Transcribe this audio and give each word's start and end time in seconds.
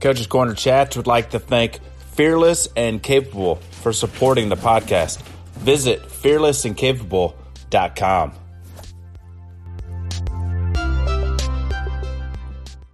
Coach's 0.00 0.26
Corner 0.26 0.54
Chats 0.54 0.96
would 0.96 1.06
like 1.06 1.30
to 1.30 1.38
thank 1.38 1.78
Fearless 2.12 2.68
and 2.74 3.02
Capable 3.02 3.56
for 3.56 3.92
supporting 3.92 4.48
the 4.48 4.56
podcast. 4.56 5.20
Visit 5.58 6.02
fearlessandcapable.com. 6.02 8.32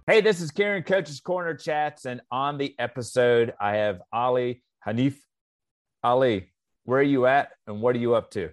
Hey, 0.05 0.21
this 0.21 0.41
is 0.41 0.51
Karen 0.51 0.83
Coach's 0.83 1.19
Corner 1.19 1.53
Chats, 1.53 2.05
and 2.05 2.21
on 2.31 2.57
the 2.57 2.73
episode, 2.79 3.53
I 3.59 3.75
have 3.75 4.01
Ali 4.11 4.63
Hanif. 4.85 5.15
Ali, 6.03 6.51
where 6.83 6.99
are 6.99 7.03
you 7.03 7.25
at 7.25 7.49
and 7.65 7.81
what 7.81 7.95
are 7.95 7.99
you 7.99 8.15
up 8.15 8.31
to? 8.31 8.49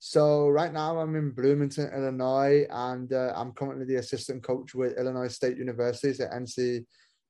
So 0.00 0.48
right 0.48 0.72
now 0.72 0.98
I'm 0.98 1.14
in 1.14 1.30
Bloomington, 1.30 1.90
Illinois, 1.94 2.66
and 2.68 3.12
uh, 3.12 3.32
I'm 3.34 3.52
currently 3.52 3.86
the 3.86 3.96
assistant 3.96 4.42
coach 4.42 4.74
with 4.74 4.98
Illinois 4.98 5.28
State 5.28 5.56
University, 5.56 6.12
the 6.12 6.30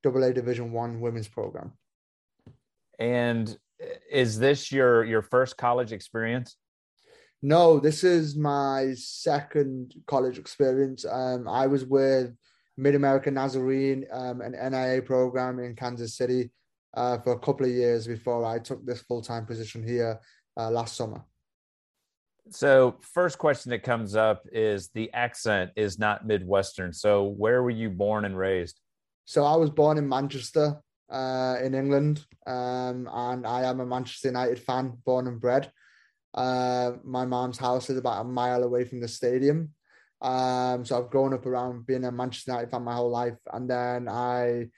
NCAA 0.04 0.34
Division 0.34 0.72
One 0.72 1.00
women's 1.00 1.28
program. 1.28 1.72
And 2.98 3.56
is 4.10 4.38
this 4.38 4.70
your 4.70 5.04
your 5.04 5.22
first 5.22 5.56
college 5.56 5.92
experience? 5.92 6.56
No, 7.42 7.78
this 7.78 8.04
is 8.04 8.36
my 8.36 8.94
second 8.96 9.94
college 10.06 10.38
experience. 10.38 11.04
Um, 11.04 11.46
I 11.46 11.66
was 11.66 11.84
with 11.84 12.34
Mid 12.76 12.94
America 12.94 13.30
Nazarene, 13.30 14.06
um, 14.10 14.40
an 14.40 14.54
NAIA 14.54 15.04
program 15.04 15.58
in 15.58 15.76
Kansas 15.76 16.16
City, 16.16 16.50
uh, 16.94 17.18
for 17.18 17.32
a 17.32 17.38
couple 17.38 17.66
of 17.66 17.72
years 17.72 18.06
before 18.06 18.44
I 18.44 18.58
took 18.58 18.84
this 18.86 19.02
full 19.02 19.20
time 19.20 19.44
position 19.46 19.86
here 19.86 20.20
uh, 20.56 20.70
last 20.70 20.96
summer. 20.96 21.24
So, 22.50 22.96
first 23.00 23.38
question 23.38 23.70
that 23.70 23.82
comes 23.82 24.16
up 24.16 24.46
is 24.52 24.88
the 24.88 25.12
accent 25.12 25.70
is 25.76 25.98
not 25.98 26.26
Midwestern. 26.26 26.92
So, 26.92 27.24
where 27.24 27.62
were 27.62 27.70
you 27.70 27.90
born 27.90 28.24
and 28.24 28.36
raised? 28.36 28.80
So, 29.24 29.44
I 29.44 29.56
was 29.56 29.70
born 29.70 29.98
in 29.98 30.08
Manchester, 30.08 30.80
uh, 31.10 31.56
in 31.62 31.74
England, 31.74 32.24
um, 32.46 33.08
and 33.12 33.46
I 33.46 33.62
am 33.64 33.80
a 33.80 33.86
Manchester 33.86 34.28
United 34.28 34.58
fan, 34.58 34.98
born 35.04 35.26
and 35.26 35.40
bred. 35.40 35.70
Uh, 36.34 36.92
my 37.04 37.24
mom's 37.24 37.58
house 37.58 37.88
is 37.88 37.96
about 37.96 38.20
a 38.20 38.28
mile 38.28 38.62
away 38.64 38.84
from 38.84 39.00
the 39.00 39.08
stadium. 39.08 39.70
Um, 40.20 40.84
so, 40.84 40.98
I've 40.98 41.10
grown 41.10 41.32
up 41.32 41.46
around 41.46 41.86
being 41.86 42.04
a 42.04 42.12
Manchester 42.12 42.52
United 42.52 42.70
fan 42.70 42.84
my 42.84 42.94
whole 42.94 43.10
life. 43.10 43.38
And 43.52 43.68
then 43.68 44.08
I 44.08 44.68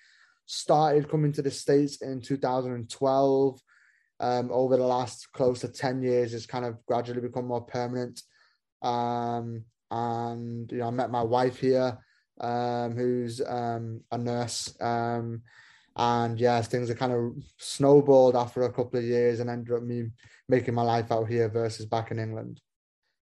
started 0.47 1.11
coming 1.11 1.33
to 1.33 1.43
the 1.43 1.51
States 1.51 2.03
in 2.03 2.21
2012 2.21 3.61
um, 4.21 4.51
over 4.53 4.77
the 4.77 4.87
last 4.87 5.31
close 5.33 5.61
to 5.61 5.69
10 5.69 6.03
years 6.03 6.33
it's 6.33 6.47
kind 6.47 6.65
of 6.65 6.85
gradually 6.87 7.21
become 7.21 7.47
more 7.47 7.63
permanent. 7.63 8.23
Um, 8.83 9.65
and, 9.91 10.71
you 10.71 10.79
know, 10.79 10.89
I 10.89 10.91
met 10.91 11.11
my 11.11 11.23
wife 11.23 11.59
here, 11.59 11.99
um, 12.41 12.97
who's 12.97 13.41
um, 13.41 14.01
a 14.11 14.19
nurse. 14.19 14.75
Um, 14.81 15.43
and 15.97 16.39
yes, 16.39 16.69
things 16.69 16.91
are 16.91 16.95
kind 16.95 17.13
of 17.13 17.33
snowballed 17.59 18.37
after 18.37 18.63
a 18.63 18.73
couple 18.73 18.99
of 18.99 19.05
years 19.05 19.41
and 19.41 19.49
ended 19.49 19.75
up 19.75 19.83
me 19.83 20.11
making 20.49 20.75
my 20.75 20.83
life 20.83 21.11
out 21.11 21.29
here 21.29 21.49
versus 21.49 21.87
back 21.87 22.11
in 22.11 22.19
England. 22.19 22.61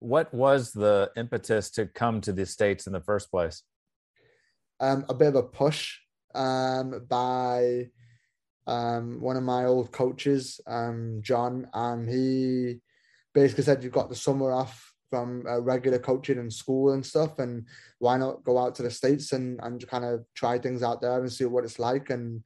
What 0.01 0.33
was 0.33 0.73
the 0.73 1.11
impetus 1.17 1.71
to 1.73 1.87
come 1.87 2.21
to 2.23 2.33
the 2.33 2.47
States 2.47 2.87
in 2.87 2.93
the 2.93 3.01
first 3.01 3.31
place? 3.31 3.63
Um, 4.81 5.05
a 5.09 5.15
bit 5.15 5.29
of 5.29 5.37
a 5.37 5.43
push 5.43 5.97
um, 6.35 7.07
by 7.09 7.89
um, 8.67 9.21
one 9.21 9.37
of 9.37 9.43
my 9.43 9.65
old 9.65 9.93
coaches, 9.93 10.61
um, 10.67 11.21
John, 11.23 11.69
and 11.73 12.09
he 12.09 12.81
basically 13.33 13.65
said, 13.65 13.83
You've 13.83 13.93
got 13.93 14.09
the 14.09 14.17
summer 14.17 14.53
off 14.53 14.93
from 15.11 15.45
uh, 15.49 15.61
regular 15.61 15.99
coaching 15.99 16.39
and 16.39 16.53
school 16.53 16.93
and 16.93 17.05
stuff, 17.05 17.39
and 17.39 17.67
why 17.99 18.17
not 18.17 18.45
go 18.45 18.59
out 18.59 18.75
to 18.77 18.83
the 18.83 18.91
States 18.91 19.33
and, 19.33 19.59
and 19.63 19.87
kind 19.89 20.05
of 20.05 20.25
try 20.35 20.59
things 20.59 20.83
out 20.83 21.01
there 21.01 21.21
and 21.21 21.33
see 21.33 21.45
what 21.45 21.65
it's 21.65 21.79
like? 21.79 22.11
And 22.11 22.43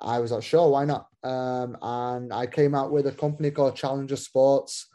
I 0.00 0.18
was 0.18 0.32
like, 0.32 0.42
Sure, 0.42 0.70
why 0.70 0.84
not? 0.84 1.08
Um, 1.22 1.76
and 1.82 2.32
I 2.32 2.46
came 2.46 2.74
out 2.74 2.92
with 2.92 3.06
a 3.06 3.12
company 3.12 3.50
called 3.50 3.76
Challenger 3.76 4.16
Sports. 4.16 4.88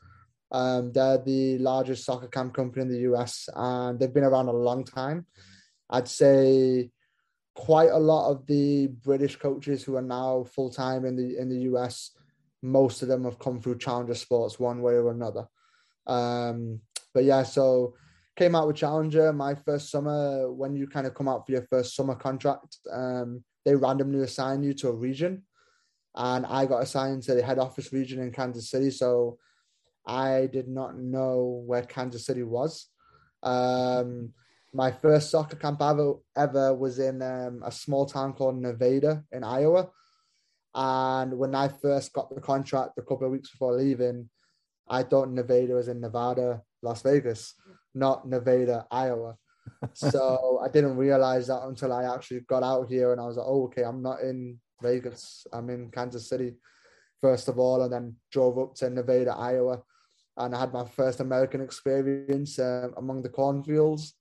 Um, 0.51 0.91
they're 0.93 1.17
the 1.17 1.57
largest 1.57 2.05
soccer 2.05 2.27
camp 2.27 2.53
company 2.53 2.83
in 2.83 2.91
the 2.91 3.11
US, 3.13 3.49
and 3.55 3.99
they've 3.99 4.13
been 4.13 4.23
around 4.23 4.47
a 4.47 4.53
long 4.53 4.83
time. 4.83 5.25
I'd 5.89 6.07
say 6.07 6.91
quite 7.57 7.89
a 7.89 7.97
lot 7.97 8.29
of 8.29 8.45
the 8.45 8.87
British 8.87 9.35
coaches 9.35 9.83
who 9.83 9.95
are 9.95 10.01
now 10.01 10.43
full 10.43 10.69
time 10.69 11.05
in 11.05 11.15
the 11.15 11.37
in 11.37 11.49
the 11.49 11.61
US, 11.71 12.11
most 12.61 13.01
of 13.01 13.07
them 13.07 13.23
have 13.23 13.39
come 13.39 13.59
through 13.59 13.79
Challenger 13.79 14.13
Sports 14.13 14.59
one 14.59 14.81
way 14.81 14.93
or 14.93 15.11
another. 15.11 15.47
Um, 16.05 16.81
but 17.17 17.25
yeah, 17.25 17.41
so 17.41 17.95
came 18.35 18.53
out 18.53 18.67
with 18.67 18.75
Challenger 18.75 19.33
my 19.33 19.55
first 19.55 19.89
summer. 19.89 20.51
When 20.51 20.75
you 20.75 20.85
kind 20.85 21.07
of 21.07 21.15
come 21.15 21.27
out 21.27 21.47
for 21.47 21.51
your 21.51 21.63
first 21.63 21.95
summer 21.95 22.13
contract, 22.13 22.77
um, 22.93 23.43
they 23.65 23.75
randomly 23.75 24.21
assign 24.21 24.61
you 24.61 24.75
to 24.75 24.89
a 24.89 24.93
region, 24.93 25.41
and 26.13 26.45
I 26.45 26.67
got 26.67 26.83
assigned 26.83 27.23
to 27.23 27.33
the 27.33 27.41
head 27.41 27.57
office 27.57 27.91
region 27.91 28.19
in 28.19 28.31
Kansas 28.31 28.69
City. 28.69 28.91
So 28.91 29.39
I 30.05 30.47
did 30.53 30.67
not 30.67 30.99
know 30.99 31.63
where 31.65 31.81
Kansas 31.81 32.27
City 32.27 32.43
was. 32.43 32.85
Um, 33.41 34.31
my 34.75 34.91
first 34.91 35.31
soccer 35.31 35.55
camp 35.55 35.81
ever 35.81 36.13
ever 36.35 36.71
was 36.75 36.99
in 36.99 37.23
um, 37.23 37.63
a 37.65 37.71
small 37.71 38.05
town 38.05 38.33
called 38.33 38.61
Nevada 38.61 39.23
in 39.31 39.43
Iowa. 39.43 39.89
And 40.75 41.35
when 41.39 41.55
I 41.55 41.69
first 41.69 42.13
got 42.13 42.29
the 42.29 42.41
contract 42.41 42.99
a 42.99 43.01
couple 43.01 43.25
of 43.25 43.31
weeks 43.31 43.49
before 43.49 43.73
leaving, 43.73 44.29
I 44.87 45.03
thought 45.03 45.31
Nevada 45.31 45.73
was 45.73 45.87
in 45.87 45.99
Nevada, 45.99 46.61
Las 46.81 47.01
Vegas, 47.01 47.53
not 47.93 48.27
Nevada, 48.27 48.85
Iowa. 48.91 49.37
so 49.93 50.59
I 50.65 50.69
didn't 50.69 50.97
realize 50.97 51.47
that 51.47 51.63
until 51.63 51.93
I 51.93 52.13
actually 52.13 52.41
got 52.41 52.63
out 52.63 52.87
here 52.89 53.11
and 53.11 53.21
I 53.21 53.25
was 53.25 53.37
like, 53.37 53.47
oh, 53.47 53.65
okay, 53.65 53.83
I'm 53.83 54.01
not 54.01 54.21
in 54.21 54.59
Vegas. 54.81 55.45
I'm 55.51 55.69
in 55.69 55.89
Kansas 55.91 56.29
City, 56.29 56.55
first 57.21 57.47
of 57.47 57.59
all, 57.59 57.81
and 57.81 57.91
then 57.91 58.15
drove 58.31 58.57
up 58.59 58.75
to 58.75 58.89
Nevada, 58.89 59.31
Iowa. 59.31 59.81
And 60.37 60.55
I 60.55 60.59
had 60.59 60.73
my 60.73 60.85
first 60.85 61.19
American 61.19 61.61
experience 61.61 62.59
uh, 62.59 62.89
among 62.95 63.23
the 63.23 63.29
cornfields 63.29 64.13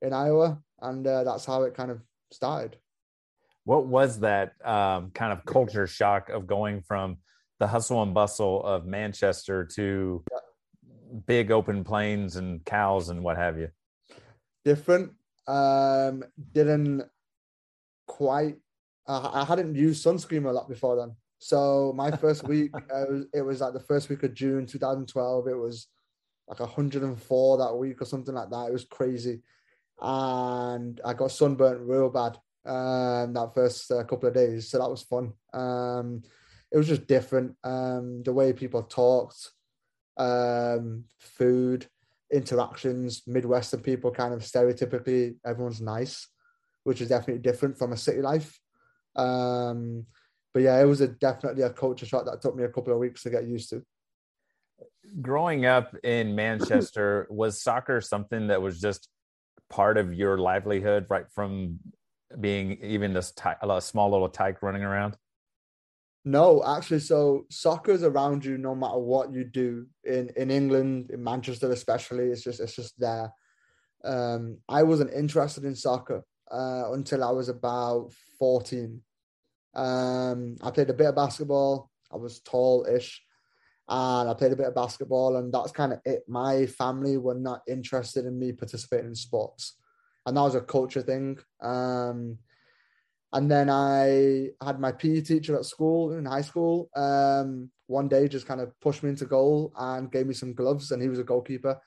in 0.00 0.12
Iowa, 0.12 0.58
and 0.80 1.06
uh, 1.06 1.22
that's 1.22 1.44
how 1.44 1.62
it 1.62 1.74
kind 1.74 1.92
of 1.92 2.00
started. 2.32 2.76
What 3.64 3.86
was 3.86 4.18
that 4.20 4.54
um, 4.64 5.12
kind 5.12 5.32
of 5.32 5.44
culture 5.44 5.86
shock 5.86 6.30
of 6.30 6.48
going 6.48 6.82
from 6.82 7.18
the 7.60 7.68
hustle 7.68 8.02
and 8.02 8.12
bustle 8.12 8.60
of 8.64 8.86
Manchester 8.86 9.64
to 9.76 10.24
yeah. 10.32 10.38
Big 11.26 11.50
open 11.50 11.84
plains 11.84 12.36
and 12.36 12.64
cows 12.64 13.08
and 13.08 13.22
what 13.22 13.36
have 13.36 13.58
you? 13.58 13.68
Different. 14.64 15.12
Um, 15.46 16.24
didn't 16.52 17.04
quite. 18.06 18.56
Uh, 19.06 19.30
I 19.32 19.44
hadn't 19.44 19.74
used 19.74 20.04
sunscreen 20.04 20.46
a 20.46 20.52
lot 20.52 20.68
before 20.68 20.96
then. 20.96 21.16
So 21.38 21.92
my 21.96 22.10
first 22.16 22.46
week, 22.46 22.70
uh, 22.74 23.22
it 23.34 23.42
was 23.42 23.60
like 23.60 23.72
the 23.72 23.80
first 23.80 24.08
week 24.08 24.22
of 24.22 24.34
June 24.34 24.66
2012. 24.66 25.48
It 25.48 25.54
was 25.54 25.88
like 26.46 26.60
104 26.60 27.58
that 27.58 27.74
week 27.74 28.00
or 28.00 28.04
something 28.04 28.34
like 28.34 28.50
that. 28.50 28.68
It 28.68 28.72
was 28.72 28.84
crazy 28.84 29.42
and 30.02 31.00
I 31.04 31.14
got 31.14 31.30
sunburnt 31.30 31.80
real 31.80 32.10
bad 32.10 32.36
um, 32.64 33.32
that 33.34 33.52
first 33.54 33.90
uh, 33.90 34.02
couple 34.04 34.28
of 34.28 34.34
days. 34.34 34.68
So 34.68 34.78
that 34.78 34.90
was 34.90 35.02
fun. 35.02 35.32
Um, 35.52 36.22
it 36.70 36.76
was 36.76 36.88
just 36.88 37.06
different. 37.06 37.54
Um, 37.62 38.22
the 38.24 38.32
way 38.32 38.52
people 38.52 38.82
talked, 38.82 39.50
um, 40.16 41.04
food, 41.18 41.86
interactions, 42.32 43.22
Midwestern 43.26 43.80
people 43.80 44.10
kind 44.10 44.34
of 44.34 44.40
stereotypically, 44.40 45.36
everyone's 45.44 45.80
nice, 45.80 46.28
which 46.84 47.00
is 47.00 47.08
definitely 47.08 47.42
different 47.42 47.78
from 47.78 47.92
a 47.92 47.96
city 47.96 48.22
life. 48.22 48.58
Um, 49.16 50.06
but 50.54 50.62
yeah, 50.62 50.80
it 50.80 50.84
was 50.84 51.00
a, 51.00 51.08
definitely 51.08 51.62
a 51.62 51.70
culture 51.70 52.06
shock 52.06 52.24
that 52.26 52.40
took 52.40 52.56
me 52.56 52.64
a 52.64 52.68
couple 52.68 52.92
of 52.92 52.98
weeks 52.98 53.22
to 53.22 53.30
get 53.30 53.46
used 53.46 53.70
to. 53.70 53.82
Growing 55.20 55.66
up 55.66 55.94
in 56.02 56.34
Manchester, 56.34 57.26
was 57.30 57.62
soccer 57.62 58.00
something 58.00 58.48
that 58.48 58.60
was 58.60 58.80
just 58.80 59.08
part 59.70 59.96
of 59.96 60.14
your 60.14 60.38
livelihood 60.38 61.06
right 61.08 61.26
from 61.34 61.78
being 62.40 62.78
even 62.82 63.12
this 63.12 63.32
a 63.62 63.80
small 63.80 64.10
little 64.10 64.28
tyke 64.28 64.62
running 64.62 64.82
around? 64.82 65.16
No, 66.24 66.62
actually, 66.64 67.00
so 67.00 67.46
soccer's 67.50 68.04
around 68.04 68.44
you 68.44 68.56
no 68.56 68.74
matter 68.76 68.98
what 68.98 69.32
you 69.32 69.44
do 69.44 69.86
in 70.04 70.30
in 70.36 70.50
England, 70.50 71.10
in 71.10 71.22
Manchester 71.22 71.72
especially. 71.72 72.26
It's 72.28 72.44
just 72.44 72.60
it's 72.60 72.76
just 72.76 72.98
there. 72.98 73.32
Um, 74.04 74.58
I 74.68 74.84
wasn't 74.84 75.12
interested 75.12 75.64
in 75.64 75.74
soccer 75.74 76.24
uh, 76.50 76.92
until 76.92 77.24
I 77.24 77.30
was 77.30 77.48
about 77.48 78.12
fourteen. 78.38 79.02
Um, 79.74 80.56
I 80.62 80.70
played 80.70 80.90
a 80.90 80.94
bit 80.94 81.08
of 81.08 81.16
basketball. 81.16 81.90
I 82.12 82.16
was 82.16 82.40
tall-ish, 82.40 83.22
and 83.88 84.28
I 84.28 84.34
played 84.34 84.52
a 84.52 84.56
bit 84.56 84.66
of 84.66 84.74
basketball, 84.74 85.36
and 85.36 85.52
that's 85.52 85.72
kind 85.72 85.92
of 85.92 86.00
it. 86.04 86.22
My 86.28 86.66
family 86.66 87.16
were 87.16 87.34
not 87.34 87.62
interested 87.66 88.26
in 88.26 88.38
me 88.38 88.52
participating 88.52 89.06
in 89.06 89.14
sports, 89.16 89.74
and 90.24 90.36
that 90.36 90.42
was 90.42 90.54
a 90.54 90.60
culture 90.60 91.02
thing. 91.02 91.38
Um, 91.60 92.38
and 93.32 93.50
then 93.50 93.70
I 93.70 94.50
had 94.64 94.78
my 94.78 94.92
PE 94.92 95.22
teacher 95.22 95.56
at 95.56 95.64
school 95.64 96.12
in 96.12 96.26
high 96.26 96.42
school. 96.42 96.90
Um, 96.94 97.70
one 97.86 98.08
day, 98.08 98.28
just 98.28 98.46
kind 98.46 98.60
of 98.60 98.78
pushed 98.80 99.02
me 99.02 99.10
into 99.10 99.26
goal 99.26 99.72
and 99.76 100.10
gave 100.10 100.26
me 100.26 100.34
some 100.34 100.54
gloves, 100.54 100.92
and 100.92 101.02
he 101.02 101.08
was 101.08 101.18
a 101.18 101.24
goalkeeper, 101.24 101.80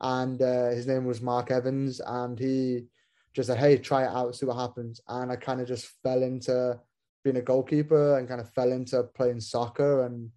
and 0.00 0.40
uh, 0.40 0.70
his 0.70 0.86
name 0.86 1.04
was 1.04 1.20
Mark 1.20 1.50
Evans, 1.50 2.00
and 2.04 2.38
he 2.38 2.86
just 3.34 3.48
said, 3.48 3.58
"Hey, 3.58 3.76
try 3.78 4.04
it 4.04 4.08
out, 4.08 4.34
see 4.34 4.46
what 4.46 4.56
happens." 4.56 5.00
And 5.08 5.30
I 5.30 5.36
kind 5.36 5.60
of 5.60 5.68
just 5.68 5.86
fell 6.02 6.22
into 6.22 6.78
being 7.22 7.36
a 7.36 7.42
goalkeeper 7.42 8.18
and 8.18 8.28
kind 8.28 8.40
of 8.40 8.52
fell 8.52 8.72
into 8.72 9.02
playing 9.02 9.40
soccer 9.40 10.06
and 10.06 10.30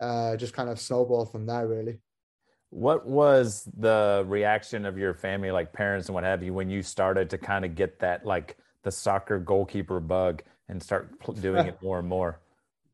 uh, 0.00 0.36
just 0.36 0.54
kind 0.54 0.70
of 0.70 0.80
snowballed 0.80 1.32
from 1.32 1.44
there, 1.44 1.66
really. 1.66 1.98
What 2.70 3.04
was 3.04 3.68
the 3.76 4.24
reaction 4.26 4.86
of 4.86 4.96
your 4.96 5.12
family, 5.12 5.50
like 5.50 5.72
parents 5.72 6.08
and 6.08 6.14
what 6.14 6.22
have 6.24 6.42
you, 6.42 6.54
when 6.54 6.70
you 6.70 6.82
started 6.82 7.30
to 7.30 7.38
kind 7.38 7.64
of 7.64 7.74
get 7.74 7.98
that, 7.98 8.24
like 8.24 8.56
the 8.82 8.90
soccer 8.90 9.38
goalkeeper 9.38 10.00
bug 10.00 10.42
and 10.68 10.82
start 10.82 11.12
doing 11.40 11.66
it 11.66 11.78
more 11.82 11.98
and 11.98 12.08
more? 12.08 12.40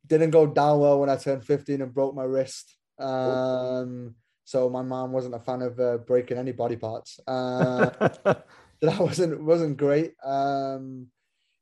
Didn't 0.06 0.30
go 0.30 0.46
down 0.46 0.80
well 0.80 1.00
when 1.00 1.10
I 1.10 1.16
turned 1.16 1.44
15 1.44 1.82
and 1.82 1.92
broke 1.92 2.14
my 2.14 2.24
wrist. 2.24 2.76
Um, 2.98 4.14
so 4.44 4.70
my 4.70 4.82
mom 4.82 5.12
wasn't 5.12 5.34
a 5.34 5.40
fan 5.40 5.62
of 5.62 5.78
uh, 5.80 5.98
breaking 5.98 6.38
any 6.38 6.52
body 6.52 6.76
parts. 6.76 7.18
Uh, 7.26 7.90
that 8.80 8.98
wasn't 8.98 9.42
wasn't 9.42 9.76
great. 9.76 10.14
Um, 10.24 11.08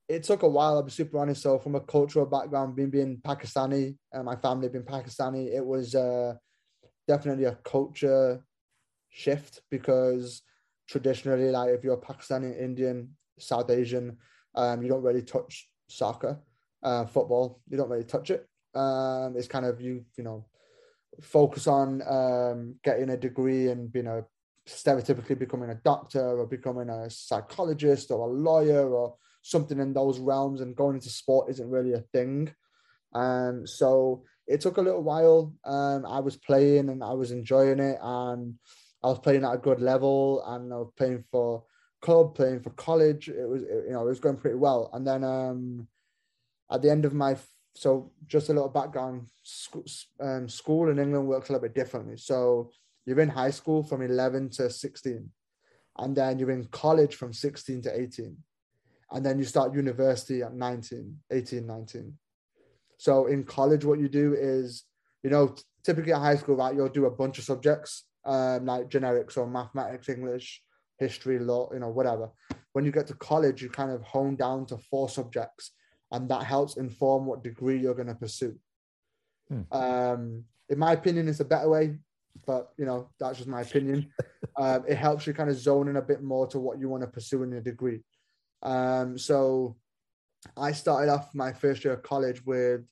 it 0.08 0.22
took 0.22 0.42
a 0.42 0.48
while. 0.48 0.74
I'll 0.74 0.82
be 0.82 0.90
super 0.90 1.18
honest. 1.18 1.42
So 1.42 1.58
from 1.58 1.74
a 1.74 1.80
cultural 1.80 2.26
background, 2.26 2.76
being 2.76 2.90
being 2.90 3.16
Pakistani, 3.16 3.96
uh, 4.12 4.22
my 4.22 4.36
family 4.36 4.68
being 4.68 4.84
Pakistani, 4.84 5.54
it 5.54 5.64
was 5.64 5.94
uh, 5.94 6.34
definitely 7.08 7.44
a 7.44 7.58
culture 7.64 8.44
shift 9.08 9.62
because 9.70 10.42
traditionally, 10.88 11.50
like 11.50 11.70
if 11.70 11.84
you're 11.84 11.96
Pakistani, 11.96 12.60
Indian, 12.60 13.16
South 13.38 13.70
Asian, 13.70 14.16
um, 14.54 14.82
you 14.82 14.88
don't 14.88 15.02
really 15.02 15.22
touch 15.22 15.68
soccer, 15.88 16.40
uh, 16.82 17.04
football. 17.06 17.60
You 17.68 17.76
don't 17.76 17.90
really 17.90 18.04
touch 18.04 18.30
it. 18.30 18.46
Um, 18.74 19.34
it's 19.36 19.48
kind 19.48 19.66
of 19.66 19.80
you, 19.80 20.04
you 20.16 20.24
know, 20.24 20.46
focus 21.20 21.66
on 21.66 22.02
um, 22.08 22.76
getting 22.82 23.10
a 23.10 23.16
degree 23.16 23.68
and 23.68 23.92
being 23.92 24.06
a 24.06 24.24
stereotypically 24.68 25.38
becoming 25.38 25.70
a 25.70 25.74
doctor 25.74 26.38
or 26.38 26.46
becoming 26.46 26.88
a 26.88 27.10
psychologist 27.10 28.10
or 28.10 28.28
a 28.28 28.32
lawyer 28.32 28.92
or 28.92 29.14
something 29.42 29.78
in 29.78 29.92
those 29.92 30.18
realms 30.18 30.60
and 30.60 30.76
going 30.76 30.96
into 30.96 31.10
sport 31.10 31.50
isn't 31.50 31.68
really 31.68 31.92
a 31.92 32.00
thing 32.00 32.50
and 33.12 33.68
so 33.68 34.24
it 34.46 34.60
took 34.60 34.78
a 34.78 34.82
little 34.82 35.02
while 35.02 35.52
um, 35.66 36.06
i 36.06 36.18
was 36.18 36.38
playing 36.38 36.88
and 36.88 37.04
i 37.04 37.12
was 37.12 37.30
enjoying 37.30 37.78
it 37.78 37.98
and 38.00 38.54
i 39.02 39.08
was 39.08 39.18
playing 39.18 39.44
at 39.44 39.52
a 39.52 39.58
good 39.58 39.82
level 39.82 40.42
and 40.46 40.72
i 40.72 40.76
was 40.76 40.90
playing 40.96 41.22
for 41.30 41.62
club 42.04 42.34
playing 42.34 42.60
for 42.60 42.70
college. 42.70 43.28
It 43.28 43.48
was 43.48 43.62
you 43.62 43.92
know 43.92 44.02
it 44.02 44.14
was 44.14 44.20
going 44.20 44.36
pretty 44.36 44.56
well. 44.56 44.90
And 44.92 45.06
then 45.06 45.24
um, 45.24 45.88
at 46.70 46.82
the 46.82 46.90
end 46.90 47.04
of 47.04 47.14
my 47.14 47.36
so 47.74 48.12
just 48.26 48.50
a 48.50 48.52
little 48.52 48.68
background 48.68 49.26
school, 49.42 49.84
um, 50.20 50.48
school 50.48 50.90
in 50.90 50.98
england 51.00 51.26
works 51.26 51.48
a 51.48 51.52
little 51.52 51.66
bit 51.66 51.74
differently. 51.74 52.16
So 52.16 52.70
you're 53.06 53.20
in 53.20 53.28
high 53.28 53.50
school 53.50 53.82
from 53.82 54.02
11 54.02 54.50
to 54.50 54.70
16 54.70 55.30
and 55.98 56.16
then 56.16 56.38
you're 56.38 56.50
in 56.50 56.64
college 56.66 57.14
from 57.16 57.32
16 57.32 57.82
to 57.82 58.00
18 58.00 58.36
and 59.12 59.24
then 59.24 59.38
you 59.38 59.44
start 59.44 59.74
university 59.74 60.42
at 60.42 60.54
19 60.54 61.16
18 61.30 61.66
19 61.66 62.14
so 62.96 63.26
in 63.26 63.44
college 63.44 63.84
what 63.84 64.00
you 64.00 64.08
do 64.08 64.34
is 64.34 64.84
you 65.22 65.30
know 65.30 65.54
typically 65.84 66.12
at 66.12 66.20
high 66.20 66.36
school 66.36 66.56
right 66.56 66.74
you'll 66.74 66.88
do 66.88 67.06
a 67.06 67.10
bunch 67.10 67.38
of 67.38 67.44
subjects 67.44 68.04
um, 68.24 68.64
like 68.64 68.88
generics 68.88 69.36
or 69.36 69.46
mathematics 69.46 70.08
english 70.08 70.63
history 71.06 71.38
law 71.38 71.68
you 71.72 71.80
know 71.80 71.88
whatever 71.88 72.28
when 72.72 72.84
you 72.84 72.92
get 72.92 73.06
to 73.06 73.14
college 73.14 73.62
you 73.62 73.68
kind 73.68 73.90
of 73.90 74.02
hone 74.02 74.36
down 74.36 74.66
to 74.66 74.76
four 74.90 75.08
subjects 75.08 75.72
and 76.12 76.28
that 76.28 76.42
helps 76.42 76.76
inform 76.76 77.26
what 77.26 77.42
degree 77.42 77.78
you're 77.78 78.00
going 78.00 78.14
to 78.14 78.14
pursue 78.14 78.54
hmm. 79.48 79.62
um, 79.72 80.44
in 80.68 80.78
my 80.78 80.92
opinion 80.92 81.28
it's 81.28 81.40
a 81.40 81.44
better 81.44 81.68
way 81.68 81.96
but 82.46 82.72
you 82.76 82.84
know 82.84 83.08
that's 83.18 83.38
just 83.38 83.48
my 83.48 83.62
opinion. 83.62 84.12
um, 84.56 84.84
it 84.88 84.96
helps 84.96 85.26
you 85.26 85.34
kind 85.34 85.50
of 85.50 85.56
zone 85.56 85.88
in 85.88 85.96
a 85.96 86.02
bit 86.02 86.22
more 86.22 86.46
to 86.48 86.58
what 86.58 86.78
you 86.78 86.88
want 86.88 87.02
to 87.02 87.08
pursue 87.08 87.42
in 87.42 87.52
a 87.54 87.60
degree. 87.60 88.00
Um, 88.62 89.18
so 89.18 89.76
I 90.56 90.72
started 90.72 91.10
off 91.10 91.34
my 91.34 91.52
first 91.52 91.84
year 91.84 91.94
of 91.94 92.02
college 92.02 92.44
with 92.44 92.82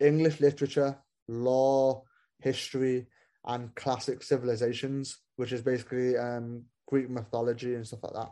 English 0.00 0.40
literature, 0.40 0.96
law, 1.28 2.02
history, 2.40 3.06
and 3.44 3.74
classic 3.74 4.22
civilizations, 4.22 5.18
which 5.36 5.52
is 5.52 5.62
basically 5.62 6.16
um, 6.16 6.64
Greek 6.86 7.10
mythology 7.10 7.74
and 7.74 7.86
stuff 7.86 8.02
like 8.02 8.14
that. 8.14 8.30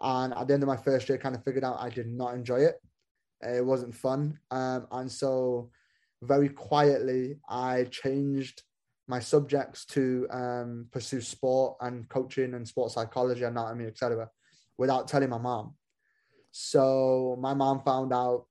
And 0.00 0.32
at 0.34 0.48
the 0.48 0.54
end 0.54 0.62
of 0.62 0.68
my 0.68 0.76
first 0.76 1.08
year, 1.08 1.18
kind 1.18 1.34
of 1.34 1.44
figured 1.44 1.64
out 1.64 1.80
I 1.80 1.90
did 1.90 2.08
not 2.08 2.34
enjoy 2.34 2.60
it. 2.60 2.76
It 3.42 3.64
wasn't 3.64 3.94
fun, 3.94 4.38
um, 4.50 4.86
and 4.92 5.10
so 5.10 5.70
very 6.22 6.50
quietly 6.50 7.38
I 7.48 7.84
changed 7.84 8.62
my 9.08 9.18
subjects 9.18 9.86
to 9.86 10.26
um, 10.30 10.86
pursue 10.92 11.20
sport 11.20 11.76
and 11.80 12.08
coaching 12.08 12.54
and 12.54 12.68
sports 12.68 12.94
psychology, 12.94 13.44
and 13.44 13.56
anatomy, 13.56 13.86
etc., 13.86 14.28
without 14.76 15.08
telling 15.08 15.30
my 15.30 15.38
mom. 15.38 15.74
So 16.52 17.36
my 17.40 17.54
mom 17.54 17.82
found 17.82 18.12
out 18.12 18.46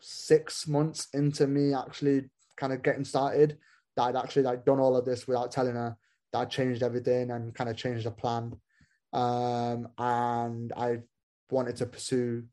six 0.00 0.66
months 0.66 1.08
into 1.14 1.46
me 1.46 1.74
actually 1.74 2.30
kind 2.56 2.72
of 2.72 2.82
getting 2.82 3.04
started 3.04 3.58
that 3.96 4.02
I'd 4.02 4.16
actually 4.16 4.42
like 4.42 4.64
done 4.64 4.80
all 4.80 4.96
of 4.96 5.04
this 5.04 5.26
without 5.26 5.50
telling 5.50 5.74
her 5.74 5.96
that 6.32 6.38
I 6.38 6.44
changed 6.44 6.82
everything 6.82 7.30
and 7.30 7.54
kind 7.54 7.70
of 7.70 7.76
changed 7.76 8.06
the 8.06 8.10
plan. 8.10 8.52
Um, 9.16 9.88
and 9.96 10.72
I 10.76 10.98
wanted 11.50 11.76
to 11.76 11.86
pursue 11.86 12.44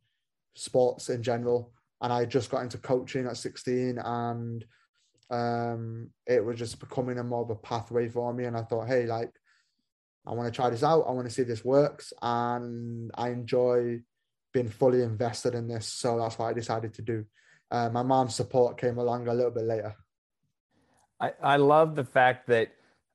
sports 0.55 1.09
in 1.09 1.21
general. 1.21 1.73
And 2.01 2.11
I 2.11 2.25
just 2.25 2.49
got 2.49 2.63
into 2.63 2.77
coaching 2.77 3.27
at 3.27 3.37
16 3.37 3.97
and 3.97 4.65
um, 5.29 6.09
it 6.25 6.43
was 6.43 6.57
just 6.57 6.79
becoming 6.79 7.17
a 7.17 7.23
more 7.23 7.43
of 7.43 7.49
a 7.49 7.55
pathway 7.55 8.07
for 8.07 8.33
me. 8.33 8.45
And 8.45 8.57
I 8.57 8.61
thought, 8.61 8.87
hey, 8.87 9.05
like, 9.05 9.31
I 10.25 10.31
want 10.31 10.51
to 10.51 10.55
try 10.55 10.69
this 10.69 10.83
out. 10.83 11.05
I 11.07 11.11
want 11.11 11.27
to 11.27 11.33
see 11.33 11.41
if 11.41 11.47
this 11.47 11.65
works. 11.65 12.13
And 12.21 13.11
I 13.15 13.29
enjoy 13.29 14.01
being 14.53 14.69
fully 14.69 15.01
invested 15.01 15.55
in 15.55 15.67
this. 15.67 15.87
So 15.87 16.17
that's 16.17 16.39
what 16.39 16.45
I 16.45 16.53
decided 16.53 16.93
to 16.95 17.01
do. 17.01 17.25
Uh, 17.71 17.89
my 17.89 18.03
mom's 18.03 18.35
support 18.35 18.77
came 18.77 18.97
along 18.97 19.27
a 19.27 19.33
little 19.33 19.51
bit 19.51 19.63
later. 19.63 19.95
I, 21.19 21.31
I 21.41 21.55
love 21.57 21.95
the 21.95 22.05
fact 22.05 22.47
that 22.47 22.69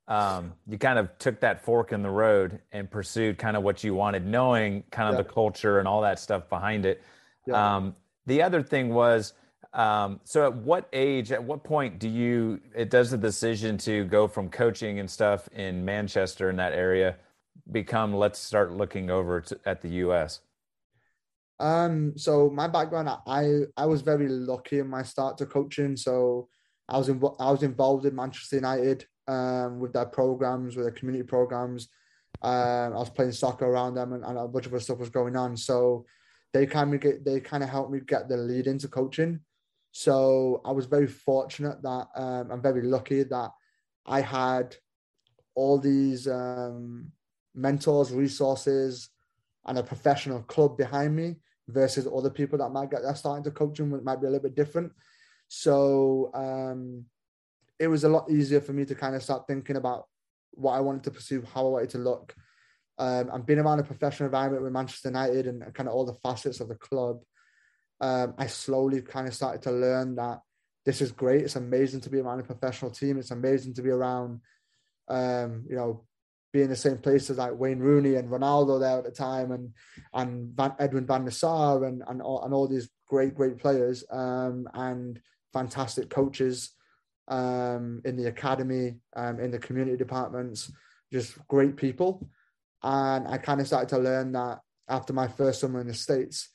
um, 0.09 0.53
you 0.67 0.79
kind 0.79 0.97
of 0.97 1.15
took 1.19 1.39
that 1.41 1.63
fork 1.63 1.91
in 1.91 2.01
the 2.01 2.09
road 2.09 2.59
and 2.71 2.89
pursued 2.89 3.37
kind 3.37 3.55
of 3.55 3.61
what 3.61 3.83
you 3.83 3.93
wanted, 3.93 4.25
knowing 4.25 4.83
kind 4.89 5.07
of 5.07 5.13
yeah. 5.13 5.21
the 5.21 5.29
culture 5.29 5.77
and 5.77 5.87
all 5.87 6.01
that 6.01 6.19
stuff 6.19 6.49
behind 6.49 6.85
it. 6.85 7.03
Yeah. 7.45 7.75
Um, 7.75 7.95
the 8.25 8.41
other 8.41 8.63
thing 8.63 8.89
was, 8.89 9.33
um, 9.71 10.19
so 10.23 10.47
at 10.47 10.55
what 10.55 10.89
age, 10.93 11.31
at 11.31 11.43
what 11.43 11.63
point 11.63 11.99
do 11.99 12.09
you, 12.09 12.59
it 12.75 12.89
does 12.89 13.11
the 13.11 13.19
decision 13.19 13.77
to 13.79 14.05
go 14.05 14.27
from 14.27 14.49
coaching 14.49 14.99
and 14.99 15.09
stuff 15.09 15.47
in 15.49 15.85
Manchester 15.85 16.49
in 16.49 16.55
that 16.55 16.73
area 16.73 17.15
become, 17.71 18.15
let's 18.15 18.39
start 18.39 18.71
looking 18.71 19.11
over 19.11 19.41
to, 19.41 19.59
at 19.63 19.81
the 19.81 19.89
US? 19.89 20.39
Um, 21.59 22.17
so 22.17 22.49
my 22.49 22.67
background, 22.67 23.09
I, 23.27 23.65
I 23.77 23.85
was 23.85 24.01
very 24.01 24.27
lucky 24.27 24.79
in 24.79 24.87
my 24.87 25.03
start 25.03 25.37
to 25.37 25.45
coaching. 25.45 25.95
So 25.95 26.49
I 26.87 26.97
was, 26.97 27.09
in, 27.09 27.21
I 27.39 27.51
was 27.51 27.61
involved 27.61 28.07
in 28.07 28.15
Manchester 28.15 28.55
United, 28.55 29.05
um, 29.29 29.79
with 29.79 29.93
their 29.93 30.05
programs, 30.05 30.75
with 30.75 30.85
their 30.85 30.93
community 30.93 31.23
programs. 31.23 31.87
Um, 32.41 32.93
I 32.93 32.99
was 32.99 33.09
playing 33.09 33.33
soccer 33.33 33.65
around 33.65 33.93
them 33.95 34.13
and, 34.13 34.23
and 34.23 34.37
a 34.37 34.47
bunch 34.47 34.65
of 34.65 34.73
other 34.73 34.81
stuff 34.81 34.97
was 34.97 35.09
going 35.09 35.35
on. 35.35 35.55
So 35.55 36.05
they 36.53 36.65
kind 36.65 36.93
of 36.93 36.99
get, 36.99 37.23
they 37.23 37.39
kind 37.39 37.63
of 37.63 37.69
helped 37.69 37.91
me 37.91 37.99
get 38.05 38.27
the 38.27 38.37
lead 38.37 38.67
into 38.67 38.87
coaching. 38.87 39.39
So 39.91 40.61
I 40.65 40.71
was 40.71 40.85
very 40.85 41.07
fortunate 41.07 41.81
that 41.83 42.07
um, 42.15 42.51
I'm 42.51 42.61
very 42.61 42.83
lucky 42.83 43.23
that 43.23 43.51
I 44.05 44.21
had 44.21 44.75
all 45.55 45.77
these 45.77 46.27
um, 46.27 47.11
mentors, 47.53 48.11
resources, 48.11 49.09
and 49.65 49.77
a 49.77 49.83
professional 49.83 50.41
club 50.43 50.77
behind 50.77 51.15
me 51.15 51.35
versus 51.67 52.07
other 52.07 52.29
people 52.29 52.57
that 52.57 52.69
might 52.69 52.89
get 52.89 53.03
their 53.03 53.15
starting 53.15 53.43
to 53.43 53.51
coaching 53.51 53.89
might 54.03 54.21
be 54.21 54.27
a 54.27 54.29
little 54.29 54.43
bit 54.49 54.55
different. 54.55 54.91
So 55.47 56.31
um, 56.33 57.05
it 57.79 57.87
was 57.87 58.03
a 58.03 58.09
lot 58.09 58.29
easier 58.29 58.59
for 58.59 58.73
me 58.73 58.85
to 58.85 58.93
kind 58.93 59.15
of 59.15 59.23
start 59.23 59.47
thinking 59.47 59.77
about 59.77 60.05
what 60.51 60.73
I 60.73 60.81
wanted 60.81 61.03
to 61.05 61.11
pursue, 61.11 61.43
how 61.53 61.65
I 61.65 61.69
wanted 61.69 61.89
to 61.91 61.97
look. 61.99 62.35
Um, 62.97 63.29
and 63.31 63.45
being 63.45 63.59
around 63.59 63.79
a 63.79 63.83
professional 63.83 64.27
environment 64.27 64.61
with 64.61 64.73
Manchester 64.73 65.07
United 65.07 65.47
and 65.47 65.73
kind 65.73 65.87
of 65.87 65.95
all 65.95 66.05
the 66.05 66.19
facets 66.21 66.59
of 66.59 66.67
the 66.67 66.75
club, 66.75 67.21
um, 68.01 68.33
I 68.37 68.47
slowly 68.47 69.01
kind 69.01 69.27
of 69.27 69.33
started 69.33 69.61
to 69.63 69.71
learn 69.71 70.15
that 70.15 70.41
this 70.85 71.01
is 71.01 71.11
great. 71.11 71.43
It's 71.43 71.55
amazing 71.55 72.01
to 72.01 72.09
be 72.09 72.19
around 72.19 72.41
a 72.41 72.43
professional 72.43 72.91
team. 72.91 73.17
It's 73.17 73.31
amazing 73.31 73.75
to 73.75 73.81
be 73.81 73.89
around, 73.89 74.41
um, 75.07 75.65
you 75.69 75.75
know, 75.75 76.05
be 76.51 76.61
in 76.61 76.69
the 76.69 76.75
same 76.75 76.97
places 76.97 77.37
like 77.37 77.57
Wayne 77.57 77.79
Rooney 77.79 78.15
and 78.15 78.29
Ronaldo 78.29 78.79
there 78.79 78.97
at 78.97 79.03
the 79.03 79.11
time, 79.11 79.51
and 79.51 79.73
and 80.13 80.55
Van, 80.55 80.73
Edwin 80.79 81.05
van 81.05 81.25
der 81.25 81.31
Sar 81.31 81.83
and 81.83 82.01
and 82.07 82.21
all, 82.21 82.43
and 82.43 82.53
all 82.53 82.67
these 82.67 82.89
great 83.07 83.35
great 83.35 83.59
players 83.59 84.03
um, 84.09 84.67
and 84.73 85.21
fantastic 85.53 86.09
coaches 86.09 86.71
um, 87.29 88.01
in 88.05 88.17
the 88.17 88.27
academy, 88.27 88.97
um, 89.15 89.39
in 89.39 89.51
the 89.51 89.59
community 89.59 89.97
departments, 89.97 90.71
just 91.11 91.37
great 91.47 91.77
people. 91.77 92.29
And 92.83 93.27
I 93.27 93.37
kind 93.37 93.61
of 93.61 93.67
started 93.67 93.89
to 93.89 93.99
learn 93.99 94.31
that 94.33 94.59
after 94.87 95.13
my 95.13 95.27
first 95.27 95.61
summer 95.61 95.79
in 95.79 95.87
the 95.87 95.93
States, 95.93 96.49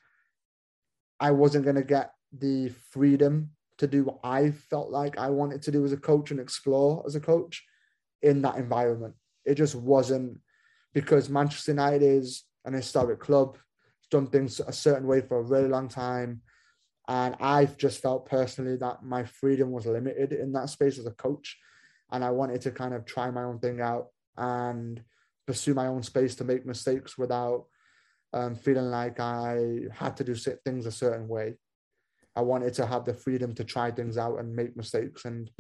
I 1.21 1.31
wasn't 1.31 1.65
going 1.65 1.77
to 1.77 1.85
get 1.85 2.13
the 2.37 2.71
freedom 2.91 3.51
to 3.79 3.87
do 3.87 4.05
what 4.05 4.19
I 4.25 4.51
felt 4.51 4.91
like 4.91 5.19
I 5.19 5.31
wanted 5.31 5.63
to 5.63 5.71
do 5.71 5.85
as 5.85 5.93
a 5.93 5.97
coach 5.97 6.31
and 6.31 6.41
explore 6.41 7.03
as 7.07 7.15
a 7.15 7.21
coach 7.21 7.65
in 8.23 8.43
that 8.43 8.57
environment. 8.57 9.15
It 9.45 9.55
just 9.55 9.75
wasn't 9.75 10.39
because 10.93 11.29
Manchester 11.29 11.73
United 11.73 12.03
is 12.03 12.45
an 12.65 12.73
historic 12.73 13.21
club. 13.21 13.59
It's 13.99 14.09
done 14.09 14.27
things 14.29 14.61
a 14.61 14.73
certain 14.73 15.07
way 15.07 15.21
for 15.21 15.39
a 15.39 15.43
really 15.43 15.69
long 15.69 15.89
time. 15.89 16.43
And 17.09 17.37
I've 17.41 17.77
just 17.77 18.01
felt 18.01 18.27
personally 18.27 18.77
that 18.77 19.03
my 19.03 19.25
freedom 19.25 19.71
was 19.71 19.87
limited 19.87 20.33
in 20.33 20.53
that 20.53 20.71
space 20.71 20.99
as 20.99 21.07
a 21.07 21.13
coach. 21.13 21.59
And 22.11 22.25
I 22.25 22.31
wanted 22.31 22.61
to 22.63 22.71
kind 22.71 22.95
of 22.95 23.05
try 23.05 23.31
my 23.31 23.43
own 23.43 23.59
thing 23.59 23.81
out 23.81 24.07
and 24.37 25.03
pursue 25.47 25.75
my 25.75 25.87
own 25.87 26.03
space 26.03 26.35
to 26.37 26.45
make 26.45 26.65
mistakes 26.65 27.19
without 27.19 27.67
um, 28.33 28.55
feeling 28.55 28.91
like 28.91 29.21
I 29.21 29.81
had 29.93 30.17
to 30.17 30.25
do 30.25 30.35
things 30.35 30.87
a 30.87 30.93
certain 30.93 31.29
way. 31.29 31.55
I 32.37 32.41
wanted 32.41 32.75
to 32.75 32.87
have 32.87 33.05
the 33.05 33.15
freedom 33.15 33.55
to 33.55 33.65
try 33.65 33.91
things 33.91 34.19
out 34.19 34.39
and 34.39 34.55
make 34.55 34.77
mistakes 34.77 35.25
and 35.25 35.51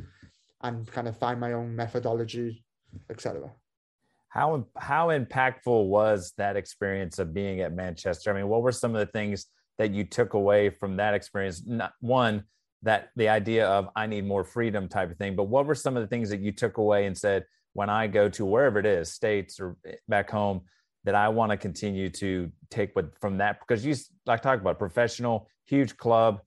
and 0.63 0.91
kind 0.91 1.07
of 1.07 1.19
find 1.19 1.39
my 1.39 1.53
own 1.53 1.77
methodology, 1.77 2.65
etc. 3.11 3.51
How 4.29 4.67
how 4.77 5.09
impactful 5.09 5.87
was 5.87 6.33
that 6.39 6.57
experience 6.57 7.19
of 7.19 7.35
being 7.35 7.61
at 7.61 7.73
Manchester? 7.73 8.31
I 8.31 8.35
mean, 8.35 8.49
what 8.49 8.63
were 8.63 8.73
some 8.73 8.95
of 8.95 9.07
the 9.07 9.13
things 9.13 9.47
that 9.78 9.93
you 9.93 10.04
took 10.04 10.35
away 10.35 10.71
from 10.71 10.97
that 10.97 11.14
experience? 11.14 11.62
Not 11.66 11.93
one 12.00 12.45
that 12.83 13.11
the 13.16 13.28
idea 13.28 13.66
of 13.66 13.88
I 13.97 14.07
need 14.07 14.26
more 14.26 14.45
freedom 14.45 14.88
type 14.88 15.11
of 15.11 15.16
thing, 15.16 15.37
but 15.37 15.45
what 15.45 15.66
were 15.66 15.75
some 15.75 15.97
of 15.97 16.02
the 16.02 16.07
things 16.07 16.28
that 16.31 16.40
you 16.40 16.52
took 16.52 16.76
away 16.76 17.07
and 17.07 17.16
said 17.16 17.45
when 17.73 17.90
I 17.90 18.07
go 18.07 18.28
to 18.28 18.45
wherever 18.45 18.78
it 18.78 18.87
is, 18.87 19.12
states 19.12 19.59
or 19.59 19.76
back 20.09 20.31
home, 20.31 20.62
that 21.04 21.14
I 21.14 21.28
want 21.28 21.50
to 21.50 21.57
continue 21.57 22.09
to 22.11 22.50
take 22.71 22.95
with 22.97 23.12
from 23.21 23.38
that 23.38 23.61
because 23.61 23.85
you 23.85 23.95
like 24.26 24.43
talk 24.43 24.61
about 24.61 24.78
professional, 24.78 25.49
huge 25.66 25.97
club, 25.97 26.40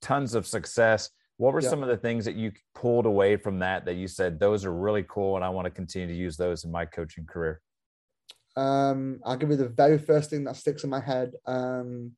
tons 0.00 0.34
of 0.34 0.46
success. 0.46 1.10
What 1.36 1.52
were 1.52 1.60
yeah. 1.60 1.68
some 1.68 1.82
of 1.82 1.88
the 1.88 1.96
things 1.96 2.24
that 2.24 2.34
you 2.34 2.52
pulled 2.74 3.06
away 3.06 3.36
from 3.36 3.58
that 3.60 3.84
that 3.86 3.94
you 3.94 4.08
said 4.08 4.38
those 4.38 4.64
are 4.64 4.72
really 4.72 5.04
cool 5.08 5.36
and 5.36 5.44
I 5.44 5.48
want 5.48 5.66
to 5.66 5.70
continue 5.70 6.08
to 6.08 6.14
use 6.14 6.36
those 6.36 6.64
in 6.64 6.70
my 6.70 6.84
coaching 6.84 7.26
career? 7.26 7.60
Um, 8.56 9.20
I'll 9.24 9.36
give 9.36 9.50
you 9.50 9.56
the 9.56 9.68
very 9.68 9.98
first 9.98 10.30
thing 10.30 10.44
that 10.44 10.56
sticks 10.56 10.84
in 10.84 10.90
my 10.90 11.00
head. 11.00 11.32
Um, 11.46 12.12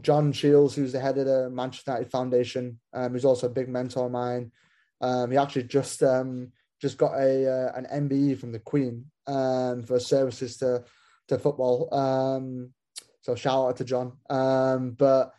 John 0.00 0.32
Shiels, 0.32 0.74
who's 0.74 0.92
the 0.92 1.00
head 1.00 1.18
of 1.18 1.26
the 1.26 1.50
Manchester 1.50 1.92
United 1.92 2.10
Foundation, 2.10 2.80
um, 2.92 3.12
who's 3.12 3.24
also 3.24 3.46
a 3.46 3.50
big 3.50 3.68
mentor 3.68 4.06
of 4.06 4.12
mine. 4.12 4.52
Um, 5.00 5.30
he 5.30 5.36
actually 5.36 5.64
just 5.64 6.02
um, 6.02 6.52
just 6.80 6.96
got 6.96 7.14
a 7.14 7.48
uh, 7.48 7.72
an 7.74 8.08
MBE 8.08 8.38
from 8.38 8.52
the 8.52 8.58
Queen 8.58 9.06
um, 9.26 9.82
for 9.82 9.98
services 10.00 10.56
to 10.58 10.84
to 11.28 11.38
football. 11.38 11.92
Um, 11.92 12.72
so 13.20 13.34
shout 13.34 13.68
out 13.68 13.76
to 13.76 13.84
John. 13.84 14.12
Um, 14.28 14.92
but 14.92 15.32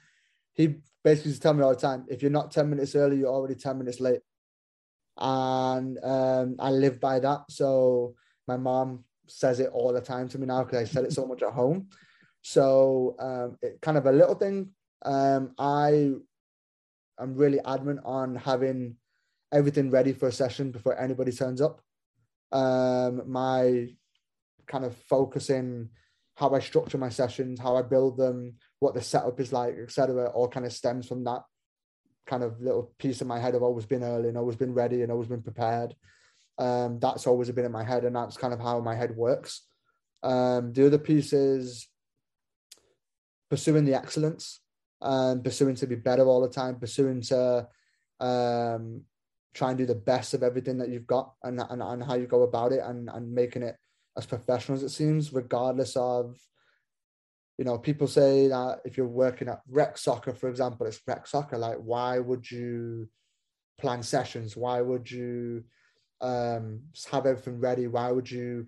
he 0.54 0.76
basically 1.04 1.32
used 1.32 1.42
to 1.42 1.48
tell 1.48 1.54
me 1.54 1.64
all 1.64 1.74
the 1.74 1.80
time, 1.80 2.06
if 2.10 2.22
you're 2.22 2.32
not 2.32 2.52
10 2.52 2.70
minutes 2.70 2.96
early, 2.96 3.18
you're 3.18 3.28
already 3.28 3.56
10 3.56 3.78
minutes 3.78 4.00
late. 4.00 4.22
And 5.18 6.00
um, 6.04 6.56
I 6.60 6.70
live 6.70 7.00
by 7.00 7.20
that. 7.20 7.42
So 7.50 8.16
my 8.48 8.58
mom 8.58 9.04
says 9.28 9.60
it 9.60 9.70
all 9.74 9.94
the 9.94 10.02
time 10.02 10.30
to 10.30 10.38
me 10.38 10.48
now 10.48 10.64
because 10.64 10.80
I 10.80 10.86
said 10.86 11.06
it 11.06 11.14
so 11.14 11.26
much 11.26 11.44
at 11.44 11.54
home. 11.54 11.90
So 12.44 13.16
um, 13.20 13.58
it, 13.62 13.82
kind 13.82 13.98
of 13.98 14.06
a 14.06 14.12
little 14.12 14.36
thing. 14.36 14.70
Um, 15.04 15.54
I 15.58 16.12
am 17.20 17.36
really 17.36 17.60
adamant 17.66 18.02
on 18.06 18.36
having 18.36 18.98
everything 19.52 19.90
ready 19.90 20.14
for 20.14 20.28
a 20.28 20.32
session 20.32 20.72
before 20.72 21.00
anybody 21.00 21.32
turns 21.32 21.62
up. 21.62 21.82
Um, 22.52 23.24
my 23.26 23.88
kind 24.68 24.86
of 24.86 24.96
focusing 25.10 25.90
how 26.36 26.54
I 26.54 26.60
structure 26.60 26.98
my 26.98 27.10
sessions, 27.10 27.60
how 27.60 27.78
I 27.78 27.82
build 27.82 28.18
them, 28.18 28.56
what 28.80 28.94
the 28.94 29.02
setup 29.02 29.40
is 29.40 29.54
like, 29.54 29.76
etc., 29.82 30.30
all 30.30 30.48
kind 30.48 30.66
of 30.66 30.74
stems 30.74 31.08
from 31.08 31.24
that 31.24 31.42
kind 32.26 32.44
of 32.44 32.60
little 32.60 32.94
piece 32.98 33.22
in 33.22 33.28
my 33.28 33.40
head. 33.40 33.56
I've 33.56 33.64
always 33.64 33.86
been 33.86 34.04
early 34.04 34.30
and 34.30 34.38
always 34.38 34.56
been 34.56 34.74
ready 34.74 35.02
and 35.02 35.12
always 35.12 35.28
been 35.28 35.44
prepared. 35.44 35.96
Um, 36.58 37.00
that's 37.00 37.26
always 37.28 37.50
been 37.52 37.66
in 37.66 37.72
my 37.72 37.84
head, 37.84 38.04
and 38.04 38.16
that's 38.16 38.38
kind 38.38 38.54
of 38.54 38.60
how 38.60 38.80
my 38.80 38.96
head 38.96 39.16
works. 39.16 39.62
Um, 40.24 40.74
the 40.74 40.88
other 40.88 40.98
piece 40.98 41.34
is 41.34 41.88
pursuing 43.50 43.86
the 43.86 43.96
excellence 43.96 44.62
and 45.02 45.44
pursuing 45.44 45.76
to 45.76 45.88
be 45.88 45.96
better 45.96 46.26
all 46.26 46.42
the 46.42 46.50
time, 46.50 46.80
pursuing 46.80 47.22
to 47.22 47.68
um, 48.20 49.02
try 49.54 49.70
and 49.70 49.78
do 49.78 49.86
the 49.86 49.96
best 49.96 50.34
of 50.34 50.44
everything 50.44 50.78
that 50.78 50.90
you've 50.90 51.08
got 51.08 51.34
and, 51.44 51.60
and, 51.70 51.82
and 51.82 52.04
how 52.04 52.16
you 52.16 52.26
go 52.26 52.44
about 52.44 52.72
it 52.72 52.82
and, 52.84 53.10
and 53.10 53.34
making 53.34 53.64
it 53.64 53.76
as 54.18 54.26
professional 54.26 54.78
as 54.78 54.84
it 54.84 54.90
seems, 54.90 55.34
regardless 55.34 55.96
of, 55.96 56.38
you 57.58 57.66
know, 57.66 57.78
people 57.78 58.08
say 58.08 58.48
that 58.48 58.80
if 58.86 58.98
you're 58.98 59.08
working 59.08 59.48
at 59.48 59.62
rec 59.70 59.98
soccer, 59.98 60.34
for 60.34 60.50
example, 60.50 60.88
it's 60.88 61.02
rec 61.08 61.28
soccer. 61.28 61.58
Like, 61.58 61.78
why 61.78 62.20
would 62.20 62.50
you 62.50 63.10
plan 63.80 64.02
sessions? 64.04 64.56
Why 64.56 64.82
would 64.82 65.10
you 65.10 65.64
um, 66.22 66.82
have 67.12 67.26
everything 67.26 67.60
ready? 67.60 67.88
Why 67.88 68.12
would 68.12 68.30
you, 68.30 68.42
you 68.42 68.68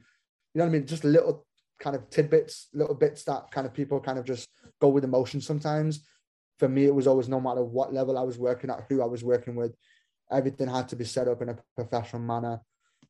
know 0.56 0.66
what 0.66 0.70
I 0.70 0.74
mean? 0.74 0.86
Just 0.86 1.04
little 1.04 1.46
kind 1.80 1.96
of 1.96 2.10
tidbits, 2.10 2.70
little 2.74 2.96
bits 2.96 3.24
that 3.24 3.52
kind 3.52 3.68
of 3.68 3.74
people 3.74 4.00
kind 4.00 4.18
of 4.18 4.26
just 4.26 4.50
go 4.80 4.90
with 4.90 5.04
emotion 5.04 5.42
sometimes. 5.42 6.06
For 6.58 6.70
me, 6.70 6.86
it 6.86 6.96
was 6.96 7.08
always 7.08 7.28
no 7.28 7.42
matter 7.42 7.64
what 7.64 7.94
level 7.94 8.18
I 8.18 8.24
was 8.24 8.38
working 8.38 8.70
at, 8.70 8.86
who 8.90 9.02
I 9.02 9.06
was 9.06 9.24
working 9.24 9.56
with, 9.56 9.76
everything 10.32 10.68
had 10.68 10.88
to 10.90 10.96
be 10.96 11.04
set 11.04 11.28
up 11.28 11.42
in 11.42 11.50
a 11.50 11.58
professional 11.76 12.22
manner. 12.22 12.62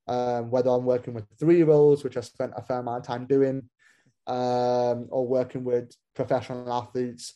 Um, 0.08 0.52
whether 0.52 0.70
I'm 0.70 0.86
working 0.86 1.14
with 1.14 1.26
three 1.40 1.58
year 1.58 1.70
olds, 1.70 2.04
which 2.04 2.18
I 2.18 2.22
spent 2.22 2.54
a 2.56 2.62
fair 2.62 2.80
amount 2.80 3.02
of 3.02 3.08
time 3.08 3.26
doing, 3.26 3.68
um, 4.28 5.08
or 5.10 5.28
working 5.28 5.64
with 5.64 5.96
professional 6.16 6.72
athletes, 6.72 7.36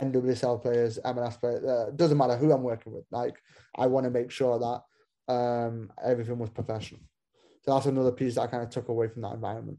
NWSL 0.00 0.62
players, 0.62 0.98
MLS 1.04 1.38
players, 1.38 1.64
uh, 1.64 1.90
doesn't 1.94 2.18
matter 2.18 2.36
who 2.36 2.52
I'm 2.52 2.62
working 2.62 2.92
with. 2.92 3.04
Like, 3.10 3.36
I 3.76 3.86
want 3.86 4.04
to 4.04 4.10
make 4.10 4.30
sure 4.30 4.58
that 4.58 5.32
um, 5.32 5.92
everything 6.04 6.38
was 6.38 6.50
professional. 6.50 7.00
So 7.62 7.74
that's 7.74 7.86
another 7.86 8.12
piece 8.12 8.36
that 8.36 8.42
I 8.42 8.46
kind 8.46 8.62
of 8.62 8.70
took 8.70 8.88
away 8.88 9.08
from 9.08 9.22
that 9.22 9.34
environment. 9.34 9.78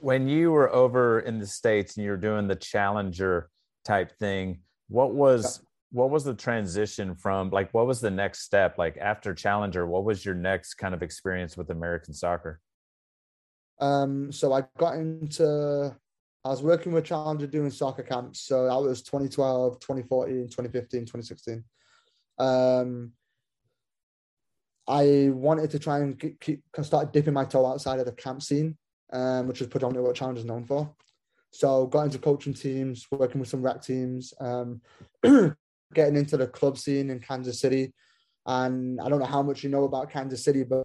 When 0.00 0.28
you 0.28 0.50
were 0.50 0.72
over 0.72 1.20
in 1.20 1.38
the 1.38 1.46
States 1.46 1.96
and 1.96 2.04
you're 2.04 2.16
doing 2.16 2.48
the 2.48 2.56
challenger 2.56 3.48
type 3.84 4.12
thing, 4.18 4.60
what 4.88 5.14
was 5.14 5.62
what 5.90 6.10
was 6.10 6.24
the 6.24 6.34
transition 6.34 7.14
from 7.14 7.50
like 7.50 7.72
what 7.72 7.86
was 7.86 8.00
the 8.00 8.10
next 8.10 8.42
step? 8.42 8.78
Like 8.78 8.96
after 8.98 9.34
challenger 9.34 9.86
what 9.86 10.04
was 10.04 10.24
your 10.24 10.34
next 10.34 10.74
kind 10.74 10.94
of 10.94 11.02
experience 11.02 11.56
with 11.56 11.70
american 11.70 12.14
soccer? 12.14 12.60
Um 13.78 14.32
so 14.32 14.52
i 14.52 14.64
got 14.78 14.94
into 14.94 15.94
i 16.44 16.48
was 16.48 16.62
working 16.62 16.92
with 16.92 17.04
challenger 17.04 17.46
doing 17.46 17.70
soccer 17.70 18.02
camps. 18.02 18.40
So 18.40 18.64
that 18.64 18.80
was 18.80 19.02
2012 19.02 19.80
2014 19.80 20.48
2015 20.48 21.00
2016 21.00 21.64
um 22.38 23.12
i 24.88 25.28
wanted 25.32 25.70
to 25.70 25.78
try 25.78 25.98
and 25.98 26.18
keep, 26.18 26.40
keep 26.40 26.62
start 26.82 27.12
dipping 27.12 27.34
my 27.34 27.44
toe 27.44 27.66
outside 27.66 28.00
of 28.00 28.06
the 28.06 28.12
camp 28.12 28.42
scene 28.42 28.76
um 29.12 29.46
which 29.46 29.60
is 29.60 29.66
predominantly 29.66 30.06
what 30.06 30.16
challenger 30.16 30.40
is 30.40 30.44
known 30.44 30.64
for 30.64 30.94
so 31.50 31.86
got 31.86 32.04
into 32.04 32.18
coaching 32.18 32.54
teams 32.54 33.06
working 33.10 33.40
with 33.40 33.48
some 33.48 33.62
rec 33.62 33.82
teams 33.82 34.32
um 34.40 34.80
getting 35.94 36.16
into 36.16 36.36
the 36.36 36.46
club 36.46 36.78
scene 36.78 37.10
in 37.10 37.20
Kansas 37.20 37.60
City. 37.60 37.92
And 38.46 39.00
I 39.00 39.08
don't 39.08 39.20
know 39.20 39.26
how 39.26 39.42
much 39.42 39.62
you 39.62 39.70
know 39.70 39.84
about 39.84 40.10
Kansas 40.10 40.44
City, 40.44 40.64
but 40.64 40.84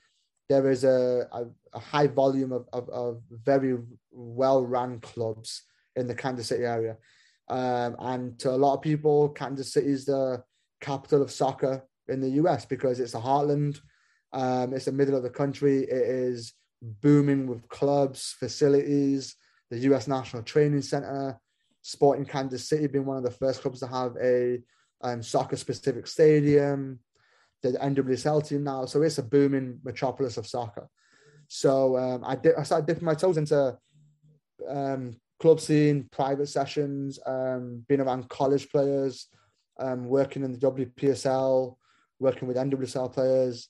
there 0.50 0.69
is 0.69 0.84
a, 0.84 1.27
a, 1.31 1.46
a 1.74 1.79
high 1.79 2.07
volume 2.07 2.51
of, 2.51 2.67
of, 2.72 2.89
of 2.89 3.22
very 3.31 3.77
well 4.12 4.65
run 4.65 5.00
clubs 5.00 5.63
in 5.96 6.07
the 6.07 6.15
Kansas 6.15 6.48
City 6.48 6.63
area. 6.63 6.98
Um, 7.50 7.96
and 8.00 8.39
to 8.39 8.51
a 8.51 8.57
lot 8.57 8.75
of 8.75 8.81
people, 8.81 9.29
Kansas 9.29 9.74
City 9.74 9.88
is 9.88 10.05
the 10.05 10.43
capital 10.81 11.22
of 11.22 11.31
soccer 11.31 11.84
in 12.07 12.22
the 12.22 12.29
US 12.41 12.65
because 12.65 13.00
it's 13.00 13.15
a 13.15 13.19
heartland. 13.19 13.79
Um, 14.34 14.74
it's 14.74 14.86
the 14.86 14.91
middle 14.91 15.15
of 15.15 15.24
the 15.24 15.29
country. 15.29 15.79
It 15.79 15.89
is 15.91 16.53
booming 16.81 17.48
with 17.48 17.67
clubs, 17.69 18.36
facilities, 18.39 19.36
the 19.69 19.79
US 19.79 20.07
National 20.07 20.43
Training 20.43 20.81
Center, 20.81 21.39
Sporting 21.81 22.25
Kansas 22.25 22.67
City 22.67 22.88
being 22.88 23.05
one 23.05 23.17
of 23.17 23.24
the 23.24 23.31
first 23.31 23.62
clubs 23.62 23.79
to 23.79 23.88
have 23.88 24.15
a 24.22 24.60
um, 25.01 25.22
soccer 25.22 25.55
specific 25.55 26.07
stadium, 26.07 27.00
the 27.63 27.69
NWSL 27.74 28.48
team 28.48 28.63
now. 28.63 28.86
So 28.86 29.01
it's 29.01 29.17
a 29.17 29.24
booming 29.24 29.79
metropolis 29.84 30.38
of 30.38 30.48
soccer. 30.48 30.89
So 31.48 31.98
um, 31.98 32.24
I, 32.25 32.36
did, 32.36 32.55
I 32.55 32.63
started 32.63 32.88
dipping 32.88 33.05
my 33.05 33.13
toes 33.13 33.38
into 33.38 33.77
um, 34.67 35.15
club 35.39 35.60
scene, 35.60 36.07
private 36.12 36.48
sessions, 36.48 37.19
um, 37.25 37.86
being 37.88 38.01
around 38.01 38.29
college 38.29 38.69
players, 38.69 39.27
um, 39.79 40.05
working 40.05 40.43
in 40.43 40.51
the 40.51 40.57
WPSL, 40.57 41.75
working 42.19 42.48
with 42.48 42.57
NWSL 42.57 43.13
players. 43.13 43.69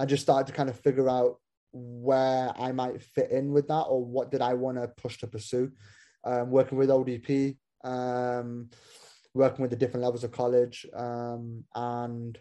I 0.00 0.06
just 0.06 0.22
started 0.22 0.46
to 0.46 0.54
kind 0.54 0.70
of 0.70 0.80
figure 0.80 1.10
out 1.10 1.36
where 1.72 2.52
I 2.58 2.72
might 2.72 3.02
fit 3.02 3.30
in 3.30 3.52
with 3.52 3.68
that 3.68 3.82
or 3.82 4.02
what 4.02 4.30
did 4.30 4.40
I 4.40 4.54
want 4.54 4.78
to 4.78 4.88
push 4.88 5.18
to 5.18 5.26
pursue. 5.26 5.70
Um, 6.24 6.50
working 6.50 6.78
with 6.78 6.88
ODP, 6.88 7.58
um, 7.84 8.70
working 9.34 9.60
with 9.60 9.70
the 9.70 9.76
different 9.76 10.04
levels 10.04 10.24
of 10.24 10.32
college 10.32 10.86
um, 10.94 11.64
and 11.74 12.38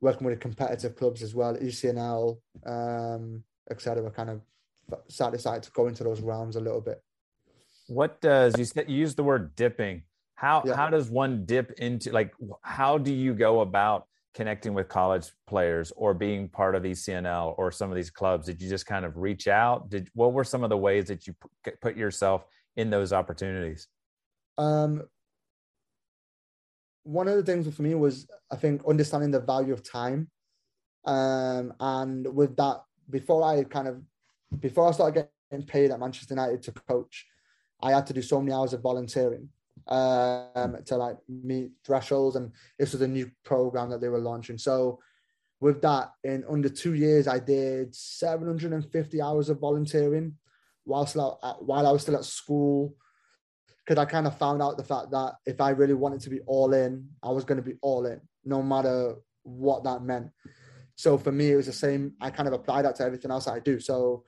working 0.00 0.26
with 0.26 0.34
the 0.34 0.40
competitive 0.40 0.96
clubs 0.96 1.22
as 1.22 1.36
well, 1.36 1.56
ECNL, 1.56 2.38
um, 2.66 3.44
etc. 3.70 4.10
Kind 4.10 4.30
of 4.30 4.40
decided 5.30 5.62
to 5.62 5.70
go 5.70 5.86
into 5.86 6.02
those 6.02 6.20
realms 6.20 6.56
a 6.56 6.60
little 6.60 6.80
bit. 6.80 7.00
What 7.86 8.20
does 8.20 8.58
you 8.58 8.64
said 8.64 8.90
you 8.90 8.96
use 8.96 9.14
the 9.14 9.22
word 9.22 9.54
dipping? 9.54 10.02
How 10.34 10.62
yeah. 10.64 10.74
how 10.74 10.90
does 10.90 11.08
one 11.08 11.46
dip 11.46 11.72
into 11.78 12.10
like 12.10 12.32
how 12.62 12.98
do 12.98 13.12
you 13.12 13.34
go 13.34 13.60
about 13.60 14.08
connecting 14.34 14.74
with 14.74 14.88
college 14.88 15.30
players 15.46 15.92
or 15.96 16.14
being 16.14 16.48
part 16.48 16.74
of 16.74 16.82
ECNL 16.82 17.54
or 17.58 17.70
some 17.70 17.90
of 17.90 17.96
these 17.96 18.10
clubs? 18.10 18.46
Did 18.46 18.62
you 18.62 18.68
just 18.68 18.86
kind 18.86 19.04
of 19.04 19.16
reach 19.16 19.48
out? 19.48 19.90
Did 19.90 20.08
what 20.14 20.32
were 20.32 20.44
some 20.44 20.64
of 20.64 20.70
the 20.70 20.76
ways 20.76 21.06
that 21.06 21.26
you 21.26 21.34
put 21.80 21.96
yourself 21.96 22.44
in 22.76 22.90
those 22.90 23.12
opportunities? 23.12 23.88
Um, 24.56 25.02
one 27.04 27.28
of 27.28 27.36
the 27.36 27.42
things 27.42 27.74
for 27.74 27.82
me 27.82 27.94
was 27.94 28.28
I 28.50 28.56
think 28.56 28.82
understanding 28.86 29.30
the 29.30 29.40
value 29.40 29.72
of 29.72 29.82
time. 29.82 30.28
Um, 31.04 31.72
and 31.80 32.34
with 32.34 32.56
that, 32.56 32.82
before 33.08 33.42
I 33.42 33.64
kind 33.64 33.88
of 33.88 34.02
before 34.60 34.88
I 34.88 34.92
started 34.92 35.28
getting 35.50 35.66
paid 35.66 35.90
at 35.90 36.00
Manchester 36.00 36.34
United 36.34 36.62
to 36.64 36.72
coach, 36.72 37.26
I 37.80 37.92
had 37.92 38.06
to 38.08 38.12
do 38.12 38.22
so 38.22 38.40
many 38.40 38.52
hours 38.52 38.72
of 38.72 38.82
volunteering 38.82 39.48
um, 39.88 40.76
to 40.86 40.96
like 40.96 41.16
meet 41.28 41.72
thresholds, 41.84 42.36
and 42.36 42.52
this 42.78 42.92
was 42.92 43.02
a 43.02 43.08
new 43.08 43.30
program 43.44 43.90
that 43.90 44.00
they 44.00 44.08
were 44.08 44.18
launching. 44.18 44.58
So 44.58 45.00
with 45.60 45.82
that, 45.82 46.12
in 46.24 46.44
under 46.48 46.68
two 46.68 46.94
years, 46.94 47.26
I 47.26 47.38
did 47.38 47.94
750 47.94 49.20
hours 49.20 49.48
of 49.48 49.58
volunteering 49.58 50.34
whilst 50.84 51.16
while 51.16 51.86
I 51.86 51.90
was 51.90 52.02
still 52.02 52.16
at 52.16 52.24
school 52.24 52.94
because 53.84 54.00
I 54.00 54.04
kind 54.04 54.26
of 54.26 54.36
found 54.36 54.62
out 54.62 54.76
the 54.76 54.84
fact 54.84 55.10
that 55.12 55.34
if 55.46 55.60
I 55.60 55.70
really 55.70 55.94
wanted 55.94 56.20
to 56.20 56.30
be 56.30 56.40
all 56.46 56.74
in, 56.74 57.08
I 57.22 57.30
was 57.30 57.44
going 57.44 57.56
to 57.56 57.64
be 57.64 57.76
all 57.80 58.06
in, 58.06 58.20
no 58.44 58.62
matter 58.62 59.16
what 59.44 59.84
that 59.84 60.02
meant. 60.02 60.30
So 60.94 61.16
for 61.16 61.32
me, 61.32 61.52
it 61.52 61.56
was 61.56 61.66
the 61.66 61.72
same. 61.72 62.12
I 62.20 62.30
kind 62.30 62.48
of 62.48 62.52
applied 62.52 62.84
that 62.84 62.96
to 62.96 63.04
everything 63.04 63.30
else 63.30 63.48
I 63.48 63.60
do. 63.60 63.80
So 63.80 64.24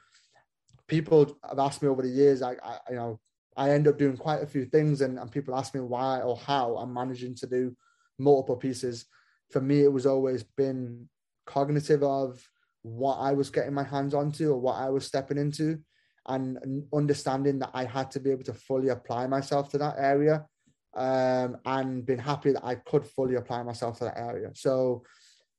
people 0.87 1.37
have 1.49 1.59
asked 1.59 1.83
me 1.83 1.89
over 1.89 2.03
the 2.03 2.09
years, 2.09 2.43
I, 2.43 2.53
I 2.63 2.79
you 2.89 2.97
know, 2.97 3.21
I 3.61 3.73
end 3.73 3.87
up 3.87 3.99
doing 3.99 4.17
quite 4.17 4.43
a 4.43 4.47
few 4.47 4.65
things, 4.65 5.03
and, 5.03 5.19
and 5.19 5.31
people 5.31 5.55
ask 5.55 5.75
me 5.75 5.83
why 5.83 6.23
or 6.23 6.35
how 6.35 6.77
I'm 6.79 6.95
managing 6.95 7.35
to 7.37 7.47
do 7.47 7.77
multiple 8.19 8.57
pieces. 8.57 9.05
For 9.51 9.61
me, 9.61 9.83
it 9.83 9.93
was 9.93 10.07
always 10.07 10.43
been 10.43 11.11
cognitive 11.45 12.03
of 12.03 12.43
what 12.81 13.17
I 13.17 13.33
was 13.33 13.51
getting 13.51 13.75
my 13.75 13.83
hands 13.83 14.15
onto 14.15 14.51
or 14.51 14.59
what 14.59 14.77
I 14.77 14.89
was 14.89 15.05
stepping 15.05 15.37
into 15.37 15.79
and 16.27 16.85
understanding 16.95 17.59
that 17.59 17.73
I 17.75 17.85
had 17.85 18.11
to 18.13 18.21
be 18.21 18.31
able 18.31 18.45
to 18.45 18.55
fully 18.55 18.89
apply 18.89 19.27
myself 19.27 19.71
to 19.73 19.79
that 19.79 19.97
area 19.99 20.47
um, 20.95 21.59
and 21.67 22.07
being 22.07 22.19
happy 22.19 22.53
that 22.53 22.65
I 22.65 22.77
could 22.77 23.07
fully 23.07 23.35
apply 23.35 23.63
myself 23.63 23.99
to 23.99 24.05
that 24.05 24.19
area. 24.19 24.53
So 24.55 25.03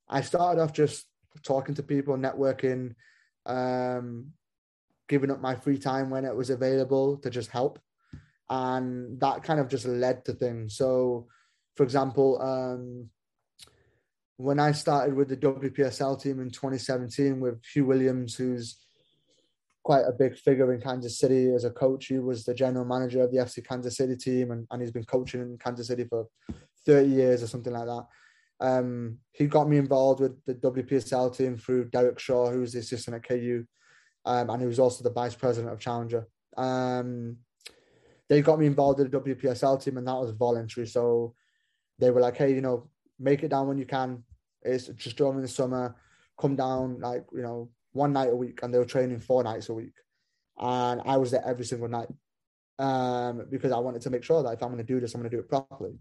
I 0.08 0.22
started 0.22 0.60
off 0.60 0.72
just 0.72 1.06
talking 1.44 1.76
to 1.76 1.84
people, 1.84 2.16
networking, 2.16 2.94
um, 3.46 4.32
giving 5.08 5.30
up 5.30 5.40
my 5.40 5.54
free 5.54 5.78
time 5.78 6.10
when 6.10 6.24
it 6.24 6.34
was 6.34 6.50
available 6.50 7.18
to 7.18 7.30
just 7.30 7.50
help. 7.50 7.78
And 8.50 9.18
that 9.20 9.42
kind 9.42 9.60
of 9.60 9.68
just 9.68 9.86
led 9.86 10.24
to 10.26 10.32
things. 10.32 10.76
So, 10.76 11.26
for 11.76 11.84
example, 11.84 12.40
um, 12.42 13.08
when 14.36 14.58
I 14.58 14.72
started 14.72 15.14
with 15.14 15.28
the 15.28 15.36
WPSL 15.36 16.20
team 16.20 16.40
in 16.40 16.50
2017 16.50 17.40
with 17.40 17.64
Hugh 17.64 17.86
Williams, 17.86 18.34
who's 18.34 18.82
quite 19.82 20.04
a 20.06 20.12
big 20.12 20.36
figure 20.36 20.72
in 20.72 20.80
Kansas 20.80 21.18
City 21.18 21.52
as 21.52 21.64
a 21.64 21.70
coach. 21.70 22.06
He 22.06 22.18
was 22.18 22.44
the 22.44 22.54
general 22.54 22.84
manager 22.84 23.22
of 23.22 23.32
the 23.32 23.38
FC 23.38 23.66
Kansas 23.66 23.96
City 23.96 24.16
team, 24.16 24.50
and, 24.52 24.66
and 24.70 24.80
he's 24.80 24.92
been 24.92 25.04
coaching 25.04 25.40
in 25.40 25.58
Kansas 25.58 25.88
City 25.88 26.04
for 26.04 26.26
30 26.86 27.08
years 27.08 27.42
or 27.42 27.46
something 27.46 27.72
like 27.72 27.86
that. 27.86 28.06
Um, 28.60 29.18
he 29.32 29.46
got 29.46 29.68
me 29.68 29.78
involved 29.78 30.20
with 30.20 30.44
the 30.44 30.54
WPSL 30.54 31.36
team 31.36 31.56
through 31.56 31.86
Derek 31.86 32.20
Shaw, 32.20 32.50
who's 32.50 32.72
the 32.72 32.78
assistant 32.78 33.16
at 33.16 33.26
KU, 33.26 33.64
um, 34.24 34.50
and 34.50 34.60
he 34.60 34.68
was 34.68 34.78
also 34.78 35.02
the 35.02 35.10
vice 35.10 35.34
president 35.34 35.72
of 35.72 35.80
Challenger. 35.80 36.28
Um, 36.56 37.38
they 38.28 38.40
got 38.42 38.58
me 38.58 38.66
involved 38.66 39.00
in 39.00 39.10
the 39.10 39.20
WPSL 39.20 39.82
team, 39.82 39.98
and 39.98 40.06
that 40.06 40.14
was 40.14 40.30
voluntary. 40.30 40.86
So 40.86 41.34
they 41.98 42.10
were 42.10 42.20
like, 42.20 42.36
"Hey, 42.36 42.54
you 42.54 42.60
know, 42.60 42.88
make 43.18 43.42
it 43.42 43.48
down 43.48 43.68
when 43.68 43.78
you 43.78 43.86
can. 43.86 44.24
It's 44.62 44.88
just 44.88 45.16
during 45.16 45.40
the 45.40 45.48
summer. 45.48 45.96
Come 46.38 46.56
down, 46.56 47.00
like 47.00 47.24
you 47.32 47.42
know, 47.42 47.70
one 47.92 48.12
night 48.12 48.30
a 48.30 48.36
week 48.36 48.60
and 48.62 48.72
they 48.72 48.78
were 48.78 48.84
training 48.84 49.20
four 49.20 49.42
nights 49.42 49.68
a 49.68 49.74
week. 49.74 49.94
And 50.58 51.00
I 51.04 51.16
was 51.16 51.30
there 51.30 51.44
every 51.46 51.64
single 51.64 51.88
night 51.88 52.08
um, 52.78 53.46
because 53.50 53.72
I 53.72 53.78
wanted 53.78 54.02
to 54.02 54.10
make 54.10 54.24
sure 54.24 54.42
that 54.42 54.52
if 54.52 54.62
I'm 54.62 54.70
going 54.70 54.84
to 54.84 54.92
do 54.92 55.00
this, 55.00 55.14
I'm 55.14 55.20
going 55.20 55.30
to 55.30 55.36
do 55.36 55.40
it 55.40 55.48
properly. 55.48 55.98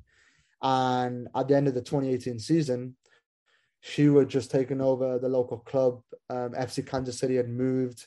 And 0.62 1.27
at 1.36 1.47
the 1.47 1.55
end 1.55 1.67
of 1.67 1.73
the 1.73 1.81
2018 1.81 2.39
season, 2.39 2.95
she 3.81 4.05
had 4.05 4.29
just 4.29 4.51
taken 4.51 4.79
over 4.79 5.17
the 5.17 5.29
local 5.29 5.57
club. 5.57 6.01
Um, 6.29 6.51
FC 6.51 6.86
Kansas 6.86 7.17
City 7.17 7.36
had 7.36 7.49
moved 7.49 8.05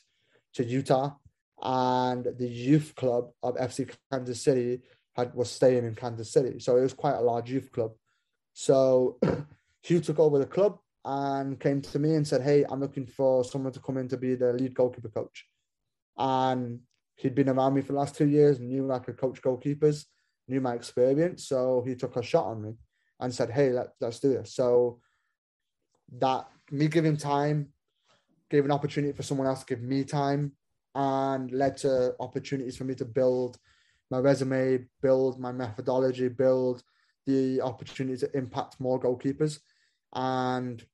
to 0.54 0.64
Utah, 0.64 1.14
and 1.62 2.24
the 2.24 2.48
youth 2.48 2.94
club 2.94 3.30
of 3.42 3.56
FC 3.56 3.90
Kansas 4.10 4.42
City 4.42 4.82
had 5.16 5.34
was 5.34 5.50
staying 5.50 5.84
in 5.84 5.94
Kansas 5.94 6.32
City. 6.32 6.58
So 6.58 6.76
it 6.76 6.82
was 6.82 6.94
quite 6.94 7.14
a 7.14 7.20
large 7.20 7.50
youth 7.50 7.70
club. 7.72 7.92
So 8.52 9.18
Hugh 9.82 10.00
took 10.00 10.18
over 10.18 10.38
the 10.38 10.46
club 10.46 10.78
and 11.04 11.60
came 11.60 11.80
to 11.82 11.98
me 11.98 12.14
and 12.14 12.26
said, 12.26 12.42
Hey, 12.42 12.64
I'm 12.68 12.80
looking 12.80 13.06
for 13.06 13.44
someone 13.44 13.72
to 13.72 13.80
come 13.80 13.98
in 13.98 14.08
to 14.08 14.16
be 14.16 14.34
the 14.34 14.52
lead 14.52 14.74
goalkeeper 14.74 15.08
coach. 15.08 15.46
And 16.16 16.80
he'd 17.16 17.34
been 17.34 17.48
around 17.48 17.74
me 17.74 17.82
for 17.82 17.92
the 17.92 17.98
last 17.98 18.16
two 18.16 18.28
years, 18.28 18.58
knew 18.58 18.90
I 18.90 18.98
could 18.98 19.18
coach 19.18 19.40
goalkeepers, 19.42 20.04
knew 20.48 20.60
my 20.60 20.74
experience. 20.74 21.46
So 21.46 21.84
he 21.86 21.94
took 21.94 22.16
a 22.16 22.22
shot 22.22 22.46
on 22.46 22.62
me 22.62 22.74
and 23.20 23.34
said, 23.34 23.50
Hey, 23.50 23.70
let, 23.70 23.88
let's 24.00 24.20
do 24.20 24.30
this. 24.30 24.54
So 24.54 25.00
that 26.18 26.46
me 26.70 26.88
giving 26.88 27.16
time 27.16 27.68
gave 28.50 28.64
an 28.64 28.70
opportunity 28.70 29.12
for 29.12 29.22
someone 29.22 29.46
else 29.46 29.60
to 29.60 29.66
give 29.66 29.82
me 29.82 30.04
time 30.04 30.52
and 30.94 31.50
led 31.50 31.76
to 31.78 32.14
opportunities 32.20 32.76
for 32.76 32.84
me 32.84 32.94
to 32.94 33.04
build 33.04 33.58
my 34.10 34.18
resume, 34.18 34.86
build 35.02 35.40
my 35.40 35.52
methodology, 35.52 36.28
build 36.28 36.82
the 37.26 37.60
opportunity 37.60 38.18
to 38.18 38.36
impact 38.36 38.78
more 38.78 39.00
goalkeepers. 39.00 39.60
And 40.12 40.84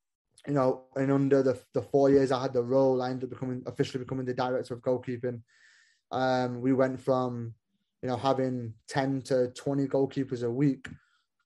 you 0.46 0.54
know, 0.54 0.84
and 0.96 1.12
under 1.12 1.42
the, 1.42 1.60
the 1.74 1.82
four 1.82 2.10
years 2.10 2.32
I 2.32 2.42
had 2.42 2.52
the 2.52 2.62
role, 2.62 3.02
I 3.02 3.10
ended 3.10 3.24
up 3.24 3.30
becoming 3.30 3.62
officially 3.66 4.02
becoming 4.02 4.24
the 4.24 4.34
director 4.34 4.74
of 4.74 4.80
goalkeeping. 4.80 5.42
Um, 6.10 6.60
we 6.60 6.72
went 6.72 6.98
from, 7.00 7.54
you 8.02 8.08
know, 8.08 8.16
having 8.16 8.74
10 8.88 9.22
to 9.22 9.48
20 9.48 9.86
goalkeepers 9.86 10.42
a 10.42 10.50
week, 10.50 10.88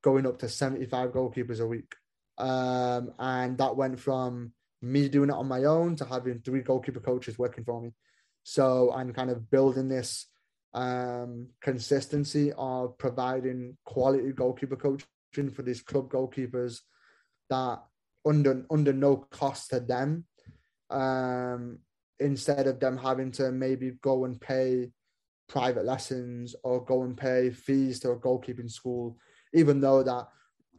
going 0.02 0.26
up 0.26 0.38
to 0.38 0.48
75 0.48 1.10
goalkeepers 1.10 1.60
a 1.60 1.66
week. 1.66 1.94
Um, 2.38 3.12
and 3.18 3.58
that 3.58 3.76
went 3.76 3.98
from 3.98 4.52
me 4.80 5.08
doing 5.08 5.30
it 5.30 5.34
on 5.34 5.48
my 5.48 5.64
own 5.64 5.96
to 5.96 6.04
having 6.04 6.40
three 6.40 6.60
goalkeeper 6.60 7.00
coaches 7.00 7.38
working 7.38 7.64
for 7.64 7.80
me. 7.80 7.92
So 8.44 8.92
I'm 8.94 9.12
kind 9.12 9.30
of 9.30 9.50
building 9.50 9.88
this 9.88 10.26
um, 10.74 11.48
consistency 11.61 12.52
of 12.57 12.96
providing 12.98 13.76
quality 13.85 14.33
goalkeeper 14.33 14.76
coaching 14.76 15.50
for 15.50 15.62
these 15.62 15.83
club 15.83 16.11
goalkeepers 16.11 16.80
that 17.50 17.83
under 18.26 18.64
under 18.70 18.92
no 18.92 19.16
cost 19.16 19.70
to 19.70 19.80
them. 19.80 20.26
Um, 20.90 21.78
instead 22.20 22.66
of 22.66 22.78
them 22.78 22.96
having 22.96 23.33
to 23.33 23.50
maybe 23.50 23.92
go 24.02 24.24
and 24.24 24.40
pay 24.40 24.90
private 25.48 25.85
lessons 25.85 26.54
or 26.62 26.85
go 26.85 27.02
and 27.02 27.16
pay 27.16 27.50
fees 27.50 27.98
to 28.00 28.11
a 28.11 28.16
goalkeeping 28.16 28.70
school, 28.70 29.16
even 29.52 29.80
though 29.80 30.02
that 30.02 30.28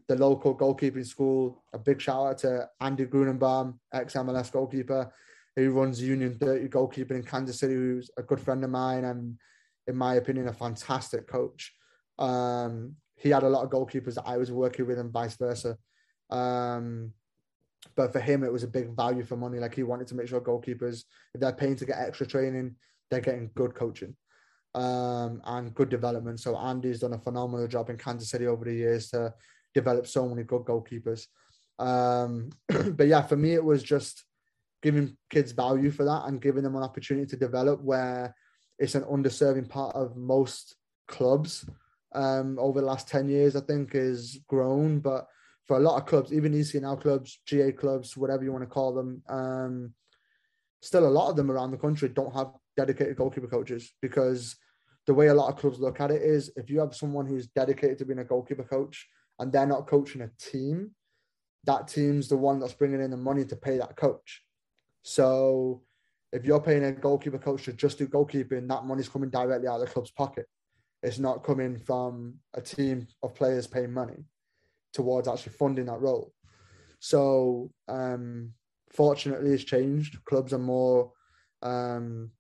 the 0.08 0.16
local 0.16 0.56
goalkeeping 0.56 1.06
school, 1.06 1.64
a 1.74 1.80
big 1.80 2.00
shout 2.00 2.28
out 2.28 2.38
to 2.40 2.70
Andy 2.80 3.06
Gruenebaum, 3.06 3.80
ex 3.92 4.14
MLS 4.14 4.52
goalkeeper, 4.52 5.12
who 5.56 5.72
runs 5.72 6.02
Union 6.02 6.38
30 6.38 6.68
goalkeeping 6.70 7.12
in 7.12 7.24
Kansas 7.24 7.60
City, 7.60 7.74
who's 7.74 8.10
a 8.18 8.24
good 8.24 8.40
friend 8.40 8.64
of 8.64 8.70
mine 8.70 9.06
and, 9.06 9.38
in 9.88 9.96
my 9.96 10.16
opinion, 10.16 10.48
a 10.48 10.54
fantastic 10.54 11.28
coach. 11.28 11.74
Um, 12.20 12.96
he 13.16 13.30
had 13.30 13.44
a 13.44 13.50
lot 13.50 13.64
of 13.64 13.70
goalkeepers 13.70 14.16
that 14.16 14.28
I 14.28 14.38
was 14.38 14.52
working 14.52 14.86
with 14.86 15.00
and 15.00 15.12
vice 15.12 15.38
versa. 15.38 15.78
Um, 16.30 17.14
but 17.96 18.12
for 18.12 18.20
him, 18.20 18.44
it 18.44 18.52
was 18.52 18.64
a 18.64 18.68
big 18.68 18.96
value 18.96 19.24
for 19.24 19.38
money. 19.38 19.60
Like 19.60 19.76
he 19.76 19.84
wanted 19.84 20.08
to 20.08 20.16
make 20.16 20.28
sure 20.28 20.42
goalkeepers, 20.42 21.04
if 21.34 21.40
they're 21.42 21.54
paying 21.54 21.76
to 21.78 21.86
get 21.86 22.00
extra 22.00 22.26
training, 22.26 22.76
they're 23.10 23.22
getting 23.22 23.52
good 23.56 23.76
coaching 23.76 24.16
um, 24.74 25.42
and 25.46 25.74
good 25.74 25.90
development. 25.90 26.40
So 26.40 26.58
Andy's 26.58 27.00
done 27.00 27.14
a 27.14 27.20
phenomenal 27.20 27.68
job 27.68 27.90
in 27.90 27.98
Kansas 27.98 28.30
City 28.30 28.48
over 28.48 28.66
the 28.66 28.74
years 28.74 29.10
to 29.12 29.34
develop 29.74 30.08
so 30.08 30.28
many 30.28 30.44
good 30.44 30.64
goalkeepers. 30.64 31.28
Um, 31.80 32.50
but 32.96 33.08
yeah, 33.08 33.22
for 33.22 33.38
me, 33.38 33.54
it 33.54 33.64
was 33.64 33.84
just 33.84 34.26
giving 34.86 35.18
kids 35.32 35.52
value 35.52 35.90
for 35.90 36.06
that 36.06 36.26
and 36.28 36.40
giving 36.40 36.62
them 36.62 36.76
an 36.76 36.84
opportunity 36.84 37.26
to 37.26 37.36
develop 37.36 37.82
where 37.82 38.36
it's 38.78 38.94
an 38.94 39.02
underserving 39.06 39.68
part 39.68 39.96
of 39.96 40.16
most 40.16 40.76
clubs 41.08 41.68
um, 42.14 42.60
over 42.60 42.82
the 42.82 42.86
last 42.86 43.08
10 43.08 43.28
years, 43.28 43.56
I 43.56 43.62
think, 43.62 43.96
is 43.96 44.40
grown. 44.48 45.00
But 45.00 45.26
for 45.66 45.78
a 45.78 45.80
lot 45.80 46.00
of 46.00 46.06
clubs, 46.06 46.32
even 46.32 46.54
ECNL 46.54 47.02
clubs, 47.02 47.40
GA 47.48 47.72
clubs, 47.72 48.16
whatever 48.16 48.44
you 48.44 48.52
want 48.52 48.62
to 48.62 48.70
call 48.70 48.94
them, 48.94 49.24
um, 49.28 49.94
still 50.84 51.08
a 51.08 51.10
lot 51.10 51.32
of 51.32 51.36
them 51.36 51.50
around 51.50 51.72
the 51.72 51.78
country 51.78 52.08
don't 52.10 52.36
have 52.36 52.52
dedicated 52.78 53.18
goalkeeper 53.18 53.48
coaches 53.48 53.92
because 54.04 54.56
the 55.08 55.16
way 55.16 55.28
a 55.28 55.34
lot 55.34 55.52
of 55.52 55.60
clubs 55.60 55.80
look 55.80 56.00
at 56.00 56.12
it 56.12 56.22
is 56.22 56.52
if 56.58 56.70
you 56.70 56.80
have 56.80 56.96
someone 56.96 57.26
who's 57.26 57.48
dedicated 57.48 57.98
to 57.98 58.06
being 58.06 58.20
a 58.20 58.24
goalkeeper 58.24 58.64
coach 58.64 59.08
and 59.40 59.52
they're 59.52 59.66
not 59.66 59.88
coaching 59.88 60.22
a 60.22 60.30
team, 60.40 60.92
that 61.64 61.88
team's 61.88 62.28
the 62.28 62.38
one 62.38 62.60
that's 62.60 62.74
bringing 62.74 63.02
in 63.02 63.10
the 63.10 63.18
money 63.18 63.46
to 63.46 63.56
pay 63.56 63.80
that 63.80 63.96
coach. 63.96 64.45
So 65.08 65.84
if 66.32 66.46
you're 66.46 66.60
paying 66.60 66.84
a 66.84 66.92
goalkeeper 66.92 67.38
coach 67.38 67.66
to 67.66 67.74
just 67.74 68.00
do 68.00 68.08
goalkeeping, 68.08 68.68
that 68.68 68.86
money's 68.86 69.08
coming 69.08 69.30
directly 69.30 69.68
out 69.68 69.80
of 69.80 69.82
the 69.82 69.94
club's 69.94 70.10
pocket. 70.10 70.48
It's 71.04 71.20
not 71.20 71.44
coming 71.44 71.78
from 71.78 72.40
a 72.56 72.62
team 72.62 73.08
of 73.22 73.36
players 73.36 73.68
paying 73.68 73.94
money 73.94 74.26
towards 74.94 75.28
actually 75.28 75.54
funding 75.54 75.86
that 75.86 76.02
role. 76.02 76.34
So 77.00 77.70
um, 77.88 78.54
fortunately, 78.94 79.52
it's 79.52 79.64
changed. 79.64 80.26
Clubs 80.26 80.54
are 80.54 80.58
more 80.58 81.12
um, 81.62 82.32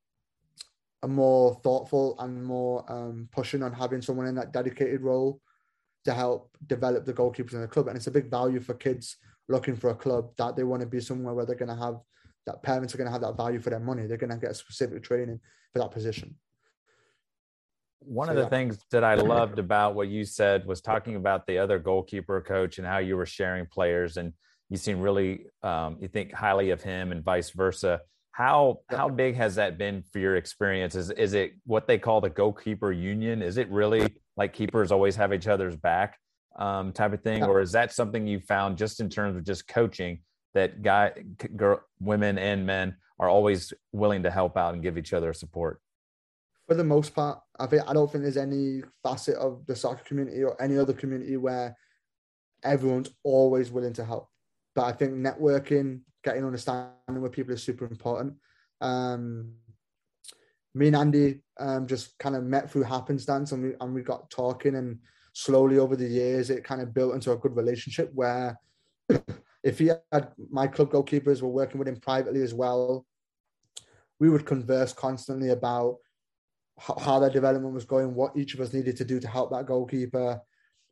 are 1.03 1.09
more 1.09 1.53
thoughtful 1.63 2.15
and 2.17 2.43
more 2.43 2.83
um, 2.91 3.29
pushing 3.31 3.61
on 3.61 3.73
having 3.73 4.01
someone 4.01 4.25
in 4.25 4.35
that 4.35 4.53
dedicated 4.53 5.01
role 5.01 5.39
to 6.05 6.13
help 6.15 6.49
develop 6.65 7.05
the 7.05 7.13
goalkeepers 7.13 7.53
in 7.53 7.61
the 7.61 7.67
club. 7.67 7.89
And 7.89 7.95
it's 7.95 8.07
a 8.07 8.11
big 8.11 8.31
value 8.31 8.59
for 8.59 8.73
kids 8.73 9.17
looking 9.47 9.75
for 9.75 9.91
a 9.91 9.95
club 9.95 10.31
that 10.39 10.55
they 10.55 10.63
want 10.63 10.81
to 10.81 10.87
be 10.87 10.99
somewhere 10.99 11.35
where 11.35 11.45
they're 11.45 11.55
going 11.55 11.69
to 11.69 11.75
have 11.75 11.99
that 12.45 12.61
parents 12.63 12.93
are 12.93 12.97
going 12.97 13.07
to 13.07 13.11
have 13.11 13.21
that 13.21 13.37
value 13.37 13.59
for 13.59 13.69
their 13.69 13.79
money. 13.79 14.05
They're 14.05 14.17
going 14.17 14.31
to 14.31 14.37
get 14.37 14.51
a 14.51 14.55
specific 14.55 15.03
training 15.03 15.39
for 15.73 15.79
that 15.79 15.91
position. 15.91 16.35
One 17.99 18.27
so, 18.27 18.31
of 18.31 18.37
the 18.37 18.43
yeah. 18.43 18.49
things 18.49 18.79
that 18.91 19.03
I 19.03 19.15
loved 19.15 19.57
about 19.57 19.95
what 19.95 20.07
you 20.07 20.25
said 20.25 20.65
was 20.65 20.81
talking 20.81 21.15
about 21.15 21.47
the 21.47 21.57
other 21.57 21.79
goalkeeper 21.79 22.39
coach 22.41 22.77
and 22.77 22.85
how 22.85 22.99
you 22.99 23.17
were 23.17 23.25
sharing 23.25 23.65
players 23.65 24.17
and 24.17 24.33
you 24.69 24.77
seem 24.77 24.99
really 24.99 25.47
um, 25.63 25.97
you 25.99 26.07
think 26.07 26.33
highly 26.33 26.71
of 26.71 26.81
him 26.81 27.11
and 27.11 27.23
vice 27.23 27.51
versa. 27.51 28.01
How 28.31 28.79
how 28.89 29.09
big 29.09 29.35
has 29.35 29.55
that 29.55 29.77
been 29.77 30.03
for 30.11 30.19
your 30.19 30.35
experience? 30.35 30.95
Is 30.95 31.09
is 31.11 31.33
it 31.33 31.53
what 31.65 31.87
they 31.87 31.97
call 31.97 32.19
the 32.21 32.29
goalkeeper 32.29 32.91
union? 32.91 33.41
Is 33.41 33.57
it 33.57 33.69
really 33.69 34.15
like 34.35 34.53
keepers 34.53 34.91
always 34.91 35.15
have 35.15 35.33
each 35.33 35.47
other's 35.47 35.75
back 35.75 36.17
um, 36.57 36.91
type 36.91 37.13
of 37.13 37.21
thing, 37.21 37.43
or 37.43 37.61
is 37.61 37.71
that 37.71 37.93
something 37.93 38.27
you 38.27 38.39
found 38.39 38.77
just 38.77 38.99
in 38.99 39.09
terms 39.09 39.37
of 39.37 39.45
just 39.45 39.67
coaching 39.67 40.19
that 40.55 40.81
guy, 40.81 41.11
girl, 41.55 41.81
women 41.99 42.37
and 42.37 42.65
men 42.65 42.95
are 43.19 43.29
always 43.29 43.73
willing 43.91 44.23
to 44.23 44.31
help 44.31 44.57
out 44.57 44.73
and 44.73 44.81
give 44.81 44.97
each 44.97 45.13
other 45.13 45.31
support? 45.33 45.79
For 46.67 46.73
the 46.73 46.83
most 46.83 47.13
part, 47.13 47.39
I 47.59 47.67
think 47.67 47.83
I 47.87 47.93
don't 47.93 48.11
think 48.11 48.23
there's 48.23 48.37
any 48.37 48.81
facet 49.03 49.35
of 49.35 49.65
the 49.67 49.75
soccer 49.75 50.03
community 50.03 50.43
or 50.43 50.59
any 50.59 50.79
other 50.79 50.93
community 50.93 51.37
where 51.37 51.77
everyone's 52.63 53.11
always 53.23 53.69
willing 53.69 53.93
to 53.93 54.05
help. 54.05 54.29
But 54.73 54.85
I 54.85 54.91
think 54.93 55.13
networking, 55.13 56.01
getting 56.23 56.43
understanding 56.43 57.21
with 57.21 57.31
people 57.31 57.53
is 57.53 57.61
super 57.61 57.85
important. 57.85 58.33
Um, 58.81 59.53
me 60.73 60.87
and 60.87 60.95
Andy 60.95 61.41
um, 61.59 61.85
just 61.85 62.17
kind 62.17 62.35
of 62.35 62.43
met 62.43 62.71
through 62.71 62.83
happenstance 62.83 63.51
and 63.51 63.63
we, 63.63 63.73
and 63.79 63.93
we 63.93 64.01
got 64.01 64.29
talking 64.29 64.75
and 64.75 64.99
slowly 65.33 65.77
over 65.77 65.95
the 65.95 66.07
years 66.07 66.49
it 66.49 66.63
kind 66.63 66.81
of 66.81 66.93
built 66.93 67.13
into 67.13 67.31
a 67.31 67.37
good 67.37 67.55
relationship 67.55 68.11
where 68.13 68.59
if 69.65 69.79
he 69.79 69.87
had 70.11 70.29
my 70.51 70.67
club 70.67 70.91
goalkeepers 70.91 71.41
were 71.41 71.49
working 71.49 71.79
with 71.79 71.87
him 71.87 71.99
privately 71.99 72.41
as 72.41 72.53
well 72.53 73.05
we 74.19 74.29
would 74.29 74.45
converse 74.45 74.93
constantly 74.93 75.49
about 75.49 75.97
how, 76.77 77.19
their 77.19 77.29
development 77.29 77.73
was 77.73 77.85
going 77.85 78.13
what 78.13 78.35
each 78.37 78.53
of 78.53 78.59
us 78.59 78.73
needed 78.73 78.95
to 78.97 79.05
do 79.05 79.19
to 79.19 79.27
help 79.27 79.51
that 79.51 79.65
goalkeeper 79.65 80.39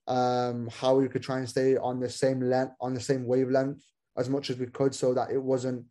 um, 0.08 0.70
how 0.80 0.96
we 0.96 1.08
could 1.08 1.24
try 1.24 1.38
and 1.38 1.48
stay 1.48 1.78
on 1.78 2.00
the 2.00 2.10
same 2.10 2.42
length 2.42 2.74
on 2.82 2.94
the 2.94 3.00
same 3.00 3.26
wavelength 3.26 3.84
as 4.18 4.30
much 4.30 4.50
as 4.50 4.58
we 4.58 4.66
could 4.66 4.94
so 4.94 5.14
that 5.14 5.32
it 5.32 5.42
wasn't 5.42 5.86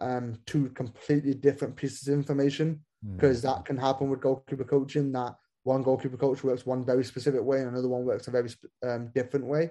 um, 0.00 0.38
two 0.46 0.70
completely 0.70 1.34
different 1.34 1.76
pieces 1.76 2.08
of 2.08 2.14
information 2.14 2.80
because 3.14 3.40
mm. 3.40 3.42
that 3.42 3.64
can 3.64 3.76
happen 3.76 4.10
with 4.10 4.20
goalkeeper 4.20 4.64
coaching 4.64 5.12
that 5.12 5.34
one 5.64 5.82
goalkeeper 5.82 6.16
coach 6.16 6.42
works 6.44 6.66
one 6.66 6.84
very 6.84 7.04
specific 7.04 7.42
way 7.42 7.58
and 7.58 7.68
another 7.68 7.88
one 7.88 8.04
works 8.04 8.28
a 8.28 8.30
very 8.30 8.50
um, 8.84 9.10
different 9.14 9.46
way 9.46 9.70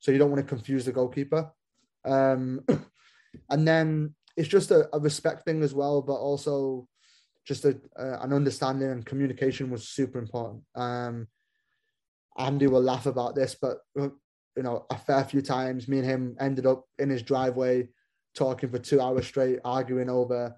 so 0.00 0.10
you 0.10 0.18
don't 0.18 0.30
want 0.30 0.42
to 0.42 0.54
confuse 0.54 0.84
the 0.84 0.92
goalkeeper 0.92 1.50
um, 2.04 2.64
and 3.50 3.66
then 3.66 4.14
it's 4.36 4.48
just 4.48 4.70
a, 4.70 4.88
a, 4.94 4.98
respect 4.98 5.44
thing 5.44 5.62
as 5.62 5.74
well 5.74 6.02
but 6.02 6.14
also 6.14 6.86
just 7.44 7.64
a, 7.64 7.78
an 7.96 8.32
understanding 8.32 8.90
and 8.90 9.06
communication 9.06 9.70
was 9.70 9.88
super 9.88 10.18
important 10.18 10.62
um, 10.74 11.26
andy 12.38 12.66
will 12.66 12.82
laugh 12.82 13.06
about 13.06 13.34
this 13.34 13.56
but 13.60 13.78
you 14.56 14.62
know, 14.62 14.86
a 14.90 14.98
fair 14.98 15.24
few 15.24 15.42
times. 15.42 15.88
Me 15.88 15.98
and 15.98 16.06
him 16.06 16.36
ended 16.40 16.66
up 16.66 16.84
in 16.98 17.08
his 17.08 17.22
driveway 17.22 17.88
talking 18.34 18.70
for 18.70 18.78
two 18.78 19.00
hours 19.00 19.26
straight, 19.26 19.60
arguing 19.64 20.10
over 20.10 20.54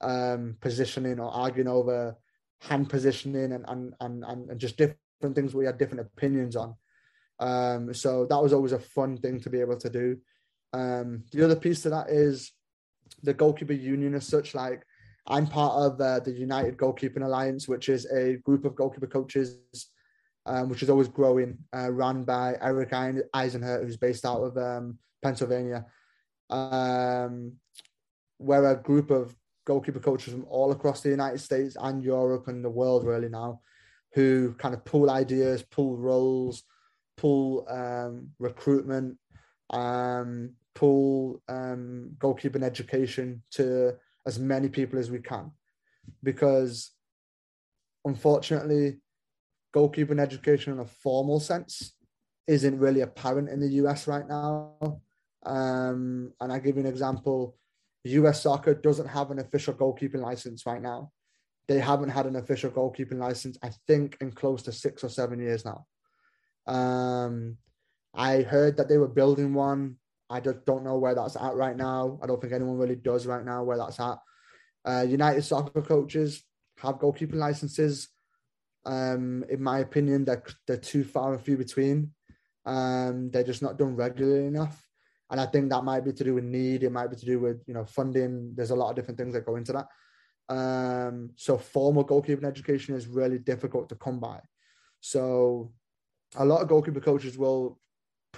um, 0.00 0.56
positioning 0.60 1.18
or 1.20 1.30
arguing 1.30 1.68
over 1.68 2.16
hand 2.60 2.88
positioning 2.88 3.52
and, 3.52 3.64
and, 3.68 3.94
and, 4.00 4.24
and 4.24 4.58
just 4.58 4.76
different 4.76 5.34
things 5.34 5.54
we 5.54 5.66
had 5.66 5.78
different 5.78 6.00
opinions 6.00 6.56
on. 6.56 6.74
Um, 7.40 7.92
so 7.92 8.26
that 8.26 8.42
was 8.42 8.52
always 8.52 8.72
a 8.72 8.78
fun 8.78 9.16
thing 9.16 9.40
to 9.40 9.50
be 9.50 9.60
able 9.60 9.78
to 9.78 9.90
do. 9.90 10.18
Um, 10.74 11.24
the 11.32 11.44
other 11.44 11.56
piece 11.56 11.82
to 11.82 11.90
that 11.90 12.10
is 12.10 12.52
the 13.22 13.34
goalkeeper 13.34 13.72
union 13.72 14.14
as 14.14 14.26
such. 14.26 14.54
Like 14.54 14.82
I'm 15.26 15.46
part 15.46 15.74
of 15.74 16.00
uh, 16.00 16.20
the 16.20 16.32
United 16.32 16.76
Goalkeeping 16.76 17.24
Alliance, 17.24 17.68
which 17.68 17.88
is 17.88 18.06
a 18.06 18.36
group 18.44 18.64
of 18.64 18.74
goalkeeper 18.74 19.06
coaches 19.06 19.58
um, 20.46 20.68
which 20.68 20.82
is 20.82 20.90
always 20.90 21.08
growing, 21.08 21.58
uh, 21.74 21.90
run 21.90 22.24
by 22.24 22.56
Eric 22.60 22.90
Eisenhart, 22.90 23.84
who's 23.84 23.96
based 23.96 24.24
out 24.24 24.42
of 24.42 24.56
um, 24.56 24.98
Pennsylvania. 25.22 25.86
Um, 26.50 27.54
we're 28.38 28.70
a 28.70 28.76
group 28.76 29.10
of 29.10 29.34
goalkeeper 29.64 30.00
coaches 30.00 30.34
from 30.34 30.44
all 30.48 30.72
across 30.72 31.00
the 31.00 31.08
United 31.08 31.40
States 31.40 31.76
and 31.80 32.02
Europe 32.02 32.48
and 32.48 32.64
the 32.64 32.70
world, 32.70 33.04
really 33.04 33.30
now, 33.30 33.60
who 34.12 34.54
kind 34.54 34.74
of 34.74 34.84
pull 34.84 35.10
ideas, 35.10 35.62
pull 35.62 35.96
roles, 35.96 36.62
pull 37.16 37.66
um, 37.70 38.28
recruitment, 38.38 39.16
um, 39.70 40.50
pull 40.74 41.42
um, 41.48 42.10
goalkeeping 42.18 42.62
education 42.62 43.42
to 43.52 43.94
as 44.26 44.38
many 44.38 44.68
people 44.68 44.98
as 44.98 45.10
we 45.10 45.18
can. 45.20 45.50
Because 46.22 46.92
unfortunately, 48.04 48.98
goalkeeping 49.74 50.20
education 50.20 50.72
in 50.74 50.80
a 50.80 50.84
formal 50.84 51.40
sense 51.40 51.94
isn't 52.46 52.78
really 52.78 53.00
apparent 53.00 53.48
in 53.48 53.60
the 53.60 53.68
US 53.84 54.06
right 54.06 54.26
now. 54.28 55.00
Um, 55.44 56.32
and 56.40 56.52
I 56.52 56.58
give 56.58 56.76
you 56.76 56.82
an 56.82 56.88
example. 56.88 57.56
US 58.04 58.42
soccer 58.42 58.74
doesn't 58.74 59.08
have 59.08 59.30
an 59.30 59.38
official 59.38 59.74
goalkeeping 59.74 60.20
license 60.20 60.66
right 60.66 60.82
now. 60.82 61.10
They 61.66 61.78
haven't 61.78 62.10
had 62.10 62.26
an 62.26 62.36
official 62.36 62.70
goalkeeping 62.70 63.18
license, 63.18 63.56
I 63.62 63.70
think, 63.86 64.18
in 64.20 64.32
close 64.32 64.62
to 64.64 64.72
six 64.72 65.02
or 65.02 65.08
seven 65.08 65.40
years 65.40 65.64
now. 65.64 65.86
Um, 66.66 67.56
I 68.12 68.42
heard 68.42 68.76
that 68.76 68.88
they 68.88 68.98
were 68.98 69.08
building 69.08 69.54
one. 69.54 69.96
I 70.30 70.40
just 70.40 70.64
don't 70.64 70.84
know 70.84 70.98
where 70.98 71.14
that's 71.14 71.36
at 71.36 71.54
right 71.54 71.76
now. 71.76 72.18
I 72.22 72.26
don't 72.26 72.40
think 72.40 72.52
anyone 72.52 72.78
really 72.78 72.96
does 72.96 73.26
right 73.26 73.44
now 73.44 73.62
where 73.62 73.78
that's 73.78 74.00
at. 74.00 74.18
Uh, 74.84 75.06
United 75.08 75.42
soccer 75.42 75.82
coaches 75.82 76.42
have 76.78 76.98
goalkeeping 76.98 77.34
licenses. 77.34 78.08
Um, 78.86 79.44
in 79.48 79.62
my 79.62 79.78
opinion, 79.78 80.24
they're, 80.24 80.42
they're 80.66 80.76
too 80.76 81.04
far 81.04 81.32
and 81.32 81.42
few 81.42 81.56
between. 81.56 82.12
Um, 82.66 83.30
they're 83.30 83.44
just 83.44 83.62
not 83.62 83.78
done 83.78 83.96
regularly 83.96 84.46
enough. 84.46 84.82
And 85.30 85.40
I 85.40 85.46
think 85.46 85.70
that 85.70 85.84
might 85.84 86.04
be 86.04 86.12
to 86.12 86.24
do 86.24 86.34
with 86.34 86.44
need. 86.44 86.82
It 86.82 86.92
might 86.92 87.08
be 87.10 87.16
to 87.16 87.26
do 87.26 87.40
with, 87.40 87.62
you 87.66 87.74
know, 87.74 87.84
funding. 87.84 88.52
There's 88.54 88.70
a 88.70 88.76
lot 88.76 88.90
of 88.90 88.96
different 88.96 89.18
things 89.18 89.34
that 89.34 89.46
go 89.46 89.56
into 89.56 89.72
that. 89.72 89.86
Um, 90.48 91.30
so 91.36 91.56
formal 91.56 92.04
goalkeeping 92.04 92.44
education 92.44 92.94
is 92.94 93.06
really 93.06 93.38
difficult 93.38 93.88
to 93.88 93.94
come 93.94 94.20
by. 94.20 94.40
So 95.00 95.72
a 96.36 96.44
lot 96.44 96.62
of 96.62 96.68
goalkeeper 96.68 97.00
coaches 97.00 97.38
will 97.38 97.78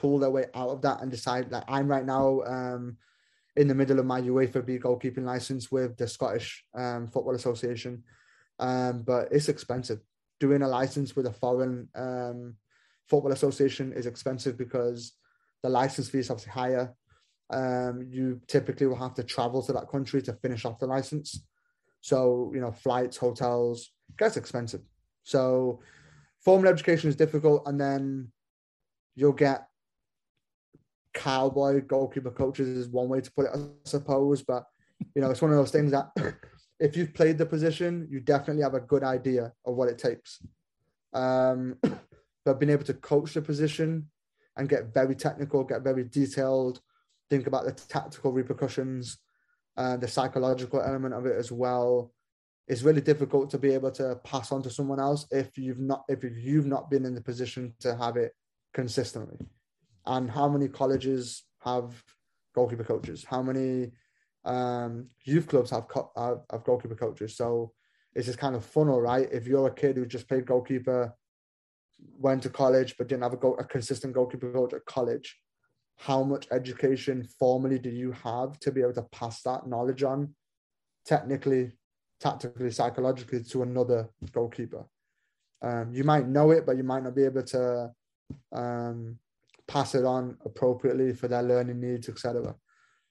pull 0.00 0.18
their 0.18 0.30
way 0.30 0.46
out 0.54 0.70
of 0.70 0.82
that 0.82 1.00
and 1.02 1.10
decide 1.10 1.50
like 1.50 1.64
I'm 1.68 1.88
right 1.88 2.04
now 2.04 2.42
um, 2.46 2.96
in 3.56 3.66
the 3.68 3.74
middle 3.74 3.98
of 3.98 4.06
my 4.06 4.20
UEFA 4.20 4.64
B 4.64 4.78
goalkeeping 4.78 5.24
license 5.24 5.72
with 5.72 5.96
the 5.96 6.06
Scottish 6.06 6.64
um, 6.74 7.08
Football 7.08 7.34
Association. 7.34 8.04
Um, 8.58 9.02
but 9.02 9.28
it's 9.32 9.48
expensive 9.48 10.00
doing 10.40 10.62
a 10.62 10.68
license 10.68 11.16
with 11.16 11.26
a 11.26 11.32
foreign 11.32 11.88
um, 11.94 12.54
football 13.08 13.32
association 13.32 13.92
is 13.92 14.06
expensive 14.06 14.56
because 14.56 15.12
the 15.62 15.68
license 15.68 16.08
fee 16.08 16.18
is 16.18 16.30
obviously 16.30 16.52
higher. 16.52 16.94
Um, 17.50 18.06
you 18.10 18.40
typically 18.48 18.86
will 18.86 18.96
have 18.96 19.14
to 19.14 19.24
travel 19.24 19.62
to 19.62 19.72
that 19.72 19.88
country 19.88 20.20
to 20.22 20.32
finish 20.34 20.64
off 20.64 20.78
the 20.78 20.86
license. 20.86 21.42
So, 22.00 22.50
you 22.54 22.60
know, 22.60 22.72
flights, 22.72 23.16
hotels, 23.16 23.90
gets 24.18 24.36
expensive. 24.36 24.82
So, 25.22 25.80
formal 26.44 26.68
education 26.68 27.08
is 27.08 27.16
difficult. 27.16 27.62
And 27.66 27.80
then 27.80 28.32
you'll 29.14 29.32
get 29.32 29.68
cowboy 31.16 31.80
goalkeeper 31.80 32.30
coaches, 32.30 32.68
is 32.68 32.88
one 32.88 33.08
way 33.08 33.20
to 33.20 33.32
put 33.32 33.46
it, 33.46 33.52
I 33.54 33.58
suppose. 33.84 34.42
But, 34.42 34.64
you 35.14 35.22
know, 35.22 35.30
it's 35.30 35.42
one 35.42 35.50
of 35.50 35.56
those 35.56 35.72
things 35.72 35.90
that 35.92 36.10
if 36.78 36.96
you've 36.96 37.14
played 37.14 37.38
the 37.38 37.46
position, 37.46 38.06
you 38.10 38.20
definitely 38.20 38.62
have 38.62 38.74
a 38.74 38.80
good 38.80 39.02
idea 39.02 39.52
of 39.64 39.74
what 39.74 39.88
it 39.88 39.98
takes. 39.98 40.46
Um, 41.12 41.76
but 42.44 42.60
being 42.60 42.70
able 42.70 42.84
to 42.84 42.94
coach 42.94 43.34
the 43.34 43.42
position 43.42 44.10
and 44.56 44.68
get 44.68 44.92
very 44.92 45.14
technical, 45.14 45.64
get 45.64 45.82
very 45.82 46.04
detailed, 46.04 46.80
think 47.30 47.46
about 47.46 47.64
the 47.64 47.72
tactical 47.72 48.32
repercussions, 48.32 49.18
and 49.76 50.00
the 50.00 50.08
psychological 50.08 50.80
element 50.80 51.14
of 51.14 51.26
it 51.26 51.36
as 51.36 51.50
well. 51.50 52.12
It's 52.68 52.82
really 52.82 53.00
difficult 53.00 53.50
to 53.50 53.58
be 53.58 53.72
able 53.72 53.92
to 53.92 54.16
pass 54.24 54.50
on 54.52 54.62
to 54.62 54.70
someone 54.70 55.00
else 55.00 55.26
if 55.30 55.56
you've 55.56 55.78
not 55.78 56.04
if 56.08 56.24
you've 56.24 56.66
not 56.66 56.90
been 56.90 57.04
in 57.04 57.14
the 57.14 57.20
position 57.20 57.74
to 57.80 57.96
have 57.96 58.16
it 58.16 58.32
consistently. 58.74 59.38
And 60.06 60.30
how 60.30 60.48
many 60.48 60.68
colleges 60.68 61.44
have 61.60 62.02
goalkeeper 62.54 62.84
coaches? 62.84 63.24
How 63.24 63.42
many 63.42 63.92
um, 64.46 65.08
youth 65.24 65.48
clubs 65.48 65.70
have, 65.70 65.88
co- 65.88 66.12
have, 66.16 66.38
have 66.50 66.64
goalkeeper 66.64 66.94
coaches. 66.94 67.36
So 67.36 67.72
it's 68.14 68.26
just 68.26 68.38
kind 68.38 68.54
of 68.54 68.64
funnel, 68.64 69.00
right? 69.00 69.28
If 69.30 69.46
you're 69.46 69.66
a 69.66 69.74
kid 69.74 69.96
who 69.96 70.06
just 70.06 70.28
played 70.28 70.46
goalkeeper, 70.46 71.12
went 72.18 72.42
to 72.42 72.50
college 72.50 72.96
but 72.96 73.08
didn't 73.08 73.24
have 73.24 73.32
a, 73.32 73.38
go- 73.38 73.54
a 73.54 73.64
consistent 73.64 74.14
goalkeeper 74.14 74.52
coach 74.52 74.72
at 74.72 74.84
college, 74.86 75.36
how 75.98 76.22
much 76.22 76.46
education 76.52 77.26
formally 77.38 77.78
do 77.78 77.90
you 77.90 78.12
have 78.12 78.58
to 78.60 78.70
be 78.70 78.80
able 78.80 78.92
to 78.92 79.02
pass 79.02 79.42
that 79.42 79.66
knowledge 79.66 80.02
on, 80.02 80.34
technically, 81.04 81.72
tactically, 82.20 82.70
psychologically, 82.70 83.42
to 83.42 83.62
another 83.62 84.08
goalkeeper? 84.32 84.86
Um, 85.62 85.90
you 85.92 86.04
might 86.04 86.28
know 86.28 86.50
it, 86.50 86.66
but 86.66 86.76
you 86.76 86.84
might 86.84 87.02
not 87.02 87.16
be 87.16 87.24
able 87.24 87.42
to 87.42 87.90
um, 88.52 89.18
pass 89.68 89.94
it 89.94 90.04
on 90.04 90.36
appropriately 90.44 91.12
for 91.12 91.28
their 91.28 91.42
learning 91.42 91.80
needs, 91.80 92.08
etc. 92.08 92.54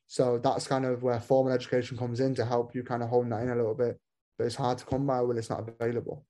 So 0.08 0.38
that's 0.38 0.68
kind 0.68 0.86
of 0.86 1.04
where 1.04 1.20
formal 1.20 1.54
education 1.54 1.98
comes 1.98 2.20
in 2.20 2.36
to 2.36 2.46
help 2.46 2.76
you 2.76 2.84
kind 2.84 3.04
of 3.04 3.10
hone 3.10 3.30
that 3.30 3.42
in 3.42 3.50
a 3.50 3.56
little 3.56 3.74
bit. 3.74 4.00
But 4.38 4.46
it's 4.46 4.56
hard 4.56 4.78
to 4.80 4.86
come 4.86 5.06
by 5.06 5.22
when 5.22 5.38
it's 5.38 5.50
not 5.50 5.68
available. 5.68 6.26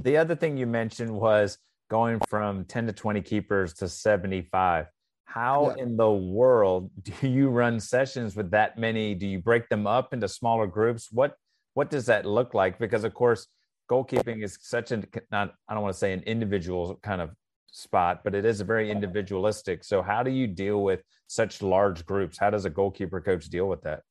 the 0.00 0.16
other 0.16 0.36
thing 0.36 0.56
you 0.56 0.66
mentioned 0.66 1.10
was 1.10 1.58
going 1.88 2.20
from 2.28 2.64
10 2.64 2.86
to 2.86 2.92
20 2.92 3.22
keepers 3.22 3.74
to 3.74 3.88
75. 3.88 4.86
How 5.24 5.74
yeah. 5.76 5.84
in 5.84 5.96
the 5.96 6.10
world 6.10 6.90
do 7.02 7.28
you 7.28 7.50
run 7.50 7.78
sessions 7.80 8.34
with 8.34 8.50
that 8.50 8.78
many? 8.78 9.14
Do 9.14 9.26
you 9.26 9.40
break 9.40 9.68
them 9.68 9.86
up 9.86 10.12
into 10.12 10.28
smaller 10.28 10.66
groups? 10.66 11.08
What 11.10 11.34
what 11.74 11.88
does 11.88 12.06
that 12.06 12.26
look 12.26 12.52
like? 12.52 12.80
Because 12.80 13.04
of 13.04 13.14
course, 13.14 13.46
goalkeeping 13.88 14.42
is 14.42 14.58
such 14.60 14.90
a 14.90 15.04
not 15.30 15.54
I 15.68 15.74
don't 15.74 15.84
want 15.84 15.94
to 15.94 15.98
say 15.98 16.12
an 16.12 16.22
individual 16.24 16.98
kind 17.02 17.20
of 17.20 17.30
spot, 17.72 18.22
but 18.24 18.34
it 18.34 18.44
is 18.44 18.60
a 18.60 18.64
very 18.64 18.90
individualistic. 18.90 19.84
So 19.84 20.02
how 20.02 20.22
do 20.22 20.30
you 20.30 20.46
deal 20.46 20.82
with 20.82 21.02
such 21.26 21.62
large 21.62 22.04
groups? 22.04 22.38
How 22.38 22.50
does 22.50 22.64
a 22.64 22.70
goalkeeper 22.70 23.20
coach 23.20 23.46
deal 23.48 23.68
with 23.68 23.82
that? 23.82 24.02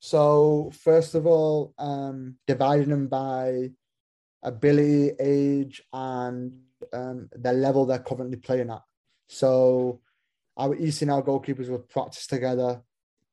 So 0.00 0.70
first 0.82 1.14
of 1.14 1.26
all, 1.26 1.74
um, 1.78 2.36
dividing 2.46 2.90
them 2.90 3.08
by 3.08 3.70
ability, 4.42 5.12
age, 5.18 5.82
and 5.92 6.52
um, 6.92 7.28
the 7.32 7.52
level 7.52 7.86
they're 7.86 7.98
currently 7.98 8.36
playing 8.36 8.70
at. 8.70 8.82
So 9.28 10.00
our 10.56 10.74
ECNL 10.76 11.24
goalkeepers 11.24 11.68
would 11.68 11.88
practice 11.88 12.26
together. 12.26 12.82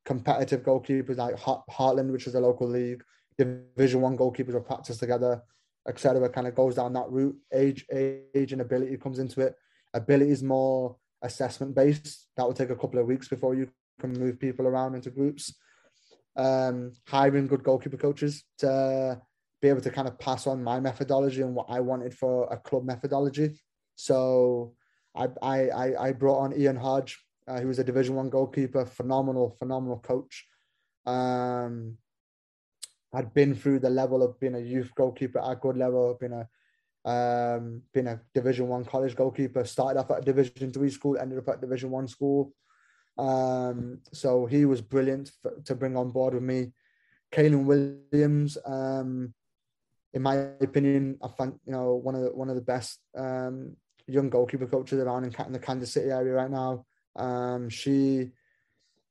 Competitive 0.05 0.63
goalkeepers 0.63 1.17
like 1.17 1.35
Heartland, 1.35 2.11
which 2.11 2.27
is 2.27 2.35
a 2.35 2.39
local 2.39 2.67
league, 2.67 3.03
Division 3.37 4.01
One 4.01 4.17
goalkeepers 4.17 4.53
will 4.53 4.61
practice 4.61 4.97
together, 4.97 5.41
etc. 5.87 6.29
Kind 6.29 6.47
of 6.47 6.55
goes 6.55 6.75
down 6.75 6.93
that 6.93 7.09
route. 7.09 7.35
Age, 7.53 7.85
age, 7.91 8.51
and 8.51 8.61
ability 8.61 8.97
comes 8.97 9.19
into 9.19 9.41
it. 9.41 9.55
Ability 9.93 10.31
is 10.31 10.43
more 10.43 10.97
assessment 11.21 11.75
based. 11.75 12.27
That 12.35 12.45
will 12.45 12.53
take 12.53 12.69
a 12.69 12.75
couple 12.75 12.99
of 12.99 13.07
weeks 13.07 13.27
before 13.27 13.55
you 13.55 13.69
can 13.99 14.13
move 14.13 14.39
people 14.39 14.67
around 14.67 14.95
into 14.95 15.09
groups. 15.09 15.55
Um, 16.35 16.93
hiring 17.07 17.47
good 17.47 17.63
goalkeeper 17.63 17.97
coaches 17.97 18.43
to 18.57 19.21
be 19.61 19.69
able 19.69 19.81
to 19.81 19.91
kind 19.91 20.07
of 20.07 20.17
pass 20.19 20.47
on 20.47 20.63
my 20.63 20.79
methodology 20.79 21.41
and 21.41 21.55
what 21.55 21.67
I 21.69 21.79
wanted 21.79 22.13
for 22.13 22.47
a 22.51 22.57
club 22.57 22.83
methodology. 22.85 23.59
So 23.95 24.73
I 25.15 25.27
I 25.41 25.95
I 26.07 26.11
brought 26.11 26.39
on 26.39 26.59
Ian 26.59 26.75
Hodge, 26.75 27.23
uh, 27.47 27.59
who 27.59 27.67
was 27.67 27.79
a 27.79 27.83
Division 27.83 28.15
One 28.15 28.29
goalkeeper, 28.29 28.85
phenomenal 28.85 29.55
phenomenal 29.59 29.99
coach. 29.99 30.45
Um, 31.05 31.97
I'd 33.13 33.33
been 33.33 33.53
through 33.53 33.79
the 33.79 33.89
level 33.89 34.23
of 34.23 34.39
being 34.39 34.55
a 34.55 34.59
youth 34.59 34.91
goalkeeper 34.95 35.39
at 35.39 35.51
a 35.51 35.55
good 35.55 35.77
level, 35.77 36.17
been 36.19 36.33
a 36.33 36.49
um, 37.05 37.81
been 37.93 38.07
a 38.07 38.21
Division 38.33 38.67
One 38.67 38.85
college 38.85 39.15
goalkeeper. 39.15 39.65
Started 39.65 39.99
off 39.99 40.11
at 40.11 40.19
a 40.19 40.21
Division 40.21 40.71
Three 40.71 40.89
school, 40.89 41.17
ended 41.17 41.37
up 41.37 41.49
at 41.49 41.61
Division 41.61 41.91
One 41.91 42.07
school. 42.07 42.53
Um, 43.17 43.99
so 44.11 44.45
he 44.45 44.65
was 44.65 44.81
brilliant 44.81 45.31
to 45.65 45.75
bring 45.75 45.97
on 45.97 46.11
board 46.11 46.33
with 46.33 46.43
me. 46.43 46.71
Kalen 47.31 47.65
Williams, 47.65 48.57
um, 48.65 49.33
in 50.13 50.21
my 50.21 50.35
opinion, 50.61 51.17
I 51.21 51.27
find 51.29 51.59
you 51.65 51.73
know 51.73 51.95
one 51.95 52.15
of 52.15 52.21
the, 52.21 52.29
one 52.29 52.49
of 52.49 52.55
the 52.55 52.61
best 52.61 52.99
um, 53.17 53.75
young 54.07 54.29
goalkeeper 54.29 54.67
coaches 54.67 54.99
around 54.99 55.25
in, 55.25 55.45
in 55.45 55.53
the 55.53 55.59
Kansas 55.59 55.91
City 55.91 56.11
area 56.11 56.33
right 56.33 56.51
now. 56.51 56.85
Um, 57.15 57.69
she 57.69 58.31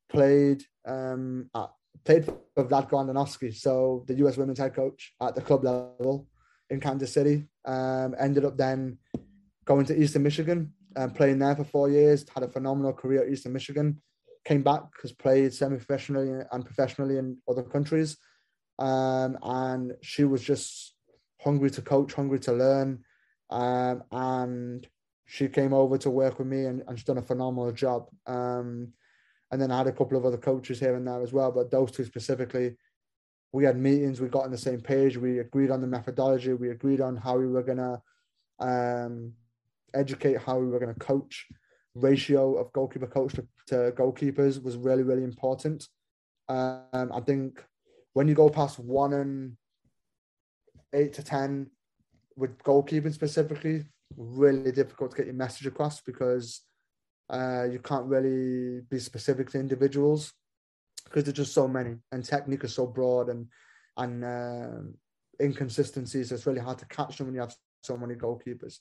played 0.09 0.65
um, 0.87 1.51
at, 1.55 1.71
played 2.05 2.25
for 2.25 2.65
Vlatko 2.65 2.93
Andonovski, 2.93 3.55
so 3.55 4.05
the 4.07 4.15
US 4.27 4.37
women's 4.37 4.59
head 4.59 4.75
coach 4.75 5.15
at 5.21 5.35
the 5.35 5.43
club 5.43 5.65
level 5.65 6.27
in 6.73 6.81
Kansas 6.81 7.13
City. 7.13 7.47
Um, 7.65 8.17
ended 8.19 8.45
up 8.45 8.57
then 8.57 8.99
going 9.65 9.85
to 9.87 10.03
Eastern 10.03 10.23
Michigan 10.23 10.73
and 10.97 11.15
playing 11.15 11.39
there 11.39 11.55
for 11.55 11.65
four 11.65 11.91
years. 11.91 12.25
Had 12.35 12.43
a 12.43 12.49
phenomenal 12.49 12.93
career 12.93 13.23
at 13.23 13.33
Eastern 13.33 13.53
Michigan. 13.53 14.01
Came 14.45 14.63
back, 14.63 14.83
has 15.03 15.13
played 15.13 15.53
semi-professionally 15.53 16.45
and 16.51 16.65
professionally 16.65 17.19
in 17.19 17.37
other 17.49 17.63
countries. 17.63 18.17
Um, 18.79 19.39
and 19.43 19.93
she 20.03 20.25
was 20.25 20.43
just 20.43 20.95
hungry 21.41 21.71
to 21.71 21.83
coach, 21.83 22.15
hungry 22.15 22.41
to 22.41 22.53
learn. 22.53 23.05
Um, 23.51 24.03
and 24.11 24.89
she 25.27 25.49
came 25.49 25.75
over 25.75 25.99
to 25.99 26.11
work 26.11 26.39
with 26.39 26.49
me 26.49 26.65
and, 26.65 26.83
and 26.89 26.99
she's 26.99 27.05
done 27.05 27.19
a 27.19 27.23
phenomenal 27.23 27.71
job. 27.73 28.09
Um, 28.27 28.93
and 29.51 29.61
then 29.61 29.71
I 29.71 29.79
had 29.79 29.87
a 29.87 29.93
couple 29.93 30.17
of 30.17 30.25
other 30.25 30.39
coaches 30.39 30.81
here 30.81 30.97
and 30.97 31.07
there 31.07 31.23
as 31.23 31.33
well, 31.33 31.53
but 31.53 31.71
those 31.71 31.91
two 31.91 32.05
specifically, 32.05 32.77
we 33.53 33.65
had 33.65 33.77
meetings, 33.77 34.21
we 34.21 34.29
got 34.29 34.45
on 34.45 34.51
the 34.51 34.59
same 34.59 34.81
page, 34.81 35.17
we 35.17 35.39
agreed 35.39 35.71
on 35.71 35.83
the 35.83 35.87
methodology, 35.87 36.55
we 36.55 36.71
agreed 36.71 37.01
on 37.01 37.17
how 37.17 37.37
we 37.37 37.47
were 37.47 37.63
gonna 37.63 38.01
um, 38.59 39.35
educate, 39.93 40.39
how 40.39 40.59
we 40.59 40.67
were 40.67 40.81
gonna 40.81 40.95
coach. 40.95 41.47
Ratio 41.95 42.55
of 42.55 42.73
goalkeeper 42.73 43.07
coach 43.07 43.35
to, 43.35 43.47
to 43.67 43.75
goalkeepers 43.93 44.63
was 44.63 44.79
really, 44.79 45.03
really 45.03 45.25
important. 45.25 45.87
Um, 46.49 47.13
I 47.13 47.21
think 47.21 47.63
when 48.15 48.27
you 48.27 48.35
go 48.35 48.49
past 48.49 48.79
one 48.79 49.13
and 49.13 49.57
eight 50.95 51.13
to 51.15 51.23
ten 51.23 51.71
with 52.35 52.57
goalkeeping 52.63 53.13
specifically, 53.13 53.85
really 54.17 54.73
difficult 54.73 55.11
to 55.11 55.19
get 55.19 55.27
your 55.27 55.35
message 55.35 55.67
across 55.67 56.01
because 56.01 56.63
uh, 57.29 57.65
you 57.71 57.79
can't 57.79 58.07
really 58.07 58.81
be 58.89 58.99
specific 58.99 59.51
to 59.51 59.61
individuals 59.61 60.33
because 61.13 61.25
there's 61.25 61.37
just 61.37 61.55
so 61.55 61.69
many 61.69 61.97
and 62.11 62.25
technique 62.25 62.65
is 62.65 62.75
so 62.75 62.87
broad 62.87 63.29
and 63.29 63.47
and 63.99 64.25
uh, 64.25 64.81
inconsistencies. 65.41 66.33
It's 66.33 66.47
really 66.47 66.61
hard 66.61 66.79
to 66.79 66.87
catch 66.87 67.19
them 67.19 67.27
when 67.27 67.35
you 67.35 67.43
have 67.43 67.55
so 67.83 67.97
many 67.97 68.15
goalkeepers. 68.15 68.79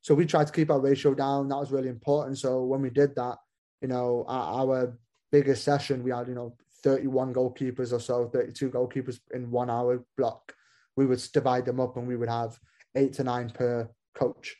So 0.00 0.14
we 0.14 0.26
tried 0.26 0.48
to 0.48 0.52
keep 0.52 0.70
our 0.70 0.80
ratio 0.80 1.14
down. 1.14 1.48
That 1.48 1.58
was 1.58 1.70
really 1.70 1.88
important. 1.88 2.38
So 2.38 2.64
when 2.64 2.82
we 2.82 2.90
did 2.90 3.14
that, 3.16 3.36
you 3.80 3.88
know, 3.88 4.24
our, 4.26 4.66
our 4.66 4.98
biggest 5.30 5.62
session, 5.62 6.02
we 6.02 6.10
had 6.10 6.26
you 6.26 6.34
know 6.34 6.56
31 6.82 7.32
goalkeepers 7.32 7.92
or 7.92 8.00
so, 8.00 8.28
32 8.28 8.70
goalkeepers 8.70 9.20
in 9.32 9.50
one 9.50 9.70
hour 9.70 10.04
block. 10.16 10.52
We 10.96 11.06
would 11.06 11.22
divide 11.32 11.66
them 11.66 11.80
up 11.80 11.96
and 11.96 12.08
we 12.08 12.16
would 12.16 12.28
have 12.28 12.58
eight 12.96 13.12
to 13.14 13.24
nine 13.24 13.50
per 13.50 13.88
coach. 14.14 14.56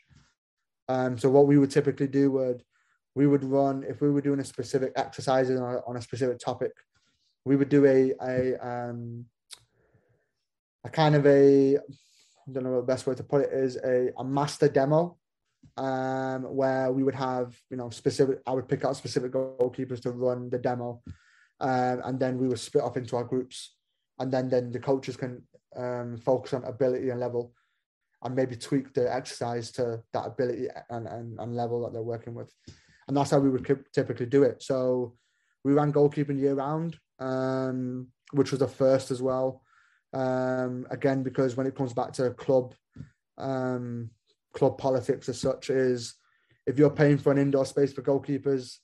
Um, 0.88 1.18
so 1.18 1.28
what 1.28 1.46
we 1.46 1.58
would 1.58 1.70
typically 1.70 2.08
do 2.08 2.30
would 2.32 2.62
we 3.16 3.26
would 3.26 3.44
run 3.44 3.84
if 3.88 4.00
we 4.00 4.10
were 4.10 4.20
doing 4.20 4.40
a 4.40 4.44
specific 4.44 4.92
exercise 4.94 5.50
on 5.50 5.58
a, 5.58 5.78
on 5.86 5.96
a 5.96 6.02
specific 6.02 6.38
topic, 6.38 6.70
we 7.44 7.56
would 7.56 7.68
do 7.68 7.86
a 7.86 8.12
a 8.22 8.56
um, 8.58 9.26
a 10.84 10.90
kind 10.90 11.14
of 11.14 11.26
a 11.26 11.76
I 11.76 12.52
don't 12.52 12.64
know 12.64 12.70
what 12.70 12.86
the 12.86 12.92
best 12.92 13.06
way 13.06 13.14
to 13.14 13.22
put 13.22 13.42
it 13.42 13.52
is 13.52 13.76
a, 13.76 14.10
a 14.18 14.24
master 14.24 14.68
demo 14.68 15.16
um, 15.76 16.42
where 16.42 16.90
we 16.90 17.02
would 17.02 17.14
have 17.14 17.56
you 17.70 17.76
know 17.76 17.90
specific 17.90 18.40
I 18.46 18.52
would 18.52 18.68
pick 18.68 18.84
out 18.84 18.96
specific 18.96 19.32
goalkeepers 19.32 20.02
to 20.02 20.10
run 20.10 20.50
the 20.50 20.58
demo 20.58 21.02
um, 21.60 22.00
and 22.04 22.18
then 22.18 22.38
we 22.38 22.48
would 22.48 22.58
split 22.58 22.84
off 22.84 22.96
into 22.96 23.16
our 23.16 23.24
groups, 23.24 23.76
and 24.18 24.32
then 24.32 24.48
then 24.48 24.72
the 24.72 24.80
coaches 24.80 25.16
can 25.16 25.42
um, 25.76 26.16
focus 26.16 26.54
on 26.54 26.64
ability 26.64 27.10
and 27.10 27.20
level, 27.20 27.52
and 28.24 28.34
maybe 28.34 28.56
tweak 28.56 28.92
the 28.94 29.12
exercise 29.14 29.70
to 29.72 30.02
that 30.12 30.26
ability 30.26 30.68
and, 30.88 31.06
and, 31.06 31.38
and 31.38 31.56
level 31.56 31.82
that 31.82 31.92
they're 31.92 32.02
working 32.02 32.34
with, 32.34 32.52
and 33.08 33.16
that's 33.16 33.30
how 33.30 33.38
we 33.38 33.50
would 33.50 33.84
typically 33.92 34.26
do 34.26 34.42
it. 34.42 34.62
So 34.62 35.16
we 35.62 35.74
ran 35.74 35.92
goalkeeping 35.92 36.40
year 36.40 36.54
round, 36.54 36.96
um, 37.20 38.08
which 38.32 38.50
was 38.50 38.60
the 38.60 38.68
first 38.68 39.10
as 39.10 39.22
well. 39.22 39.62
Um, 40.12 40.86
again, 40.90 41.22
because 41.22 41.56
when 41.56 41.66
it 41.66 41.76
comes 41.76 41.92
back 41.92 42.12
to 42.14 42.30
club 42.30 42.74
um, 43.38 44.10
club 44.52 44.78
politics 44.78 45.28
as 45.28 45.40
such, 45.40 45.70
is 45.70 46.14
if 46.66 46.78
you're 46.78 46.90
paying 46.90 47.18
for 47.18 47.30
an 47.30 47.38
indoor 47.38 47.64
space 47.64 47.92
for 47.92 48.02
goalkeepers, 48.02 48.78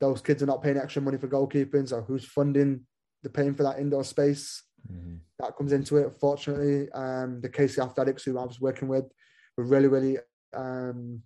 those 0.00 0.22
kids 0.22 0.42
are 0.42 0.46
not 0.46 0.62
paying 0.62 0.78
extra 0.78 1.02
money 1.02 1.18
for 1.18 1.28
goalkeeping, 1.28 1.88
so 1.88 2.00
who's 2.02 2.24
funding 2.24 2.80
the 3.22 3.28
paying 3.28 3.54
for 3.54 3.64
that 3.64 3.78
indoor 3.78 4.04
space? 4.04 4.62
Mm-hmm. 4.90 5.16
That 5.40 5.56
comes 5.56 5.72
into 5.72 5.96
it. 5.96 6.16
Fortunately, 6.20 6.90
um, 6.92 7.40
the 7.40 7.48
KC 7.48 7.84
Athletics, 7.84 8.22
who 8.22 8.38
I 8.38 8.44
was 8.44 8.60
working 8.60 8.88
with, 8.88 9.04
were 9.56 9.64
really, 9.64 9.88
really, 9.88 10.18
um, 10.54 11.22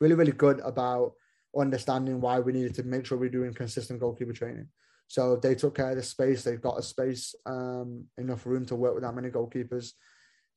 really, 0.00 0.14
really 0.14 0.32
good 0.32 0.60
about 0.60 1.12
understanding 1.56 2.20
why 2.20 2.40
we 2.40 2.52
needed 2.52 2.74
to 2.74 2.82
make 2.82 3.06
sure 3.06 3.18
we're 3.18 3.28
doing 3.28 3.52
consistent 3.52 4.00
goalkeeper 4.00 4.32
training. 4.32 4.68
So 5.08 5.36
they 5.36 5.54
took 5.54 5.74
care 5.74 5.90
of 5.90 5.96
the 5.96 6.02
space. 6.02 6.44
They've 6.44 6.60
got 6.60 6.78
a 6.78 6.82
space, 6.82 7.34
um, 7.46 8.04
enough 8.18 8.46
room 8.46 8.64
to 8.66 8.76
work 8.76 8.94
with 8.94 9.02
that 9.02 9.14
many 9.14 9.30
goalkeepers, 9.30 9.92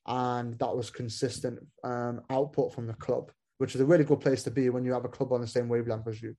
and 0.05 0.59
that 0.59 0.75
was 0.75 0.89
consistent 0.89 1.59
um, 1.83 2.21
output 2.29 2.73
from 2.73 2.85
the 2.85 2.93
club, 2.93 3.31
which 3.57 3.75
is 3.75 3.81
a 3.81 3.85
really 3.85 4.03
good 4.03 4.19
place 4.19 4.43
to 4.43 4.51
be 4.51 4.69
when 4.69 4.85
you 4.85 4.93
have 4.93 5.05
a 5.05 5.09
club 5.09 5.31
on 5.31 5.41
the 5.41 5.47
same 5.47 5.69
wavelength 5.69 6.07
as 6.07 6.21
you 6.21 6.35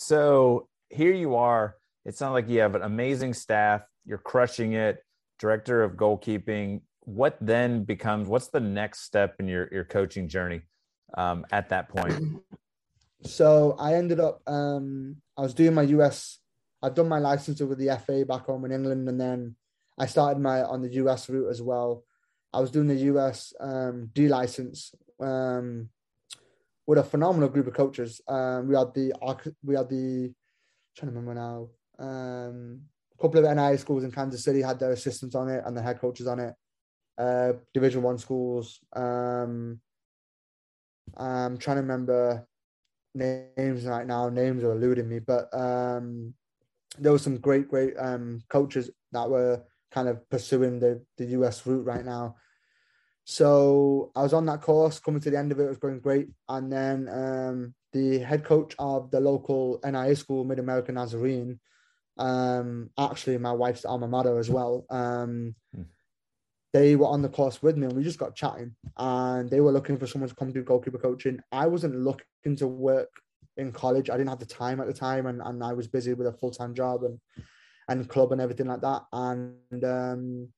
so 0.00 0.66
here 0.88 1.12
you 1.12 1.34
are. 1.36 1.76
It's 2.06 2.22
not 2.22 2.32
like 2.32 2.48
you 2.48 2.60
have 2.60 2.74
an 2.74 2.82
amazing 2.82 3.34
staff. 3.34 3.82
You're 4.06 4.16
crushing 4.16 4.72
it. 4.72 5.04
Director 5.38 5.82
of 5.82 5.92
goalkeeping. 5.92 6.80
What 7.00 7.36
then 7.40 7.84
becomes? 7.84 8.26
What's 8.26 8.48
the 8.48 8.60
next 8.60 9.02
step 9.02 9.36
in 9.40 9.46
your 9.46 9.68
your 9.70 9.84
coaching 9.84 10.26
journey 10.26 10.62
um, 11.18 11.44
at 11.52 11.68
that 11.68 11.90
point? 11.90 12.14
So 13.22 13.76
I 13.78 13.94
ended 13.94 14.20
up. 14.20 14.40
Um, 14.46 15.16
I 15.36 15.42
was 15.42 15.54
doing 15.54 15.74
my 15.74 15.82
US. 15.82 16.38
I've 16.82 16.94
done 16.94 17.08
my 17.08 17.18
license 17.18 17.60
with 17.60 17.78
the 17.78 17.98
FA 18.04 18.24
back 18.24 18.46
home 18.46 18.64
in 18.64 18.72
England, 18.72 19.08
and 19.08 19.20
then 19.20 19.56
I 19.98 20.06
started 20.06 20.40
my 20.40 20.62
on 20.62 20.82
the 20.82 20.94
US 20.94 21.28
route 21.28 21.50
as 21.50 21.60
well. 21.60 22.04
I 22.52 22.60
was 22.60 22.70
doing 22.70 22.88
the 22.88 22.94
US 23.12 23.52
um, 23.60 24.10
D 24.14 24.28
license 24.28 24.94
um, 25.20 25.90
with 26.86 26.98
a 26.98 27.04
phenomenal 27.04 27.48
group 27.48 27.66
of 27.66 27.74
coaches. 27.74 28.20
Um, 28.26 28.68
we 28.68 28.74
had 28.74 28.94
the 28.94 29.12
we 29.62 29.74
had 29.76 29.88
the 29.88 30.32
trying 30.96 31.12
to 31.12 31.18
remember 31.18 31.34
now. 31.34 31.68
Um, 31.98 32.80
a 33.18 33.22
couple 33.22 33.38
of 33.40 33.44
NAIA 33.44 33.78
schools 33.78 34.04
in 34.04 34.10
Kansas 34.10 34.42
City 34.42 34.62
had 34.62 34.78
their 34.78 34.92
assistants 34.92 35.34
on 35.34 35.50
it 35.50 35.62
and 35.66 35.76
the 35.76 35.82
head 35.82 36.00
coaches 36.00 36.26
on 36.26 36.40
it. 36.40 36.54
Uh, 37.18 37.52
Division 37.74 38.02
One 38.02 38.16
schools. 38.16 38.80
Um, 38.94 39.80
I'm 41.16 41.58
trying 41.58 41.76
to 41.76 41.82
remember 41.82 42.46
names 43.14 43.84
right 43.84 44.06
now. 44.06 44.28
Names 44.28 44.62
are 44.62 44.72
eluding 44.72 45.08
me, 45.08 45.18
but 45.18 45.48
um, 45.52 46.34
there 46.98 47.12
were 47.12 47.18
some 47.18 47.38
great, 47.38 47.68
great 47.68 47.94
um, 47.98 48.40
coaches 48.48 48.90
that 49.12 49.28
were 49.28 49.62
kind 49.90 50.08
of 50.08 50.28
pursuing 50.30 50.78
the 50.78 51.02
the 51.18 51.26
US 51.26 51.66
route 51.66 51.84
right 51.84 52.04
now. 52.04 52.36
So 53.24 54.10
I 54.16 54.22
was 54.22 54.32
on 54.32 54.46
that 54.46 54.62
course, 54.62 54.98
coming 54.98 55.20
to 55.20 55.30
the 55.30 55.38
end 55.38 55.52
of 55.52 55.60
it, 55.60 55.64
it 55.64 55.68
was 55.68 55.78
going 55.78 56.00
great. 56.00 56.28
And 56.48 56.72
then 56.72 57.08
um, 57.08 57.74
the 57.92 58.18
head 58.18 58.44
coach 58.44 58.74
of 58.78 59.10
the 59.10 59.20
local 59.20 59.78
NAIA 59.84 60.16
school, 60.16 60.44
Mid 60.44 60.58
American 60.58 60.96
Nazarene, 60.96 61.60
um, 62.18 62.90
actually 62.98 63.38
my 63.38 63.52
wife's 63.52 63.84
alma 63.84 64.08
mater 64.08 64.38
as 64.38 64.50
well. 64.50 64.84
Um, 64.90 65.54
hmm. 65.74 65.82
They 66.72 66.94
were 66.94 67.06
on 67.06 67.22
the 67.22 67.28
course 67.28 67.62
with 67.62 67.76
me, 67.76 67.86
and 67.86 67.96
we 67.96 68.04
just 68.04 68.18
got 68.18 68.36
chatting. 68.36 68.76
And 68.96 69.50
they 69.50 69.60
were 69.60 69.72
looking 69.72 69.98
for 69.98 70.06
someone 70.06 70.28
to 70.28 70.36
come 70.36 70.52
do 70.52 70.62
goalkeeper 70.62 70.98
coaching. 70.98 71.40
I 71.50 71.66
wasn't 71.66 71.96
looking 71.96 72.26
to 72.44 72.66
work 72.66 73.10
in 73.56 73.72
college. 73.72 74.10
I 74.10 74.16
didn't 74.16 74.30
have 74.30 74.38
the 74.38 74.46
time 74.46 74.80
at 74.80 74.86
the 74.86 74.92
time, 74.92 75.26
and, 75.26 75.40
and 75.42 75.62
I 75.62 75.72
was 75.72 75.86
busy 75.86 76.14
with 76.14 76.26
a 76.26 76.32
full 76.32 76.50
time 76.50 76.74
job 76.74 77.04
and 77.04 77.18
and 77.88 78.08
club 78.08 78.32
and 78.32 78.40
everything 78.40 78.66
like 78.66 78.80
that. 78.82 79.02
And 79.12 79.84
um, 79.84 80.48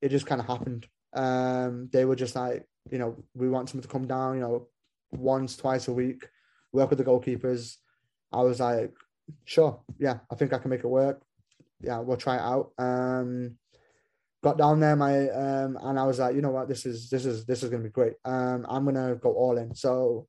it 0.00 0.10
just 0.10 0.26
kind 0.26 0.40
of 0.40 0.46
happened. 0.46 0.86
Um, 1.12 1.88
they 1.92 2.04
were 2.04 2.16
just 2.16 2.36
like, 2.36 2.64
you 2.90 2.98
know, 2.98 3.16
we 3.34 3.48
want 3.48 3.68
someone 3.68 3.82
to 3.82 3.88
come 3.88 4.06
down, 4.06 4.34
you 4.34 4.40
know, 4.40 4.68
once, 5.12 5.56
twice 5.56 5.88
a 5.88 5.92
week, 5.92 6.28
work 6.72 6.90
with 6.90 6.98
the 6.98 7.04
goalkeepers. 7.04 7.76
I 8.32 8.42
was 8.42 8.60
like, 8.60 8.92
sure, 9.44 9.80
yeah, 9.98 10.18
I 10.30 10.34
think 10.34 10.52
I 10.52 10.58
can 10.58 10.70
make 10.70 10.84
it 10.84 10.88
work. 10.88 11.22
Yeah, 11.80 11.98
we'll 11.98 12.16
try 12.16 12.36
it 12.36 12.40
out. 12.40 12.72
Um, 12.78 13.56
got 14.42 14.58
down 14.58 14.80
there, 14.80 14.96
my 14.96 15.28
um, 15.30 15.78
and 15.80 15.98
I 15.98 16.04
was 16.04 16.18
like, 16.18 16.34
you 16.34 16.42
know 16.42 16.50
what, 16.50 16.68
this 16.68 16.86
is 16.86 17.10
this 17.10 17.24
is 17.24 17.46
this 17.46 17.62
is 17.62 17.70
gonna 17.70 17.82
be 17.82 17.90
great. 17.90 18.14
Um, 18.24 18.66
I'm 18.68 18.84
gonna 18.84 19.16
go 19.16 19.32
all 19.32 19.56
in. 19.58 19.74
So 19.74 20.26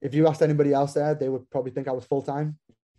if 0.00 0.14
you 0.14 0.28
asked 0.28 0.42
anybody 0.42 0.72
else 0.72 0.94
there, 0.94 1.14
they 1.14 1.28
would 1.28 1.48
probably 1.50 1.72
think 1.72 1.88
I 1.88 1.92
was 1.92 2.04
full 2.04 2.22
time. 2.22 2.58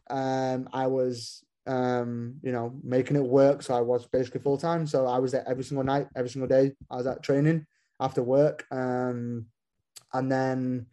Um, 0.10 0.68
I 0.74 0.88
was 0.88 1.44
um, 1.68 2.36
you 2.42 2.52
know, 2.52 2.74
making 2.84 3.16
it 3.16 3.24
work. 3.24 3.62
So 3.62 3.76
I 3.76 3.82
was 3.82 4.08
basically 4.08 4.42
full 4.42 4.58
time. 4.58 4.88
So 4.88 5.06
I 5.06 5.20
was 5.20 5.32
there 5.32 5.48
every 5.48 5.64
single 5.64 5.84
night, 5.84 6.08
every 6.16 6.30
single 6.30 6.48
day. 6.48 6.74
I 6.90 6.96
was 6.96 7.06
at 7.06 7.22
training 7.22 7.68
after 8.00 8.24
work. 8.24 8.66
Um, 8.72 9.46
and 10.14 10.32
then 10.32 10.88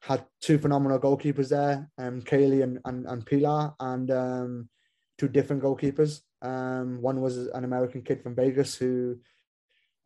had 0.00 0.24
two 0.40 0.58
phenomenal 0.58 0.98
goalkeepers 0.98 1.48
there, 1.48 1.88
um, 1.98 2.20
Kaylee 2.22 2.62
and, 2.62 2.78
and, 2.84 3.06
and 3.06 3.26
Pilar, 3.26 3.74
and 3.80 4.10
um, 4.10 4.68
two 5.18 5.28
different 5.28 5.62
goalkeepers. 5.62 6.20
Um, 6.42 7.00
one 7.00 7.20
was 7.20 7.38
an 7.38 7.64
American 7.64 8.02
kid 8.02 8.22
from 8.22 8.34
Vegas 8.34 8.76
who 8.76 9.18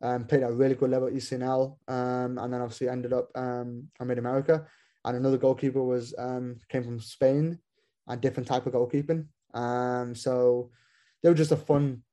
um, 0.01 0.23
played 0.23 0.43
at 0.43 0.51
a 0.51 0.55
really 0.55 0.75
good 0.75 0.89
level 0.89 1.09
at 1.09 1.13
ECNL, 1.13 1.75
um, 1.89 2.37
and 2.37 2.53
then 2.53 2.61
obviously 2.61 2.87
ended 2.87 3.11
up 3.11 3.29
um, 3.35 3.89
Mid 4.03 4.17
America. 4.17 4.65
And 5.05 5.15
another 5.15 5.37
goalkeeper 5.37 5.81
was 5.81 6.13
um, 6.17 6.57
came 6.69 6.83
from 6.83 6.99
Spain, 6.99 7.59
a 8.07 8.17
different 8.17 8.47
type 8.47 8.65
of 8.65 8.73
goalkeeping. 8.73 9.27
Um, 9.53 10.13
so 10.13 10.71
they 11.21 11.29
were 11.29 11.35
just 11.35 11.51
a 11.51 11.57
fun 11.57 12.03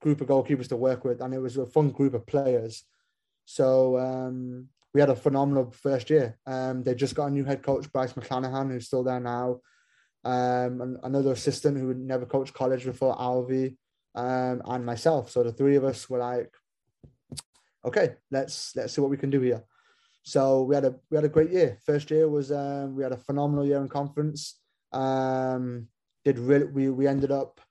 group 0.00 0.20
of 0.20 0.28
goalkeepers 0.28 0.68
to 0.68 0.76
work 0.76 1.04
with, 1.04 1.20
and 1.20 1.34
it 1.34 1.40
was 1.40 1.56
a 1.56 1.66
fun 1.66 1.90
group 1.90 2.14
of 2.14 2.26
players. 2.26 2.84
So 3.44 3.98
um, 3.98 4.68
we 4.94 5.00
had 5.00 5.10
a 5.10 5.16
phenomenal 5.16 5.70
first 5.70 6.10
year. 6.10 6.38
Um, 6.46 6.82
they 6.82 6.94
just 6.94 7.14
got 7.14 7.26
a 7.26 7.30
new 7.30 7.44
head 7.44 7.62
coach, 7.62 7.90
Bryce 7.92 8.12
McClanahan, 8.12 8.70
who's 8.70 8.86
still 8.86 9.02
there 9.02 9.20
now. 9.20 9.60
Um, 10.24 10.80
and 10.80 10.98
another 11.02 11.32
assistant 11.32 11.78
who 11.78 11.88
had 11.88 11.98
never 11.98 12.26
coached 12.26 12.54
college 12.54 12.84
before, 12.84 13.16
Alvi, 13.16 13.76
um, 14.14 14.62
and 14.64 14.84
myself. 14.84 15.30
So 15.30 15.42
the 15.42 15.52
three 15.52 15.76
of 15.76 15.84
us 15.84 16.08
were 16.10 16.18
like, 16.18 16.52
okay, 17.84 18.14
let's 18.30 18.74
let's 18.76 18.92
see 18.92 19.00
what 19.00 19.10
we 19.10 19.16
can 19.16 19.30
do 19.30 19.40
here. 19.40 19.62
So 20.28 20.60
we 20.64 20.74
had 20.74 20.84
a 20.84 20.94
we 21.10 21.16
had 21.16 21.24
a 21.24 21.30
great 21.30 21.50
year. 21.50 21.78
First 21.86 22.10
year 22.10 22.28
was 22.28 22.52
um, 22.52 22.94
we 22.94 23.02
had 23.02 23.12
a 23.12 23.16
phenomenal 23.16 23.64
year 23.64 23.80
in 23.80 23.88
conference. 23.88 24.60
Um, 24.92 25.88
did 26.22 26.38
really 26.38 26.66
we 26.66 26.90
we 26.90 27.06
ended 27.06 27.30
up 27.30 27.62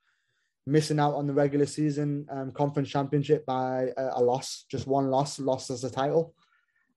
missing 0.66 0.98
out 0.98 1.14
on 1.14 1.28
the 1.28 1.32
regular 1.32 1.66
season 1.66 2.26
um, 2.28 2.50
conference 2.50 2.90
championship 2.90 3.46
by 3.46 3.90
a, 3.96 4.10
a, 4.16 4.22
loss, 4.22 4.64
just 4.68 4.88
one 4.88 5.08
loss, 5.08 5.38
lost 5.38 5.70
as 5.70 5.84
a 5.84 5.90
title. 5.90 6.34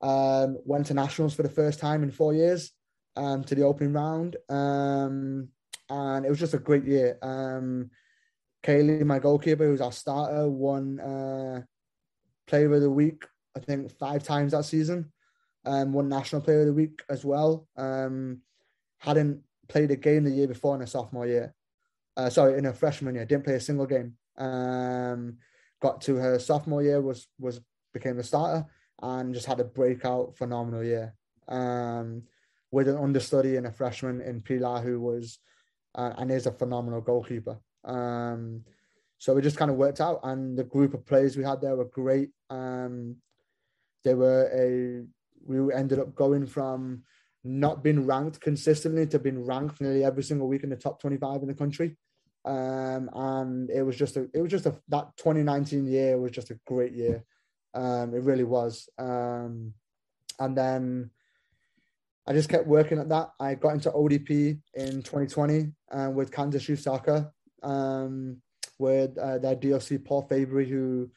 Um, 0.01 0.57
went 0.65 0.87
to 0.87 0.95
nationals 0.95 1.35
for 1.35 1.43
the 1.43 1.49
first 1.49 1.79
time 1.79 2.01
in 2.01 2.09
four 2.09 2.33
years 2.33 2.71
um, 3.15 3.43
to 3.43 3.53
the 3.53 3.61
opening 3.61 3.93
round, 3.93 4.37
um, 4.49 5.47
and 5.91 6.25
it 6.25 6.29
was 6.29 6.39
just 6.39 6.55
a 6.55 6.57
great 6.57 6.85
year. 6.85 7.19
Um, 7.21 7.91
Kaylee, 8.63 9.05
my 9.05 9.19
goalkeeper, 9.19 9.67
who's 9.67 9.79
our 9.79 9.91
starter, 9.91 10.49
won 10.49 10.99
uh, 10.99 11.61
Player 12.47 12.73
of 12.73 12.81
the 12.81 12.89
Week, 12.89 13.25
I 13.55 13.59
think 13.59 13.91
five 13.99 14.23
times 14.23 14.53
that 14.53 14.65
season. 14.65 15.11
Um, 15.65 15.93
won 15.93 16.09
National 16.09 16.41
Player 16.41 16.61
of 16.61 16.67
the 16.67 16.73
Week 16.73 17.03
as 17.09 17.23
well. 17.23 17.67
Um, 17.77 18.41
hadn't 18.97 19.41
played 19.67 19.91
a 19.91 19.95
game 19.95 20.23
the 20.23 20.31
year 20.31 20.47
before 20.47 20.75
in 20.75 20.81
a 20.81 20.87
sophomore 20.87 21.27
year. 21.27 21.53
Uh, 22.17 22.29
sorry, 22.29 22.57
in 22.57 22.65
a 22.65 22.73
freshman 22.73 23.15
year, 23.15 23.25
didn't 23.25 23.45
play 23.45 23.55
a 23.55 23.59
single 23.59 23.85
game. 23.85 24.15
Um, 24.37 25.37
got 25.81 26.01
to 26.01 26.15
her 26.15 26.39
sophomore 26.39 26.83
year, 26.83 27.01
was 27.01 27.27
was 27.39 27.61
became 27.93 28.19
a 28.19 28.23
starter, 28.23 28.65
and 29.01 29.33
just 29.33 29.45
had 29.45 29.59
a 29.59 29.65
breakout 29.65 30.37
phenomenal 30.37 30.83
year. 30.83 31.13
Um, 31.47 32.23
with 32.71 32.87
an 32.87 32.97
understudy 32.97 33.57
and 33.57 33.67
a 33.67 33.71
freshman 33.71 34.21
in 34.21 34.41
Pilar 34.41 34.81
who 34.81 34.99
was 34.99 35.39
uh, 35.95 36.13
and 36.17 36.31
is 36.31 36.47
a 36.47 36.51
phenomenal 36.51 37.01
goalkeeper. 37.01 37.59
Um, 37.83 38.63
so 39.17 39.37
it 39.37 39.41
just 39.41 39.57
kind 39.57 39.69
of 39.69 39.77
worked 39.77 40.01
out, 40.01 40.19
and 40.23 40.57
the 40.57 40.63
group 40.63 40.93
of 40.93 41.05
players 41.05 41.37
we 41.37 41.43
had 41.43 41.61
there 41.61 41.75
were 41.75 41.85
great. 41.85 42.29
Um, 42.49 43.17
they 44.03 44.15
were 44.15 44.49
a 44.53 45.05
we 45.45 45.73
ended 45.73 45.99
up 45.99 46.15
going 46.15 46.45
from 46.45 47.03
not 47.43 47.83
being 47.83 48.05
ranked 48.05 48.39
consistently 48.39 49.07
to 49.07 49.19
being 49.19 49.45
ranked 49.45 49.81
nearly 49.81 50.03
every 50.03 50.23
single 50.23 50.47
week 50.47 50.63
in 50.63 50.69
the 50.69 50.75
top 50.75 51.01
25 51.01 51.41
in 51.41 51.47
the 51.47 51.53
country. 51.53 51.97
Um, 52.45 53.09
and 53.13 53.69
it 53.69 53.83
was 53.83 53.95
just 53.95 54.17
a, 54.17 54.27
it 54.33 54.41
was 54.41 54.51
just 54.51 54.65
a, 54.65 54.75
that 54.89 55.15
2019 55.17 55.85
year 55.85 56.19
was 56.19 56.31
just 56.31 56.51
a 56.51 56.59
great 56.65 56.93
year. 56.93 57.23
Um, 57.73 58.13
it 58.13 58.23
really 58.23 58.43
was. 58.43 58.89
Um, 58.97 59.73
and 60.39 60.57
then 60.57 61.11
I 62.27 62.33
just 62.33 62.49
kept 62.49 62.67
working 62.67 62.99
at 62.99 63.09
that. 63.09 63.31
I 63.39 63.55
got 63.55 63.73
into 63.73 63.91
ODP 63.91 64.59
in 64.73 65.01
2020 65.01 65.71
uh, 65.91 66.09
with 66.11 66.31
Kansas 66.31 66.67
Youth 66.67 66.81
Soccer, 66.81 67.31
um, 67.63 68.41
with 68.77 69.17
uh, 69.17 69.37
their 69.39 69.55
DOC 69.55 70.03
Paul 70.05 70.23
Fabry, 70.23 70.69
who 70.69 71.09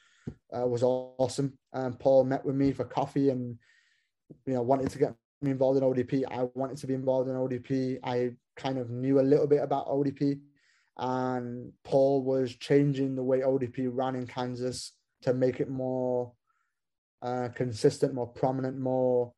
uh, 0.57 0.67
was 0.67 0.83
awesome. 0.83 1.59
And 1.73 1.99
Paul 1.99 2.25
met 2.25 2.45
with 2.45 2.57
me 2.57 2.73
for 2.73 2.85
coffee 2.85 3.31
and 3.31 3.59
you 4.47 4.55
know 4.55 4.63
wanted 4.63 4.91
to 4.91 4.99
get 4.99 5.15
me 5.43 5.51
involved 5.51 5.79
in 5.79 5.85
ODP. 5.85 6.25
I 6.31 6.49
wanted 6.55 6.79
to 6.79 6.87
be 6.87 6.95
involved 6.95 7.29
in 7.29 7.37
ODP. 7.37 7.99
I 8.03 8.33
kind 8.57 8.79
of 8.79 8.91
knew 8.91 9.21
a 9.21 9.23
little 9.23 9.47
bit 9.47 9.63
about 9.63 9.89
ODP, 9.89 10.41
and 10.99 11.73
Paul 11.85 12.23
was 12.23 12.55
changing 12.55 13.15
the 13.15 13.23
way 13.23 13.41
ODP 13.41 13.89
ran 13.93 14.17
in 14.17 14.27
Kansas 14.27 14.93
to 15.23 15.35
make 15.35 15.61
it 15.61 15.71
more 15.71 16.33
uh, 17.23 17.49
consistent, 17.55 18.15
more 18.15 18.27
prominent, 18.27 18.79
more 18.79 19.33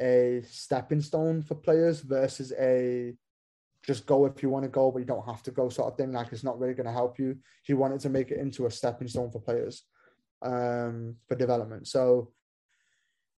a 0.00 0.42
stepping 0.48 1.00
stone 1.00 1.42
for 1.42 1.54
players 1.56 2.00
versus 2.00 2.52
a 2.58 3.14
just 3.84 4.06
go 4.06 4.26
if 4.26 4.42
you 4.42 4.50
want 4.50 4.64
to 4.64 4.68
go, 4.68 4.90
but 4.90 4.98
you 4.98 5.04
don't 5.04 5.24
have 5.24 5.42
to 5.42 5.50
go 5.50 5.68
sort 5.68 5.90
of 5.90 5.96
thing. 5.96 6.12
Like 6.12 6.32
it's 6.32 6.44
not 6.44 6.58
really 6.58 6.74
going 6.74 6.86
to 6.86 6.92
help 6.92 7.18
you. 7.18 7.36
He 7.62 7.74
wanted 7.74 8.00
to 8.00 8.10
make 8.10 8.30
it 8.30 8.38
into 8.38 8.66
a 8.66 8.70
stepping 8.70 9.08
stone 9.08 9.30
for 9.30 9.40
players 9.40 9.84
um, 10.42 11.16
for 11.26 11.34
development. 11.36 11.88
So 11.88 12.32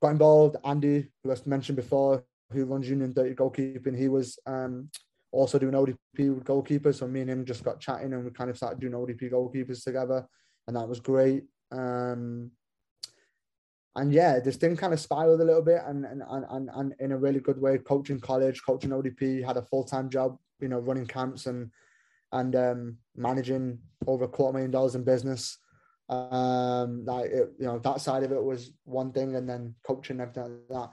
got 0.01 0.11
involved. 0.11 0.57
Andy, 0.65 1.09
who 1.23 1.33
I 1.33 1.37
mentioned 1.47 1.77
before, 1.77 2.25
who 2.53 2.65
runs 2.65 2.89
United 2.89 3.37
Goalkeeping, 3.37 3.97
he 3.97 4.09
was 4.09 4.39
um, 4.47 4.91
also 5.33 5.59
doing 5.59 5.75
ODP 5.75 6.35
with 6.35 6.45
goalkeepers. 6.45 6.97
So 6.97 7.07
me 7.07 7.21
and 7.21 7.31
him 7.31 7.45
just 7.45 7.65
got 7.65 7.81
chatting 7.81 8.13
and 8.13 8.25
we 8.25 8.31
kind 8.31 8.51
of 8.51 8.57
started 8.57 8.81
doing 8.81 8.93
ODP 8.93 9.31
goalkeepers 9.31 9.85
together. 9.85 10.27
And 10.67 10.77
that 10.77 10.89
was 10.89 11.01
great. 11.01 11.45
Um, 11.71 12.51
and 13.97 14.13
yeah, 14.13 14.39
this 14.39 14.57
thing 14.57 14.77
kind 14.77 14.93
of 14.93 15.01
spiraled 15.01 15.41
a 15.41 15.45
little 15.45 15.63
bit 15.63 15.83
and, 15.87 16.05
and, 16.05 16.23
and, 16.29 16.71
and 16.73 16.95
in 17.01 17.13
a 17.13 17.19
really 17.19 17.41
good 17.41 17.61
way, 17.61 17.79
coaching 17.79 18.21
college, 18.21 18.63
coaching 18.65 18.91
ODP, 18.91 19.45
had 19.45 19.57
a 19.57 19.63
full-time 19.63 20.09
job, 20.09 20.39
you 20.61 20.69
know, 20.69 20.79
running 20.79 21.07
camps 21.07 21.47
and, 21.47 21.71
and 22.33 22.55
um, 22.55 22.97
managing 23.17 23.79
over 24.07 24.25
a 24.25 24.29
quarter 24.29 24.55
million 24.55 24.71
dollars 24.71 24.95
in 24.95 25.03
business. 25.03 25.59
Um, 26.11 27.05
like 27.05 27.27
it, 27.31 27.53
you 27.59 27.67
know, 27.67 27.79
that 27.79 28.01
side 28.01 28.25
of 28.25 28.33
it 28.33 28.43
was 28.43 28.73
one 28.85 29.13
thing, 29.13 29.37
and 29.37 29.49
then 29.49 29.75
coaching 29.87 30.21
everything 30.21 30.59
like 30.69 30.81
that. 30.81 30.91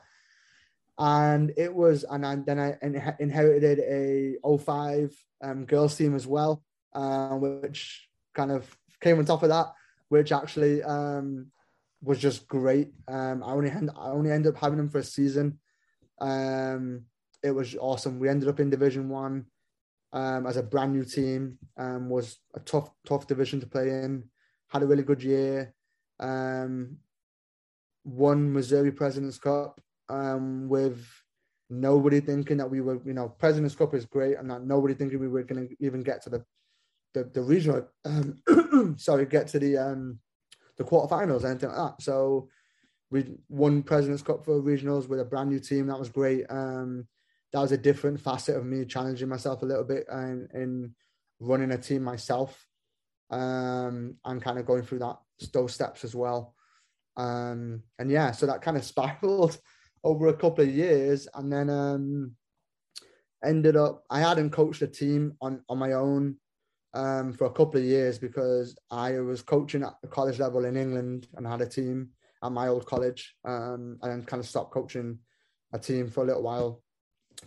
And 1.00 1.54
it 1.58 1.74
was, 1.74 2.06
and 2.10 2.26
I, 2.26 2.36
then 2.36 2.60
I 2.60 2.76
inherited 3.20 3.80
a 3.80 4.36
05 4.58 5.14
um, 5.44 5.66
girls 5.66 5.96
team 5.96 6.16
as 6.16 6.26
well, 6.26 6.64
uh, 6.94 7.36
which 7.36 8.08
kind 8.34 8.52
of 8.52 8.66
came 9.02 9.20
on 9.20 9.26
top 9.26 9.44
of 9.44 9.50
that, 9.50 9.74
which 10.10 10.32
actually 10.32 10.82
um, 10.84 11.52
was 12.02 12.20
just 12.20 12.48
great. 12.48 12.94
Um, 13.08 13.44
I 13.44 13.52
only 13.52 13.70
had, 13.70 13.90
I 13.96 14.10
only 14.10 14.32
ended 14.32 14.56
up 14.56 14.62
having 14.62 14.78
them 14.78 14.90
for 14.90 15.00
a 15.00 15.04
season. 15.04 15.60
Um, 16.20 17.04
it 17.44 17.52
was 17.52 17.76
awesome. 17.76 18.20
We 18.20 18.30
ended 18.30 18.50
up 18.50 18.60
in 18.60 18.70
Division 18.70 19.10
One 19.10 19.46
um, 20.14 20.48
as 20.48 20.58
a 20.58 20.64
brand 20.64 20.94
new 20.94 21.04
team. 21.04 21.58
Um, 21.78 22.10
was 22.10 22.40
a 22.56 22.60
tough 22.60 22.90
tough 23.06 23.28
division 23.28 23.60
to 23.60 23.68
play 23.68 23.90
in. 23.90 24.24
Had 24.70 24.84
a 24.84 24.88
really 24.88 25.04
good 25.04 25.24
year. 25.24 25.74
Um, 26.20 26.98
won 28.04 28.52
Missouri 28.52 28.92
Presidents 28.92 29.38
Cup 29.38 29.80
um, 30.10 30.68
with 30.68 31.06
nobody 31.70 32.20
thinking 32.20 32.58
that 32.58 32.70
we 32.70 32.82
were, 32.82 33.02
you 33.06 33.14
know, 33.14 33.30
Presidents 33.30 33.76
Cup 33.76 33.94
is 33.94 34.06
great, 34.06 34.38
and 34.38 34.50
that 34.50 34.64
nobody 34.64 34.94
thinking 34.94 35.20
we 35.20 35.28
were 35.28 35.44
going 35.44 35.68
to 35.68 35.76
even 35.80 36.02
get 36.02 36.22
to 36.24 36.30
the 36.30 36.46
the, 37.14 37.24
the 37.34 37.42
regional. 37.42 37.88
Um, 38.06 38.96
sorry, 38.98 39.26
get 39.26 39.48
to 39.50 39.60
the 39.60 39.78
um, 39.78 40.20
the 40.78 40.84
quarterfinals, 40.84 41.46
anything 41.46 41.70
like 41.70 41.78
that. 41.78 42.02
So 42.02 42.50
we 43.10 43.26
won 43.50 43.84
Presidents 43.84 44.22
Cup 44.22 44.46
for 44.46 44.62
regionals 44.62 45.08
with 45.08 45.20
a 45.20 45.26
brand 45.26 45.50
new 45.50 45.60
team. 45.60 45.88
That 45.88 46.00
was 46.00 46.10
great. 46.10 46.46
Um, 46.50 47.08
that 47.54 47.62
was 47.62 47.72
a 47.72 47.78
different 47.78 48.20
facet 48.20 48.56
of 48.56 48.66
me 48.66 48.86
challenging 48.86 49.30
myself 49.30 49.62
a 49.62 49.66
little 49.66 49.86
bit 49.86 50.06
and 50.10 50.50
in 50.54 50.94
running 51.40 51.72
a 51.72 51.78
team 51.78 52.04
myself 52.04 52.67
um, 53.30 54.16
and 54.26 54.42
kind 54.42 54.58
of 54.58 54.66
going 54.66 54.84
through 54.84 55.00
that 55.00 55.18
those 55.54 55.74
steps 55.74 56.04
as 56.04 56.16
well. 56.16 56.56
Um, 57.16 57.84
and 58.00 58.10
yeah, 58.12 58.32
so 58.32 58.46
that 58.46 58.62
kind 58.62 58.78
of 58.78 58.84
spiraled 58.94 59.58
over 60.04 60.28
a 60.28 60.38
couple 60.38 60.64
of 60.64 60.74
years, 60.74 61.28
and 61.34 61.52
then 61.52 61.70
um, 61.70 62.32
ended 63.44 63.76
up. 63.76 64.04
I 64.10 64.20
hadn't 64.20 64.52
coached 64.52 64.82
a 64.82 64.88
team 64.88 65.34
on 65.42 65.64
on 65.70 65.78
my 65.78 65.94
own 65.94 66.38
um, 66.94 67.34
for 67.34 67.46
a 67.46 67.54
couple 67.54 67.80
of 67.80 67.86
years 67.86 68.18
because 68.18 68.78
I 68.90 69.20
was 69.20 69.42
coaching 69.42 69.84
at 69.84 69.96
the 70.02 70.08
college 70.08 70.40
level 70.40 70.66
in 70.66 70.78
England 70.78 71.28
and 71.36 71.46
had 71.46 71.62
a 71.62 71.68
team 71.68 72.10
at 72.44 72.52
my 72.52 72.68
old 72.68 72.86
college, 72.86 73.36
um, 73.46 73.98
and 74.02 74.12
then 74.12 74.24
kind 74.24 74.40
of 74.40 74.48
stopped 74.48 74.72
coaching 74.72 75.20
a 75.74 75.80
team 75.80 76.10
for 76.10 76.24
a 76.24 76.28
little 76.28 76.44
while 76.44 76.82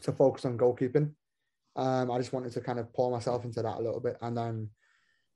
to 0.03 0.13
focus 0.13 0.45
on 0.45 0.59
goalkeeping. 0.59 1.13
Um, 1.77 2.11
I 2.11 2.19
just 2.19 2.33
wanted 2.33 2.53
to 2.53 2.61
kind 2.61 2.79
of 2.79 2.93
pour 2.93 3.11
myself 3.11 3.45
into 3.45 3.63
that 3.63 3.79
a 3.79 3.83
little 3.83 4.01
bit, 4.01 4.17
and 4.21 4.37
then 4.37 4.69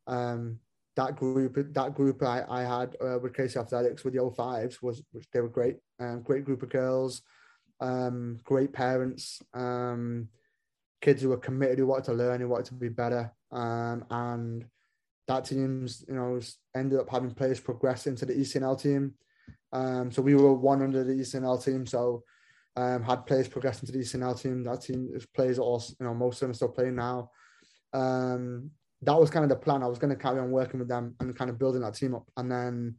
um, 0.07 0.59
that 0.97 1.17
group, 1.17 1.57
that 1.75 1.95
group 1.95 2.23
I, 2.23 2.45
I 2.49 2.63
had 2.63 2.97
uh, 3.01 3.19
with 3.21 3.33
KC 3.33 3.57
Athletics 3.57 4.05
with 4.05 4.15
the 4.15 4.21
05s 4.21 4.83
was, 4.83 5.03
which 5.13 5.29
they 5.33 5.41
were 5.41 5.49
great, 5.49 5.77
um, 5.99 6.23
great 6.23 6.45
group 6.45 6.63
of 6.63 6.71
girls, 6.71 7.23
um, 7.81 8.39
great 8.45 8.73
parents, 8.73 9.43
um, 9.55 10.29
kids 11.01 11.23
who 11.23 11.31
were 11.31 11.37
committed, 11.37 11.79
who 11.79 11.87
wanted 11.87 12.05
to 12.05 12.13
learn, 12.15 12.41
who 12.41 12.49
wanted 12.49 12.67
to 12.67 12.75
be 12.75 12.89
better, 12.89 13.33
um, 13.53 14.05
and 14.11 14.65
that 15.27 15.45
team's 15.45 16.05
you 16.09 16.15
know 16.15 16.41
ended 16.77 16.99
up 16.99 17.11
having 17.11 17.33
players 17.33 17.61
progress 17.61 18.07
into 18.07 18.25
the 18.25 18.35
ECNL 18.35 18.81
team. 18.81 19.15
Um, 19.73 20.13
so 20.13 20.23
we 20.23 20.35
were 20.35 20.55
one 20.55 20.83
under 20.83 21.03
the 21.03 21.15
ECNL 21.15 21.63
team, 21.65 21.87
so 21.87 22.23
um, 22.77 23.03
had 23.03 23.27
players 23.27 23.49
progress 23.49 23.81
into 23.81 23.93
the 23.93 23.99
ECNL 23.99 24.41
team. 24.41 24.63
That 24.63 24.83
team 24.83 25.11
is 25.13 25.27
players 25.27 25.59
all 25.59 25.83
you 25.99 26.07
know 26.07 26.15
most 26.15 26.37
of 26.37 26.41
them 26.41 26.51
are 26.53 26.55
still 26.55 26.69
playing 26.69 26.97
now. 26.97 27.31
That 29.05 29.21
was 29.21 29.31
kind 29.31 29.45
of 29.45 29.49
the 29.49 29.57
plan. 29.57 29.83
I 29.83 29.87
was 29.87 29.99
going 29.99 30.15
to 30.15 30.23
carry 30.23 30.41
on 30.41 30.51
working 30.51 30.81
with 30.81 30.89
them 30.89 31.15
and 31.21 31.37
kind 31.37 31.51
of 31.51 31.59
building 31.59 31.83
that 31.83 31.95
team 31.95 32.15
up. 32.15 32.31
And 32.37 32.51
then 32.51 32.97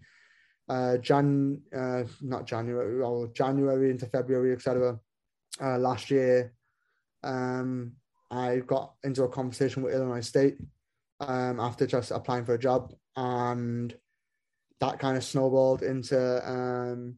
uh, 0.67 0.97
Jan, 0.97 1.61
uh, 1.75 2.03
not 2.21 2.45
January, 2.45 3.01
or 3.01 3.27
January 3.27 3.91
into 3.91 4.05
February, 4.07 4.53
etc. 4.53 4.99
Uh, 5.61 5.77
last 5.77 6.09
year, 6.09 6.53
um, 7.23 7.93
I 8.31 8.57
got 8.57 8.93
into 9.03 9.23
a 9.23 9.29
conversation 9.29 9.83
with 9.83 9.93
Illinois 9.93 10.21
State 10.21 10.57
um, 11.19 11.59
after 11.59 11.85
just 11.85 12.11
applying 12.11 12.45
for 12.45 12.55
a 12.55 12.59
job, 12.59 12.93
and 13.15 13.95
that 14.79 14.99
kind 14.99 15.17
of 15.17 15.23
snowballed 15.23 15.83
into 15.83 16.49
um, 16.49 17.17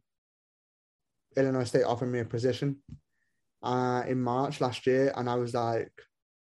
Illinois 1.35 1.63
State 1.63 1.83
offering 1.83 2.11
me 2.11 2.19
a 2.19 2.25
position 2.25 2.77
uh, 3.63 4.03
in 4.07 4.21
March 4.21 4.61
last 4.61 4.85
year, 4.85 5.13
and 5.15 5.29
I 5.29 5.35
was 5.35 5.53
like, 5.53 5.91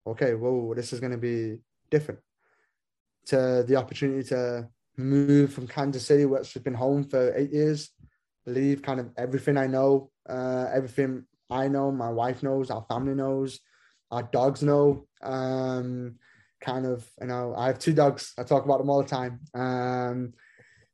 okay, 0.08 0.34
whoa, 0.34 0.74
this 0.74 0.92
is 0.92 1.00
going 1.00 1.12
to 1.12 1.18
be 1.18 1.58
different 1.92 2.20
to 3.28 3.64
the 3.68 3.76
opportunity 3.76 4.28
to 4.30 4.68
move 4.98 5.54
from 5.54 5.68
Kansas 5.68 6.06
City, 6.06 6.26
which 6.26 6.54
has 6.54 6.64
been 6.64 6.74
home 6.74 7.04
for 7.04 7.36
eight 7.36 7.52
years, 7.52 7.90
leave 8.46 8.82
kind 8.82 9.00
of 9.00 9.12
everything 9.18 9.58
I 9.58 9.68
know, 9.68 10.12
uh, 10.28 10.68
everything 10.74 11.26
I 11.50 11.68
know, 11.68 11.92
my 11.92 12.10
wife 12.10 12.44
knows, 12.44 12.72
our 12.72 12.86
family 12.90 13.16
knows, 13.16 13.60
our 14.12 14.24
dogs 14.24 14.64
know. 14.64 15.08
Um, 15.22 16.16
kind 16.62 16.86
of, 16.86 17.08
you 17.22 17.28
know, 17.28 17.54
I 17.56 17.68
have 17.68 17.80
two 17.80 17.94
dogs. 17.94 18.34
I 18.38 18.44
talk 18.44 18.66
about 18.66 18.80
them 18.80 18.90
all 18.90 19.04
the 19.04 19.10
time. 19.10 19.42
Um, 19.54 20.34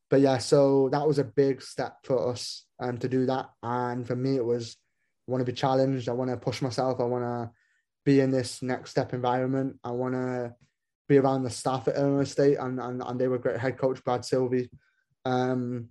but 0.10 0.20
yeah, 0.20 0.38
so 0.38 0.90
that 0.90 1.08
was 1.08 1.20
a 1.20 1.24
big 1.24 1.62
step 1.62 1.98
for 2.04 2.32
us 2.32 2.66
um, 2.80 2.98
to 2.98 3.08
do 3.08 3.26
that. 3.28 3.50
And 3.64 4.06
for 4.06 4.16
me, 4.16 4.36
it 4.36 4.46
was 4.46 4.76
I 5.28 5.32
want 5.32 5.42
to 5.46 5.52
be 5.52 5.56
challenged. 5.56 6.10
I 6.10 6.14
want 6.14 6.30
to 6.30 6.38
push 6.38 6.62
myself. 6.62 7.00
I 7.00 7.04
want 7.04 7.24
to 7.24 7.52
be 8.04 8.20
in 8.20 8.32
this 8.32 8.62
next 8.62 8.92
step 8.92 9.14
environment. 9.14 9.78
I 9.84 9.92
want 9.92 10.16
to 10.16 10.54
be 11.12 11.18
around 11.18 11.44
the 11.44 11.50
staff 11.50 11.88
at 11.88 11.98
Illinois 11.98 12.24
State, 12.24 12.58
and 12.58 12.80
and, 12.80 13.02
and 13.06 13.20
they 13.20 13.28
were 13.28 13.38
great. 13.38 13.60
Head 13.60 13.78
coach 13.78 14.04
Brad 14.04 14.24
Sylvie, 14.26 14.70
um, 15.26 15.90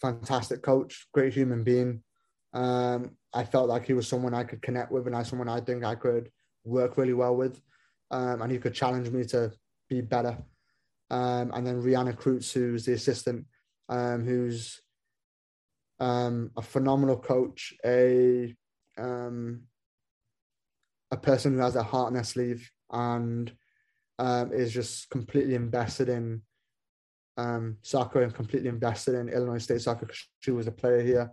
fantastic 0.00 0.62
coach, 0.62 1.06
great 1.12 1.32
human 1.32 1.64
being. 1.64 2.02
Um, 2.52 3.16
I 3.32 3.44
felt 3.44 3.68
like 3.68 3.86
he 3.86 3.94
was 3.94 4.08
someone 4.08 4.34
I 4.34 4.44
could 4.44 4.62
connect 4.62 4.92
with, 4.92 5.06
and 5.06 5.16
I 5.16 5.22
someone 5.22 5.48
I 5.48 5.60
think 5.60 5.84
I 5.84 5.94
could 5.94 6.30
work 6.64 6.96
really 6.96 7.14
well 7.14 7.34
with, 7.36 7.60
um, 8.10 8.42
and 8.42 8.52
he 8.52 8.58
could 8.58 8.74
challenge 8.74 9.08
me 9.10 9.24
to 9.26 9.52
be 9.88 10.00
better. 10.00 10.36
Um, 11.10 11.50
and 11.54 11.66
then 11.66 11.82
Rihanna 11.82 12.16
Kreutz, 12.16 12.52
who's 12.52 12.84
the 12.84 12.92
assistant, 12.92 13.46
um, 13.88 14.24
who's 14.24 14.80
um, 15.98 16.50
a 16.56 16.62
phenomenal 16.62 17.18
coach, 17.18 17.74
a 17.84 18.54
um, 18.98 19.62
a 21.10 21.16
person 21.16 21.54
who 21.54 21.60
has 21.60 21.76
a 21.76 21.82
heart 21.82 22.08
in 22.08 22.14
their 22.14 22.24
sleeve, 22.24 22.70
and 22.90 23.52
um, 24.20 24.52
is 24.52 24.70
just 24.70 25.08
completely 25.08 25.54
invested 25.54 26.10
in 26.10 26.42
um, 27.38 27.78
soccer 27.80 28.22
and 28.22 28.34
completely 28.34 28.68
invested 28.68 29.14
in 29.14 29.30
Illinois 29.30 29.58
State 29.58 29.80
soccer 29.80 30.04
because 30.04 30.28
she 30.40 30.50
was 30.50 30.66
a 30.66 30.72
player 30.72 31.00
here. 31.00 31.32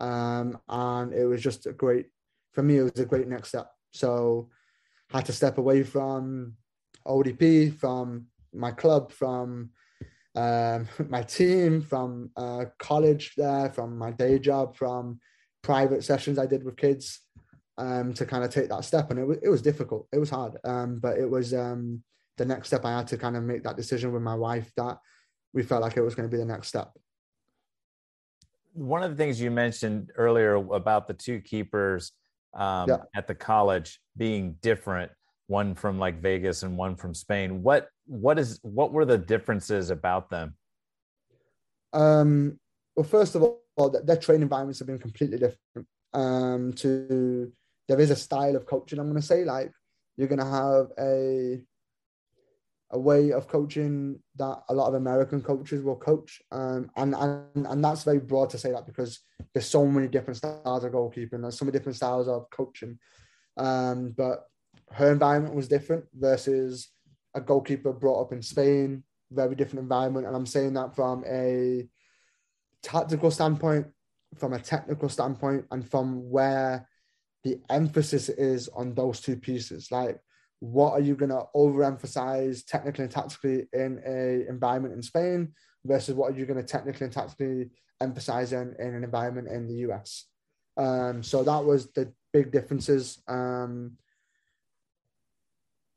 Um, 0.00 0.58
and 0.68 1.14
it 1.14 1.24
was 1.24 1.42
just 1.42 1.66
a 1.66 1.72
great, 1.72 2.06
for 2.52 2.62
me, 2.62 2.76
it 2.76 2.82
was 2.82 3.00
a 3.00 3.06
great 3.06 3.26
next 3.26 3.48
step. 3.48 3.70
So 3.94 4.50
I 5.12 5.18
had 5.18 5.26
to 5.26 5.32
step 5.32 5.56
away 5.56 5.82
from 5.82 6.52
ODP, 7.06 7.74
from 7.74 8.26
my 8.52 8.70
club, 8.70 9.12
from 9.12 9.70
um, 10.34 10.88
my 11.08 11.22
team, 11.22 11.80
from 11.80 12.30
uh, 12.36 12.66
college 12.78 13.32
there, 13.38 13.70
from 13.70 13.96
my 13.96 14.10
day 14.10 14.38
job, 14.38 14.76
from 14.76 15.20
private 15.62 16.04
sessions 16.04 16.38
I 16.38 16.44
did 16.44 16.64
with 16.64 16.76
kids 16.76 17.22
um, 17.78 18.12
to 18.12 18.26
kind 18.26 18.44
of 18.44 18.50
take 18.50 18.68
that 18.68 18.84
step. 18.84 19.10
And 19.10 19.18
it 19.18 19.24
was, 19.24 19.38
it 19.42 19.48
was 19.48 19.62
difficult. 19.62 20.06
It 20.12 20.18
was 20.18 20.28
hard. 20.28 20.58
Um, 20.64 20.98
but 20.98 21.16
it 21.16 21.30
was, 21.30 21.54
um, 21.54 22.02
the 22.36 22.44
next 22.44 22.68
step, 22.68 22.84
I 22.84 22.96
had 22.96 23.08
to 23.08 23.18
kind 23.18 23.36
of 23.36 23.42
make 23.42 23.62
that 23.64 23.76
decision 23.76 24.12
with 24.12 24.22
my 24.22 24.34
wife 24.34 24.70
that 24.76 24.98
we 25.52 25.62
felt 25.62 25.82
like 25.82 25.96
it 25.96 26.02
was 26.02 26.14
going 26.14 26.28
to 26.28 26.34
be 26.34 26.38
the 26.38 26.46
next 26.46 26.68
step. 26.68 26.92
One 28.72 29.02
of 29.02 29.10
the 29.10 29.16
things 29.16 29.40
you 29.40 29.50
mentioned 29.50 30.10
earlier 30.16 30.54
about 30.54 31.06
the 31.06 31.14
two 31.14 31.40
keepers 31.40 32.12
um, 32.54 32.88
yeah. 32.88 32.98
at 33.14 33.26
the 33.26 33.34
college 33.34 34.00
being 34.16 34.56
different, 34.60 35.10
one 35.46 35.74
from 35.74 35.98
like 35.98 36.20
Vegas 36.20 36.62
and 36.62 36.76
one 36.76 36.96
from 36.96 37.14
Spain. 37.14 37.62
What 37.62 37.88
what 38.06 38.38
is 38.38 38.58
what 38.62 38.92
were 38.92 39.04
the 39.04 39.18
differences 39.18 39.90
about 39.90 40.28
them? 40.28 40.54
Um, 41.92 42.58
well, 42.94 43.04
first 43.04 43.34
of 43.34 43.42
all, 43.42 43.90
their 44.04 44.16
training 44.16 44.42
environments 44.42 44.78
have 44.80 44.88
been 44.88 44.98
completely 44.98 45.38
different. 45.38 45.88
Um, 46.12 46.72
to 46.74 47.52
there 47.88 48.00
is 48.00 48.10
a 48.10 48.16
style 48.16 48.56
of 48.56 48.66
coaching. 48.66 48.98
I'm 48.98 49.06
going 49.06 49.20
to 49.20 49.26
say 49.26 49.44
like 49.44 49.72
you're 50.16 50.28
going 50.28 50.38
to 50.38 50.44
have 50.44 50.88
a 50.98 51.60
a 52.90 52.98
way 52.98 53.32
of 53.32 53.48
coaching 53.48 54.20
that 54.36 54.62
a 54.68 54.74
lot 54.74 54.88
of 54.88 54.94
American 54.94 55.42
coaches 55.42 55.82
will 55.82 55.96
coach. 55.96 56.40
Um, 56.52 56.90
and, 56.96 57.14
and 57.14 57.66
and 57.66 57.84
that's 57.84 58.04
very 58.04 58.20
broad 58.20 58.50
to 58.50 58.58
say 58.58 58.70
that 58.70 58.86
because 58.86 59.20
there's 59.52 59.66
so 59.66 59.86
many 59.86 60.08
different 60.08 60.36
styles 60.36 60.84
of 60.84 60.92
goalkeeping, 60.92 61.42
there's 61.42 61.58
so 61.58 61.64
many 61.64 61.76
different 61.76 61.96
styles 61.96 62.28
of 62.28 62.48
coaching. 62.50 62.98
Um, 63.56 64.14
but 64.16 64.44
her 64.92 65.10
environment 65.10 65.54
was 65.54 65.68
different 65.68 66.04
versus 66.14 66.88
a 67.34 67.40
goalkeeper 67.40 67.92
brought 67.92 68.22
up 68.22 68.32
in 68.32 68.42
Spain, 68.42 69.02
very 69.30 69.54
different 69.54 69.82
environment. 69.82 70.26
And 70.26 70.36
I'm 70.36 70.46
saying 70.46 70.74
that 70.74 70.94
from 70.94 71.24
a 71.26 71.88
tactical 72.82 73.30
standpoint, 73.30 73.88
from 74.36 74.52
a 74.52 74.60
technical 74.60 75.08
standpoint, 75.08 75.66
and 75.70 75.88
from 75.88 76.30
where 76.30 76.88
the 77.42 77.60
emphasis 77.68 78.28
is 78.28 78.68
on 78.68 78.94
those 78.94 79.20
two 79.20 79.36
pieces. 79.36 79.90
Like 79.90 80.20
what 80.60 80.92
are 80.92 81.00
you 81.00 81.14
going 81.14 81.30
to 81.30 81.44
overemphasize 81.54 82.64
technically 82.66 83.04
and 83.04 83.12
tactically 83.12 83.66
in 83.72 84.00
a 84.06 84.48
environment 84.48 84.94
in 84.94 85.02
Spain 85.02 85.52
versus 85.84 86.14
what 86.14 86.32
are 86.32 86.36
you 86.36 86.46
going 86.46 86.58
to 86.58 86.66
technically 86.66 87.04
and 87.04 87.12
tactically 87.12 87.70
emphasize 88.00 88.52
in, 88.52 88.74
in 88.78 88.94
an 88.94 89.04
environment 89.04 89.48
in 89.48 89.66
the 89.66 89.90
US. 89.90 90.26
Um, 90.76 91.22
so 91.22 91.42
that 91.42 91.64
was 91.64 91.92
the 91.92 92.12
big 92.32 92.50
differences. 92.50 93.22
Um, 93.28 93.92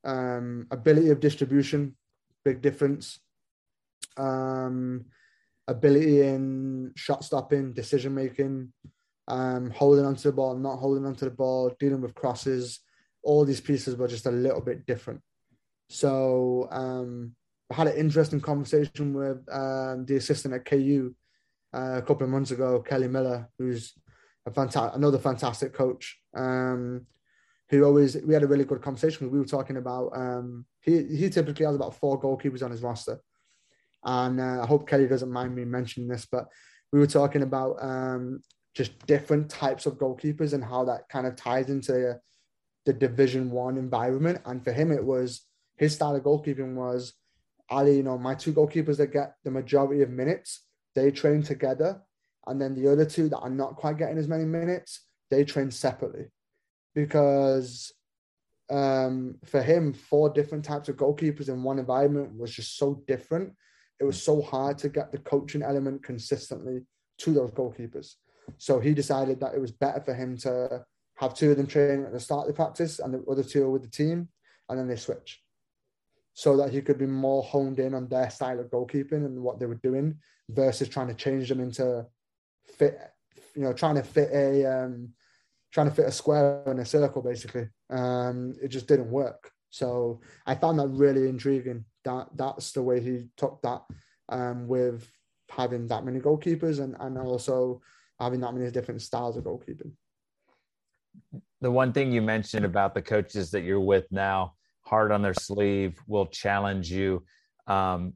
um, 0.03 0.67
ability 0.71 1.09
of 1.09 1.19
distribution, 1.19 1.95
big 2.45 2.61
difference. 2.61 3.19
Um, 4.17 5.05
ability 5.67 6.21
in 6.21 6.91
shot 6.95 7.23
stopping, 7.23 7.73
decision 7.73 8.15
making, 8.15 8.73
um, 9.27 9.69
holding 9.71 10.05
onto 10.05 10.23
the 10.23 10.31
ball, 10.31 10.55
not 10.55 10.77
holding 10.77 11.05
onto 11.05 11.25
the 11.25 11.31
ball, 11.31 11.71
dealing 11.79 12.01
with 12.01 12.15
crosses. 12.15 12.79
All 13.23 13.45
these 13.45 13.61
pieces 13.61 13.95
were 13.95 14.07
just 14.07 14.25
a 14.25 14.31
little 14.31 14.61
bit 14.61 14.85
different. 14.85 15.21
So 15.89 16.67
um, 16.71 17.35
I 17.71 17.75
had 17.75 17.87
an 17.87 17.97
interesting 17.97 18.41
conversation 18.41 19.13
with 19.13 19.37
um, 19.51 20.05
the 20.05 20.15
assistant 20.17 20.53
at 20.53 20.65
KU 20.65 21.13
uh, 21.73 21.97
a 21.97 22.01
couple 22.01 22.23
of 22.23 22.29
months 22.29 22.51
ago, 22.51 22.79
Kelly 22.81 23.07
Miller, 23.07 23.49
who's 23.57 23.93
a 24.45 24.51
fantastic, 24.51 24.95
another 24.95 25.19
fantastic 25.19 25.73
coach. 25.73 26.19
Um, 26.35 27.05
who 27.69 27.83
always 27.83 28.17
we 28.25 28.33
had 28.33 28.43
a 28.43 28.47
really 28.47 28.65
good 28.65 28.81
conversation. 28.81 29.29
We 29.31 29.39
were 29.39 29.45
talking 29.45 29.77
about 29.77 30.11
um, 30.15 30.65
he 30.81 31.03
he 31.03 31.29
typically 31.29 31.65
has 31.65 31.75
about 31.75 31.95
four 31.95 32.19
goalkeepers 32.19 32.63
on 32.63 32.71
his 32.71 32.81
roster, 32.81 33.19
and 34.03 34.39
uh, 34.39 34.63
I 34.63 34.65
hope 34.65 34.87
Kelly 34.87 35.07
doesn't 35.07 35.31
mind 35.31 35.55
me 35.55 35.65
mentioning 35.65 36.09
this, 36.09 36.27
but 36.31 36.47
we 36.91 36.99
were 36.99 37.07
talking 37.07 37.43
about 37.43 37.75
um, 37.79 38.41
just 38.73 39.05
different 39.05 39.49
types 39.49 39.85
of 39.85 39.99
goalkeepers 39.99 40.53
and 40.53 40.63
how 40.63 40.85
that 40.85 41.07
kind 41.09 41.27
of 41.27 41.35
ties 41.35 41.69
into 41.69 42.19
the, 42.93 43.07
Division 43.07 43.51
One 43.51 43.77
environment. 43.77 44.41
And 44.45 44.63
for 44.63 44.71
him, 44.71 44.91
it 44.91 45.03
was 45.03 45.41
his 45.77 45.95
style 45.95 46.15
of 46.15 46.23
goalkeeping 46.23 46.75
was 46.75 47.13
Ali, 47.69 47.97
you 47.97 48.03
know, 48.03 48.17
my 48.17 48.35
two 48.35 48.53
goalkeepers 48.53 48.97
that 48.97 49.13
get 49.13 49.35
the 49.43 49.51
majority 49.51 50.01
of 50.01 50.09
minutes, 50.09 50.65
they 50.95 51.11
train 51.11 51.43
together. 51.43 52.01
And 52.47 52.59
then 52.59 52.73
the 52.73 52.91
other 52.91 53.05
two 53.05 53.29
that 53.29 53.39
are 53.39 53.49
not 53.49 53.75
quite 53.75 53.97
getting 53.97 54.17
as 54.17 54.27
many 54.27 54.45
minutes, 54.45 55.05
they 55.29 55.43
train 55.43 55.69
separately. 55.69 56.25
Because 56.95 57.93
um, 58.69 59.35
for 59.45 59.61
him, 59.61 59.93
four 59.93 60.29
different 60.29 60.65
types 60.65 60.89
of 60.89 60.95
goalkeepers 60.95 61.49
in 61.49 61.63
one 61.63 61.79
environment 61.79 62.37
was 62.37 62.51
just 62.51 62.77
so 62.77 63.03
different. 63.07 63.53
It 63.99 64.05
was 64.05 64.21
so 64.21 64.41
hard 64.41 64.77
to 64.79 64.89
get 64.89 65.11
the 65.11 65.17
coaching 65.19 65.61
element 65.61 66.03
consistently 66.03 66.81
to 67.19 67.33
those 67.33 67.51
goalkeepers. 67.51 68.15
So 68.57 68.79
he 68.79 68.93
decided 68.93 69.39
that 69.41 69.53
it 69.53 69.61
was 69.61 69.71
better 69.71 70.01
for 70.01 70.13
him 70.13 70.37
to 70.37 70.85
have 71.19 71.33
two 71.33 71.51
of 71.51 71.57
them 71.57 71.67
training 71.67 72.05
at 72.05 72.13
the 72.13 72.19
start 72.19 72.41
of 72.41 72.47
the 72.47 72.53
practice 72.53 72.99
and 72.99 73.13
the 73.13 73.23
other 73.29 73.43
two 73.43 73.63
are 73.63 73.69
with 73.69 73.83
the 73.83 73.89
team, 73.89 74.29
and 74.69 74.79
then 74.79 74.87
they 74.87 74.95
switch 74.95 75.41
so 76.39 76.55
that 76.55 76.71
he 76.71 76.81
could 76.81 76.97
be 76.97 77.05
more 77.05 77.43
honed 77.43 77.79
in 77.79 77.93
on 77.93 78.07
their 78.07 78.29
style 78.29 78.61
of 78.61 78.69
goalkeeping 78.69 79.25
and 79.25 79.41
what 79.41 79.59
they 79.59 79.65
were 79.65 79.75
doing 79.75 80.15
versus 80.47 80.87
trying 80.87 81.09
to 81.09 81.13
change 81.13 81.49
them 81.49 81.59
into 81.59 82.05
fit, 82.77 82.97
you 83.55 83.61
know, 83.61 83.73
trying 83.73 83.95
to 83.95 84.03
fit 84.03 84.29
a 84.31 84.65
um, 84.65 85.09
trying 85.73 85.89
to 85.89 85.93
fit 85.93 86.05
a 86.05 86.11
square 86.11 86.63
in 86.67 86.79
a 86.79 86.85
circle 86.85 87.21
basically. 87.21 87.67
Um, 87.89 88.55
it 88.61 88.69
just 88.69 88.87
didn't 88.87 89.11
work. 89.11 89.51
So 89.69 90.21
I 90.45 90.55
found 90.55 90.79
that 90.79 90.87
really 90.87 91.27
intriguing. 91.27 91.83
That 92.05 92.29
that's 92.33 92.71
the 92.71 92.83
way 92.83 93.01
he 93.01 93.27
took 93.35 93.61
that 93.63 93.81
um, 94.29 94.65
with 94.65 95.11
having 95.49 95.87
that 95.87 96.05
many 96.05 96.21
goalkeepers 96.21 96.79
and 96.79 96.95
and 97.01 97.17
also 97.17 97.81
having 98.17 98.39
that 98.39 98.53
many 98.53 98.71
different 98.71 99.01
styles 99.01 99.35
of 99.35 99.43
goalkeeping. 99.43 99.91
The 101.61 101.71
one 101.71 101.91
thing 101.91 102.11
you 102.11 102.21
mentioned 102.21 102.65
about 102.65 102.93
the 102.93 103.01
coaches 103.01 103.51
that 103.51 103.61
you're 103.61 103.79
with 103.79 104.05
now 104.11 104.53
hard 104.89 105.11
on 105.11 105.21
their 105.21 105.33
sleeve, 105.35 105.97
will 106.07 106.25
challenge 106.25 106.91
you. 106.91 107.23
Um, 107.67 108.13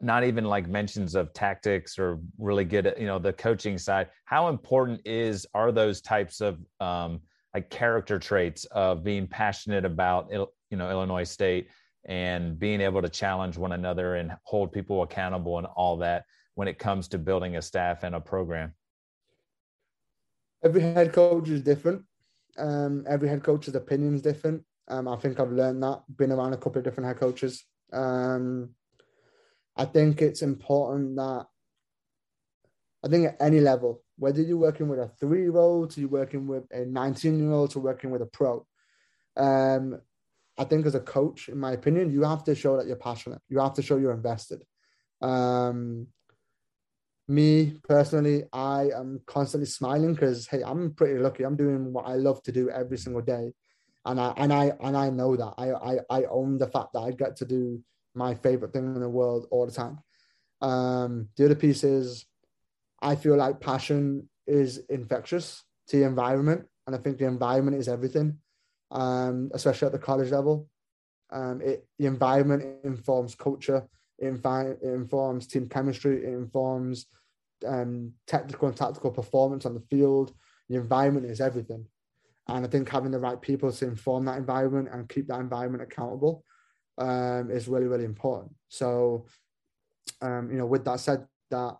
not 0.00 0.24
even 0.24 0.44
like 0.44 0.68
mentions 0.68 1.14
of 1.14 1.32
tactics 1.32 1.98
or 1.98 2.18
really 2.38 2.64
good 2.64 2.86
at 2.86 3.00
you 3.00 3.06
know 3.06 3.18
the 3.18 3.32
coaching 3.32 3.78
side. 3.78 4.08
How 4.24 4.48
important 4.48 5.00
is 5.06 5.46
are 5.54 5.72
those 5.72 6.02
types 6.02 6.40
of 6.40 6.58
um, 6.80 7.20
like 7.54 7.70
character 7.70 8.18
traits 8.18 8.66
of 8.66 9.02
being 9.02 9.26
passionate 9.26 9.84
about 9.86 10.28
you 10.30 10.76
know 10.76 10.90
Illinois 10.90 11.24
State 11.24 11.68
and 12.04 12.58
being 12.58 12.80
able 12.80 13.00
to 13.00 13.08
challenge 13.08 13.56
one 13.56 13.72
another 13.72 14.16
and 14.16 14.32
hold 14.42 14.70
people 14.70 15.02
accountable 15.02 15.58
and 15.58 15.66
all 15.66 15.96
that 15.96 16.24
when 16.54 16.68
it 16.68 16.78
comes 16.78 17.08
to 17.08 17.18
building 17.18 17.56
a 17.56 17.62
staff 17.62 18.02
and 18.02 18.14
a 18.14 18.20
program? 18.20 18.74
Every 20.64 20.80
head 20.80 21.12
coach 21.12 21.48
is 21.48 21.62
different. 21.62 22.02
Um, 22.58 23.04
every 23.08 23.28
head 23.28 23.42
coach's 23.42 23.74
opinion 23.74 24.14
is 24.14 24.22
different. 24.22 24.62
Um, 24.88 25.08
I 25.08 25.16
think 25.16 25.38
I've 25.38 25.52
learned 25.52 25.82
that, 25.82 26.02
been 26.16 26.32
around 26.32 26.52
a 26.52 26.56
couple 26.56 26.78
of 26.78 26.84
different 26.84 27.08
head 27.08 27.18
coaches. 27.18 27.64
Um, 27.92 28.70
I 29.76 29.84
think 29.84 30.22
it's 30.22 30.42
important 30.42 31.16
that 31.16 31.46
I 33.04 33.08
think 33.08 33.26
at 33.26 33.36
any 33.40 33.60
level, 33.60 34.02
whether 34.16 34.40
you're 34.40 34.56
working 34.56 34.88
with 34.88 34.98
a 34.98 35.08
three 35.20 35.42
year 35.42 35.56
old 35.56 35.90
to 35.90 36.00
you're 36.00 36.08
working 36.08 36.46
with 36.46 36.64
a 36.72 36.84
19 36.86 37.38
year 37.38 37.52
old 37.52 37.70
to 37.72 37.78
working 37.78 38.10
with 38.10 38.22
a 38.22 38.26
pro, 38.26 38.66
um, 39.36 40.00
I 40.58 40.64
think 40.64 40.86
as 40.86 40.94
a 40.94 41.00
coach, 41.00 41.48
in 41.48 41.58
my 41.58 41.72
opinion, 41.72 42.10
you 42.10 42.22
have 42.22 42.44
to 42.44 42.54
show 42.54 42.76
that 42.76 42.86
you're 42.86 42.96
passionate. 42.96 43.42
You 43.48 43.58
have 43.60 43.74
to 43.74 43.82
show 43.82 43.98
you're 43.98 44.12
invested. 44.12 44.62
Um, 45.20 46.06
me 47.28 47.78
personally, 47.88 48.44
I 48.52 48.90
am 48.94 49.20
constantly 49.26 49.66
smiling 49.66 50.14
because 50.14 50.46
hey, 50.46 50.62
I'm 50.62 50.94
pretty 50.94 51.18
lucky. 51.18 51.44
I'm 51.44 51.56
doing 51.56 51.92
what 51.92 52.06
I 52.06 52.14
love 52.14 52.42
to 52.44 52.52
do 52.52 52.70
every 52.70 52.98
single 52.98 53.22
day 53.22 53.52
and 54.06 54.20
I 54.20 54.32
and 54.36 54.52
I 54.52 54.72
and 54.80 54.96
I 54.96 55.10
know 55.10 55.36
that 55.36 55.54
I 55.58 55.72
I, 55.72 55.98
I 56.08 56.24
own 56.30 56.58
the 56.58 56.68
fact 56.68 56.92
that 56.94 57.00
I 57.00 57.10
get 57.10 57.36
to 57.36 57.44
do 57.44 57.82
my 58.14 58.34
favorite 58.34 58.72
thing 58.72 58.86
in 58.86 59.00
the 59.00 59.08
world 59.08 59.46
all 59.50 59.66
the 59.66 59.72
time. 59.72 59.98
Um, 60.62 61.28
the 61.36 61.44
other 61.44 61.54
piece 61.54 61.84
is 61.84 62.24
I 63.02 63.16
feel 63.16 63.36
like 63.36 63.60
passion 63.60 64.28
is 64.46 64.78
infectious 64.88 65.64
to 65.88 65.98
the 65.98 66.06
environment, 66.06 66.66
and 66.86 66.94
I 66.94 66.98
think 66.98 67.18
the 67.18 67.26
environment 67.26 67.76
is 67.76 67.88
everything, 67.88 68.38
um, 68.90 69.50
especially 69.52 69.86
at 69.86 69.92
the 69.92 69.98
college 69.98 70.30
level. 70.30 70.68
Um, 71.30 71.60
it 71.60 71.86
the 71.98 72.06
environment 72.06 72.64
informs 72.84 73.34
culture, 73.34 73.88
it 74.18 74.82
informs 74.82 75.46
team 75.46 75.68
chemistry, 75.68 76.24
it 76.24 76.32
informs 76.32 77.06
um, 77.66 78.12
technical 78.26 78.68
and 78.68 78.76
tactical 78.76 79.10
performance 79.10 79.66
on 79.66 79.74
the 79.74 79.84
field. 79.90 80.32
The 80.68 80.76
environment 80.76 81.26
is 81.26 81.40
everything. 81.40 81.86
And 82.48 82.64
I 82.64 82.68
think 82.68 82.88
having 82.88 83.10
the 83.10 83.18
right 83.18 83.40
people 83.40 83.72
to 83.72 83.86
inform 83.86 84.24
that 84.26 84.38
environment 84.38 84.88
and 84.92 85.08
keep 85.08 85.26
that 85.28 85.40
environment 85.40 85.82
accountable 85.82 86.44
um, 86.98 87.50
is 87.50 87.68
really, 87.68 87.86
really 87.86 88.04
important. 88.04 88.52
So, 88.68 89.26
um, 90.22 90.50
you 90.50 90.58
know, 90.58 90.66
with 90.66 90.84
that 90.84 91.00
said, 91.00 91.26
that 91.50 91.76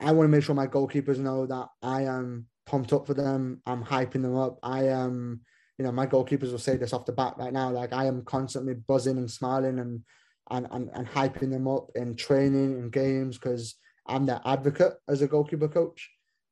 I 0.00 0.12
want 0.12 0.26
to 0.26 0.28
make 0.28 0.44
sure 0.44 0.54
my 0.54 0.66
goalkeepers 0.66 1.18
know 1.18 1.46
that 1.46 1.68
I 1.82 2.02
am 2.02 2.46
pumped 2.66 2.92
up 2.92 3.06
for 3.06 3.14
them. 3.14 3.62
I'm 3.66 3.84
hyping 3.84 4.22
them 4.22 4.36
up. 4.36 4.58
I 4.62 4.88
am, 4.88 5.40
you 5.78 5.84
know, 5.84 5.92
my 5.92 6.06
goalkeepers 6.06 6.50
will 6.50 6.58
say 6.58 6.76
this 6.76 6.92
off 6.92 7.06
the 7.06 7.12
bat 7.12 7.34
right 7.38 7.52
now. 7.52 7.70
Like 7.70 7.92
I 7.92 8.06
am 8.06 8.22
constantly 8.24 8.74
buzzing 8.74 9.18
and 9.18 9.30
smiling 9.30 9.78
and 9.78 10.02
and 10.50 10.66
and, 10.70 10.90
and 10.94 11.06
hyping 11.06 11.50
them 11.50 11.68
up 11.68 11.88
in 11.94 12.16
training 12.16 12.74
and 12.74 12.92
games 12.92 13.38
because 13.38 13.76
I'm 14.06 14.26
their 14.26 14.40
advocate 14.44 14.94
as 15.08 15.22
a 15.22 15.26
goalkeeper 15.26 15.68
coach. 15.68 16.10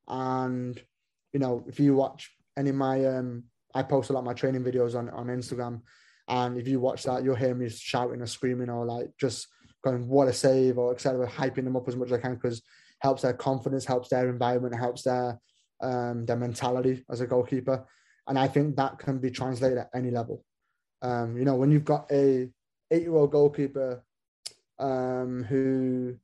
And 0.09 0.81
you 1.33 1.41
know, 1.41 1.65
if 1.69 1.81
you 1.81 1.95
watch 1.95 2.31
any 2.57 2.71
of 2.71 2.77
my 2.77 3.05
um 3.05 3.45
I 3.75 3.83
post 3.83 4.11
a 4.11 4.13
lot 4.13 4.21
of 4.21 4.27
my 4.27 4.35
training 4.35 4.65
videos 4.65 4.97
on 4.97 5.09
on 5.11 5.27
Instagram, 5.27 5.83
and 6.29 6.59
if 6.59 6.69
you 6.69 6.81
watch 6.81 7.05
that, 7.05 7.25
you'll 7.25 7.35
hear 7.35 7.55
me 7.55 7.69
shouting 7.69 8.21
or 8.21 8.27
screaming 8.27 8.71
or 8.71 8.85
like 8.85 9.11
just 9.21 9.49
going 9.83 10.09
what 10.09 10.29
a 10.29 10.33
save 10.33 10.79
or 10.79 10.93
etc. 10.93 11.27
Hyping 11.29 11.65
them 11.65 11.77
up 11.77 11.89
as 11.89 11.97
much 11.97 12.09
as 12.09 12.15
I 12.15 12.19
can 12.19 12.35
because 12.35 12.63
helps 13.01 13.23
their 13.23 13.35
confidence, 13.35 13.85
helps 13.85 14.09
their 14.09 14.29
environment, 14.29 14.75
helps 14.75 15.03
their 15.03 15.39
um 15.81 16.25
their 16.27 16.37
mentality 16.37 17.05
as 17.11 17.21
a 17.21 17.27
goalkeeper, 17.27 17.85
and 18.27 18.39
I 18.39 18.49
think 18.49 18.77
that 18.77 18.99
can 18.99 19.19
be 19.19 19.31
translated 19.31 19.79
at 19.79 19.91
any 19.95 20.11
level. 20.11 20.45
Um, 21.03 21.37
you 21.37 21.45
know, 21.45 21.57
when 21.57 21.71
you've 21.71 21.85
got 21.85 22.11
a 22.11 22.49
eight-year-old 22.91 23.33
goalkeeper 23.33 24.03
um, 24.79 25.45
who 25.45 26.17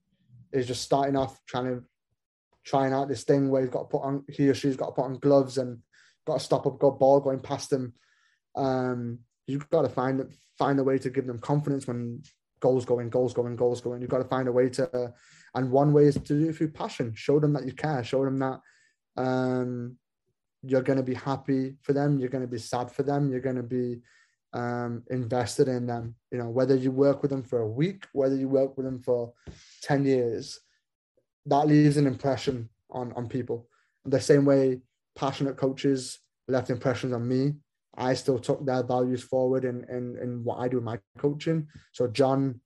is 0.53 0.67
just 0.67 0.83
starting 0.83 1.17
off 1.17 1.41
trying 1.47 1.67
to 1.67 1.83
trying 2.65 2.93
out 2.93 3.09
this 3.09 3.25
thing 3.25 3.49
where 3.49 3.63
he's 3.63 3.71
got 3.71 3.83
to 3.83 3.89
put 3.89 4.03
on 4.03 4.25
he 4.29 4.49
or 4.49 4.55
she's 4.55 4.77
got 4.77 4.87
to 4.87 4.93
put 4.93 5.05
on 5.05 5.19
gloves 5.19 5.59
and 5.59 5.79
got 6.27 6.35
to 6.39 6.45
stop 6.45 6.67
a 6.67 6.71
good 6.71 6.99
ball 6.99 7.21
going 7.21 7.41
past 7.41 7.71
them. 7.71 7.95
Um, 8.57 9.21
you've 9.47 9.69
got 9.71 9.83
to 9.83 9.89
find 9.89 10.23
find 10.59 10.79
a 10.79 10.85
way 10.85 10.99
to 10.99 11.11
give 11.11 11.27
them 11.27 11.39
confidence 11.39 11.87
when 11.87 12.23
goals 12.61 12.85
going, 12.85 13.09
goals 13.09 13.33
going, 13.33 13.57
goals 13.57 13.81
going. 13.81 14.01
You've 14.01 14.11
got 14.11 14.19
to 14.19 14.29
find 14.29 14.47
a 14.47 14.53
way 14.53 14.69
to, 14.69 15.13
and 15.55 15.71
one 15.71 15.93
way 15.93 16.05
is 16.05 16.15
to 16.15 16.21
do 16.21 16.49
it 16.49 16.57
through 16.57 16.73
passion. 16.73 17.13
Show 17.17 17.41
them 17.41 17.55
that 17.55 17.65
you 17.65 17.73
care. 17.73 18.05
Show 18.05 18.25
them 18.25 18.39
that 18.39 18.61
um, 19.17 19.97
you're 20.63 20.83
going 20.83 20.99
to 20.99 21.03
be 21.03 21.15
happy 21.15 21.77
for 21.83 21.93
them. 21.93 22.19
You're 22.19 22.29
going 22.29 22.45
to 22.45 22.51
be 22.51 22.59
sad 22.59 22.91
for 22.91 23.03
them. 23.03 23.31
You're 23.31 23.41
going 23.41 23.57
to 23.57 23.63
be 23.63 24.01
um, 24.53 25.03
invested 25.11 25.69
in 25.69 25.87
them. 25.87 26.15
You 26.31 26.39
know, 26.39 26.49
whether 26.49 26.75
you 26.75 26.91
work 26.91 27.23
with 27.23 27.31
them 27.31 27.43
for 27.43 27.61
a 27.61 27.69
week, 27.69 28.07
whether 28.13 28.37
you 28.37 28.49
work 28.49 28.77
with 28.77 28.87
them 28.87 29.03
for 29.03 29.33
ten 29.83 30.05
years, 30.05 30.61
that 31.47 31.67
leaves 31.67 31.97
an 31.97 32.07
impression 32.07 32.69
on 32.91 33.13
on 33.13 33.29
people. 33.29 33.69
The 34.05 34.21
same 34.21 34.45
way 34.45 34.81
passionate 35.17 35.57
coaches 35.57 36.19
left 36.49 36.71
impressions 36.71 37.13
on 37.13 37.27
me. 37.27 37.55
I 37.97 38.15
still 38.15 38.39
took 38.39 38.65
their 38.65 38.83
values 38.83 39.23
forward 39.23 39.65
in 39.65 39.85
in, 39.89 40.17
in 40.23 40.45
what 40.45 40.59
I 40.59 40.69
do 40.69 40.79
in 40.79 40.85
my 40.85 40.99
coaching. 41.19 41.69
So 41.93 42.07
John 42.07 42.61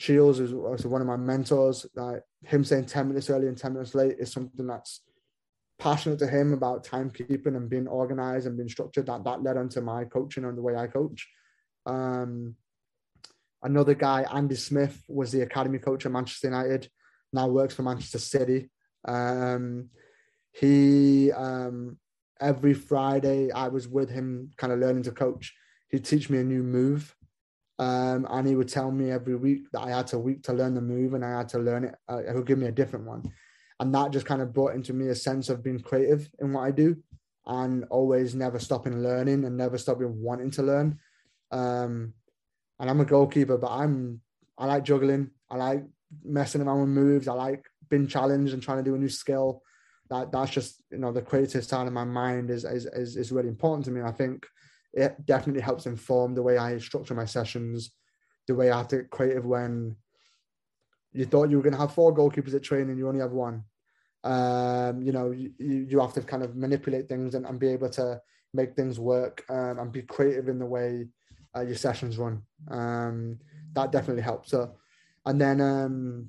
Shiels 0.00 0.40
is 0.40 0.52
was 0.52 0.86
one 0.86 1.00
of 1.00 1.06
my 1.06 1.16
mentors. 1.16 1.86
Like 1.94 2.22
him 2.44 2.64
saying 2.64 2.86
10 2.86 3.08
minutes 3.08 3.30
early 3.30 3.48
and 3.48 3.56
10 3.56 3.72
minutes 3.72 3.94
late 3.94 4.16
is 4.18 4.32
something 4.32 4.66
that's 4.66 5.00
passionate 5.84 6.18
to 6.18 6.26
him 6.26 6.54
about 6.54 6.82
timekeeping 6.82 7.56
and 7.58 7.68
being 7.68 7.86
organized 7.86 8.46
and 8.46 8.56
being 8.56 8.70
structured. 8.70 9.04
That 9.04 9.22
that 9.24 9.42
led 9.42 9.58
onto 9.58 9.82
my 9.82 10.04
coaching 10.04 10.44
and 10.46 10.56
the 10.56 10.62
way 10.62 10.74
I 10.74 10.86
coach. 10.86 11.28
Um, 11.84 12.56
another 13.62 13.92
guy, 13.92 14.24
Andy 14.32 14.54
Smith, 14.54 15.02
was 15.08 15.30
the 15.30 15.42
academy 15.42 15.78
coach 15.78 16.06
at 16.06 16.12
Manchester 16.12 16.48
United. 16.48 16.88
now 17.34 17.48
works 17.48 17.74
for 17.74 17.82
Manchester 17.82 18.18
City. 18.18 18.70
Um, 19.06 19.90
he 20.52 21.30
um, 21.32 21.98
every 22.40 22.72
Friday 22.72 23.50
I 23.52 23.68
was 23.68 23.86
with 23.86 24.08
him, 24.08 24.52
kind 24.56 24.72
of 24.72 24.78
learning 24.78 25.02
to 25.02 25.12
coach. 25.12 25.52
He'd 25.90 26.06
teach 26.06 26.30
me 26.30 26.38
a 26.38 26.44
new 26.44 26.62
move, 26.62 27.14
um, 27.78 28.26
and 28.30 28.48
he 28.48 28.56
would 28.56 28.70
tell 28.70 28.90
me 28.90 29.10
every 29.10 29.36
week 29.36 29.70
that 29.72 29.82
I 29.82 29.90
had 29.90 30.10
a 30.14 30.18
week 30.18 30.44
to 30.44 30.54
learn 30.54 30.72
the 30.72 30.80
move, 30.80 31.12
and 31.12 31.22
I 31.22 31.36
had 31.36 31.50
to 31.50 31.58
learn 31.58 31.84
it. 31.84 31.94
Uh, 32.08 32.22
he 32.26 32.32
would 32.32 32.46
give 32.46 32.58
me 32.58 32.68
a 32.68 32.78
different 32.80 33.04
one, 33.04 33.22
and 33.80 33.94
that 33.94 34.12
just 34.12 34.26
kind 34.26 34.42
of 34.42 34.52
brought 34.52 34.74
into 34.74 34.92
me 34.92 35.08
a 35.08 35.14
sense 35.14 35.48
of 35.48 35.62
being 35.62 35.80
creative 35.80 36.28
in 36.40 36.52
what 36.52 36.62
I 36.62 36.70
do, 36.70 36.96
and 37.46 37.84
always 37.90 38.34
never 38.34 38.58
stopping 38.58 39.02
learning 39.02 39.44
and 39.44 39.56
never 39.56 39.78
stopping 39.78 40.20
wanting 40.20 40.50
to 40.52 40.62
learn. 40.62 40.98
Um, 41.50 42.14
and 42.78 42.90
I'm 42.90 43.00
a 43.00 43.04
goalkeeper, 43.04 43.58
but 43.58 43.70
I'm 43.70 44.20
I 44.58 44.66
like 44.66 44.84
juggling. 44.84 45.30
I 45.50 45.56
like 45.56 45.84
messing 46.24 46.62
around 46.62 46.80
with 46.80 46.88
moves. 46.88 47.28
I 47.28 47.32
like 47.32 47.64
being 47.88 48.06
challenged 48.06 48.52
and 48.52 48.62
trying 48.62 48.78
to 48.78 48.84
do 48.84 48.94
a 48.94 48.98
new 48.98 49.08
skill. 49.08 49.62
That 50.10 50.32
that's 50.32 50.50
just 50.50 50.82
you 50.90 50.98
know 50.98 51.12
the 51.12 51.22
creative 51.22 51.64
side 51.64 51.86
of 51.86 51.92
my 51.92 52.04
mind 52.04 52.50
is 52.50 52.64
is 52.64 52.86
is, 52.86 53.16
is 53.16 53.32
really 53.32 53.48
important 53.48 53.84
to 53.86 53.90
me. 53.90 54.02
I 54.02 54.12
think 54.12 54.46
it 54.92 55.26
definitely 55.26 55.62
helps 55.62 55.86
inform 55.86 56.34
the 56.34 56.42
way 56.42 56.56
I 56.56 56.78
structure 56.78 57.14
my 57.14 57.24
sessions, 57.24 57.90
the 58.46 58.54
way 58.54 58.70
I 58.70 58.78
have 58.78 58.88
to 58.88 58.98
get 58.98 59.10
creative 59.10 59.44
when 59.44 59.96
you 61.14 61.24
thought 61.24 61.48
you 61.48 61.56
were 61.56 61.62
going 61.62 61.74
to 61.74 61.80
have 61.80 61.94
four 61.94 62.14
goalkeepers 62.14 62.54
at 62.54 62.62
training, 62.62 62.98
you 62.98 63.08
only 63.08 63.20
have 63.20 63.32
one. 63.32 63.64
Um, 64.24 65.02
you 65.02 65.12
know, 65.12 65.30
you, 65.30 65.52
you 65.58 66.00
have 66.00 66.12
to 66.14 66.22
kind 66.22 66.42
of 66.42 66.56
manipulate 66.56 67.08
things 67.08 67.34
and, 67.34 67.46
and 67.46 67.58
be 67.58 67.68
able 67.68 67.90
to 67.90 68.20
make 68.52 68.74
things 68.74 68.98
work 68.98 69.44
um, 69.48 69.78
and 69.78 69.92
be 69.92 70.02
creative 70.02 70.48
in 70.48 70.58
the 70.58 70.66
way 70.66 71.06
uh, 71.56 71.60
your 71.60 71.76
sessions 71.76 72.18
run. 72.18 72.42
Um, 72.68 73.38
that 73.74 73.92
definitely 73.92 74.22
helps. 74.22 74.50
So, 74.50 74.74
and 75.24 75.40
then 75.40 75.60
um, 75.60 76.28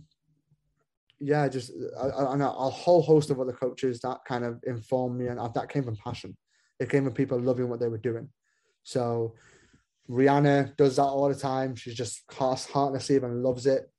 yeah, 1.19 1.47
just 1.47 1.71
and 1.71 2.41
a, 2.41 2.49
a, 2.49 2.69
whole 2.69 3.01
host 3.01 3.29
of 3.29 3.39
other 3.39 3.53
coaches 3.53 3.99
that 4.01 4.19
kind 4.27 4.43
of 4.43 4.61
informed 4.67 5.17
me, 5.17 5.27
and 5.27 5.39
that 5.39 5.69
came 5.69 5.83
from 5.83 5.95
passion. 5.95 6.37
It 6.79 6.89
came 6.89 7.05
from 7.05 7.13
people 7.13 7.39
loving 7.39 7.69
what 7.69 7.79
they 7.79 7.87
were 7.87 7.97
doing. 7.97 8.29
So 8.83 9.35
Rihanna 10.09 10.75
does 10.75 10.97
that 10.97 11.03
all 11.03 11.29
the 11.29 11.35
time. 11.35 11.75
She's 11.75 11.95
just 11.95 12.21
heart, 12.31 12.67
heart 12.71 13.09
and 13.09 13.43
loves 13.43 13.65
it. 13.65 13.89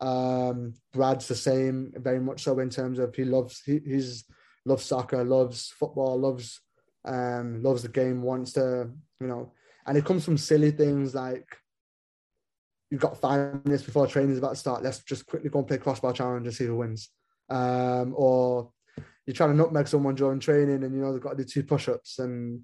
Um, 0.00 0.74
Brad's 0.92 1.28
the 1.28 1.34
same, 1.34 1.92
very 1.96 2.20
much 2.20 2.42
so 2.42 2.58
in 2.58 2.70
terms 2.70 2.98
of 2.98 3.14
he 3.14 3.24
loves 3.24 3.62
he, 3.64 3.80
he's 3.84 4.24
loves 4.64 4.84
soccer, 4.84 5.24
loves 5.24 5.72
football, 5.78 6.18
loves 6.18 6.60
um, 7.04 7.62
loves 7.62 7.82
the 7.82 7.88
game, 7.88 8.22
wants 8.22 8.52
to 8.52 8.90
you 9.20 9.26
know, 9.26 9.52
and 9.86 9.98
it 9.98 10.04
comes 10.04 10.24
from 10.24 10.38
silly 10.38 10.70
things 10.70 11.14
like 11.14 11.56
you've 12.90 13.00
got 13.00 13.20
five 13.20 13.64
minutes 13.64 13.82
before 13.82 14.06
training 14.06 14.32
is 14.32 14.38
about 14.38 14.50
to 14.50 14.56
start. 14.56 14.82
Let's 14.82 15.02
just 15.04 15.26
quickly 15.26 15.50
go 15.50 15.60
and 15.60 15.68
play 15.68 15.78
crossbar 15.78 16.12
challenge 16.12 16.46
and 16.46 16.54
see 16.54 16.66
who 16.66 16.76
wins. 16.76 17.10
Um, 17.48 18.14
or 18.16 18.70
you're 19.26 19.34
trying 19.34 19.50
to 19.50 19.56
nutmeg 19.56 19.88
someone 19.88 20.14
during 20.14 20.40
training 20.40 20.82
and 20.82 20.94
you 20.94 21.00
know 21.00 21.12
they've 21.12 21.22
got 21.22 21.36
to 21.36 21.44
do 21.44 21.44
two 21.44 21.62
push-ups 21.62 22.18
and 22.18 22.62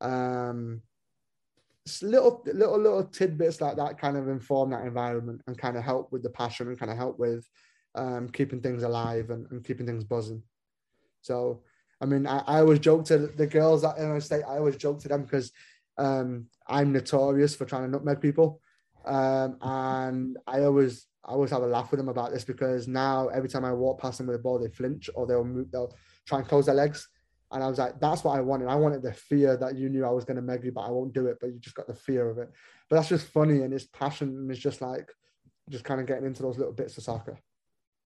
um, 0.00 0.82
little 2.02 2.42
little 2.46 2.78
little 2.78 3.04
tidbits 3.04 3.60
like 3.60 3.76
that 3.76 3.98
kind 3.98 4.16
of 4.16 4.28
inform 4.28 4.70
that 4.70 4.84
environment 4.84 5.42
and 5.46 5.58
kind 5.58 5.76
of 5.76 5.84
help 5.84 6.12
with 6.12 6.22
the 6.22 6.30
passion 6.30 6.68
and 6.68 6.78
kind 6.78 6.90
of 6.90 6.96
help 6.96 7.18
with 7.18 7.48
um, 7.94 8.28
keeping 8.28 8.60
things 8.60 8.82
alive 8.82 9.30
and, 9.30 9.50
and, 9.50 9.64
keeping 9.64 9.86
things 9.86 10.04
buzzing. 10.04 10.42
So 11.20 11.62
I 12.00 12.06
mean 12.06 12.26
I, 12.26 12.38
I 12.46 12.58
always 12.60 12.78
joke 12.78 13.04
to 13.06 13.18
the 13.18 13.46
girls 13.46 13.84
at 13.84 13.98
Illinois 13.98 14.20
State, 14.20 14.44
I 14.46 14.58
always 14.58 14.76
joke 14.76 15.00
to 15.00 15.08
them 15.08 15.22
because 15.22 15.52
um, 15.96 16.46
I'm 16.66 16.92
notorious 16.92 17.54
for 17.54 17.64
trying 17.64 17.82
to 17.82 17.88
nutmeg 17.88 18.20
people. 18.20 18.60
Um, 19.04 19.56
and 19.62 20.38
I 20.46 20.62
always 20.62 21.06
I 21.24 21.32
always 21.32 21.50
have 21.50 21.62
a 21.62 21.66
laugh 21.66 21.90
with 21.90 21.98
them 21.98 22.08
about 22.08 22.32
this 22.32 22.44
because 22.44 22.88
now 22.88 23.28
every 23.28 23.48
time 23.48 23.64
I 23.64 23.72
walk 23.72 24.00
past 24.00 24.18
them 24.18 24.28
with 24.28 24.36
a 24.36 24.38
the 24.38 24.42
ball, 24.42 24.58
they 24.58 24.68
flinch 24.68 25.10
or 25.14 25.26
they'll 25.26 25.44
move, 25.44 25.70
they'll 25.70 25.94
try 26.26 26.38
and 26.38 26.48
close 26.48 26.66
their 26.66 26.74
legs. 26.74 27.08
And 27.50 27.64
I 27.64 27.68
was 27.68 27.78
like, 27.78 27.98
that's 28.00 28.24
what 28.24 28.36
I 28.36 28.40
wanted. 28.40 28.68
I 28.68 28.74
wanted 28.74 29.02
the 29.02 29.12
fear 29.12 29.56
that 29.56 29.76
you 29.76 29.88
knew 29.88 30.04
I 30.04 30.10
was 30.10 30.24
going 30.24 30.36
to 30.36 30.42
meg 30.42 30.64
you, 30.64 30.72
but 30.72 30.82
I 30.82 30.90
won't 30.90 31.14
do 31.14 31.26
it. 31.26 31.38
But 31.40 31.48
you 31.48 31.58
just 31.58 31.76
got 31.76 31.86
the 31.86 31.94
fear 31.94 32.28
of 32.28 32.38
it. 32.38 32.50
But 32.88 32.96
that's 32.96 33.08
just 33.08 33.28
funny, 33.28 33.62
and 33.62 33.72
it's 33.72 33.86
passion, 33.86 34.28
and 34.28 34.50
it's 34.50 34.60
just 34.60 34.80
like 34.80 35.10
just 35.70 35.84
kind 35.84 36.00
of 36.00 36.06
getting 36.06 36.26
into 36.26 36.42
those 36.42 36.58
little 36.58 36.72
bits 36.72 36.96
of 36.98 37.04
soccer. 37.04 37.38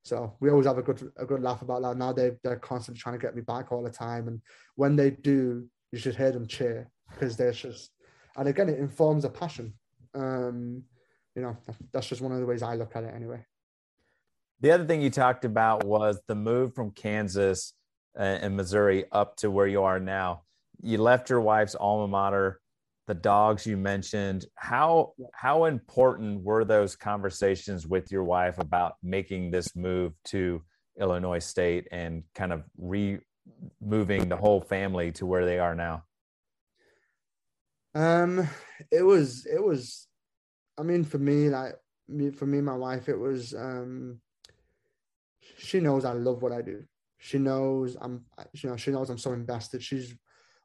So 0.03 0.35
we 0.39 0.49
always 0.49 0.67
have 0.67 0.77
a 0.77 0.83
good 0.83 1.11
a 1.17 1.25
good 1.25 1.41
laugh 1.41 1.61
about 1.61 1.81
that. 1.81 1.97
Now 1.97 2.13
they 2.13 2.31
they're 2.43 2.57
constantly 2.57 2.99
trying 2.99 3.17
to 3.17 3.21
get 3.21 3.35
me 3.35 3.41
back 3.41 3.71
all 3.71 3.83
the 3.83 3.89
time, 3.89 4.27
and 4.27 4.41
when 4.75 4.95
they 4.95 5.11
do, 5.11 5.67
you 5.91 5.99
should 5.99 6.15
hear 6.15 6.31
them 6.31 6.47
cheer 6.47 6.89
because 7.09 7.35
they're 7.35 7.51
just. 7.51 7.91
And 8.35 8.47
again, 8.47 8.67
it 8.67 8.79
informs 8.79 9.25
a 9.25 9.29
passion 9.29 9.73
um, 10.15 10.83
you 11.35 11.41
know, 11.41 11.57
that's 11.91 12.07
just 12.07 12.21
one 12.21 12.31
of 12.31 12.39
the 12.39 12.45
ways 12.45 12.61
I 12.61 12.75
look 12.75 12.95
at 12.95 13.03
it 13.03 13.13
anyway. 13.15 13.45
The 14.59 14.71
other 14.71 14.85
thing 14.85 15.01
you 15.01 15.09
talked 15.09 15.45
about 15.45 15.83
was 15.83 16.21
the 16.27 16.35
move 16.35 16.73
from 16.73 16.91
Kansas 16.91 17.73
and 18.15 18.55
Missouri 18.55 19.05
up 19.11 19.35
to 19.37 19.49
where 19.49 19.67
you 19.67 19.83
are 19.83 19.99
now. 19.99 20.43
You 20.81 20.97
left 20.97 21.29
your 21.29 21.41
wife's 21.41 21.75
alma 21.75 22.07
mater, 22.07 22.59
the 23.07 23.13
dogs 23.13 23.65
you 23.65 23.77
mentioned. 23.77 24.45
How 24.55 25.13
how 25.33 25.65
important 25.65 26.43
were 26.43 26.65
those 26.65 26.95
conversations 26.95 27.87
with 27.87 28.11
your 28.11 28.23
wife 28.23 28.59
about 28.59 28.95
making 29.01 29.51
this 29.51 29.75
move 29.75 30.13
to 30.25 30.61
Illinois 30.99 31.39
State 31.39 31.87
and 31.91 32.23
kind 32.35 32.53
of 32.53 32.63
re 32.77 33.19
moving 33.81 34.29
the 34.29 34.37
whole 34.37 34.61
family 34.61 35.11
to 35.13 35.25
where 35.25 35.45
they 35.45 35.59
are 35.59 35.75
now? 35.75 36.03
Um, 37.95 38.47
it 38.91 39.03
was 39.03 39.45
it 39.45 39.63
was, 39.63 40.07
I 40.77 40.83
mean, 40.83 41.03
for 41.03 41.19
me, 41.19 41.49
like 41.49 41.75
me, 42.07 42.31
for 42.31 42.45
me, 42.45 42.61
my 42.61 42.75
wife, 42.75 43.09
it 43.09 43.17
was. 43.17 43.53
Um, 43.53 44.19
she 45.57 45.79
knows 45.79 46.05
I 46.05 46.13
love 46.13 46.41
what 46.41 46.51
I 46.51 46.61
do. 46.61 46.83
She 47.23 47.37
knows 47.37 47.95
I'm, 48.01 48.25
you 48.51 48.69
know, 48.69 48.75
she 48.75 48.91
knows 48.91 49.09
I'm 49.09 49.17
so 49.17 49.31
invested. 49.31 49.81
She's 49.81 50.13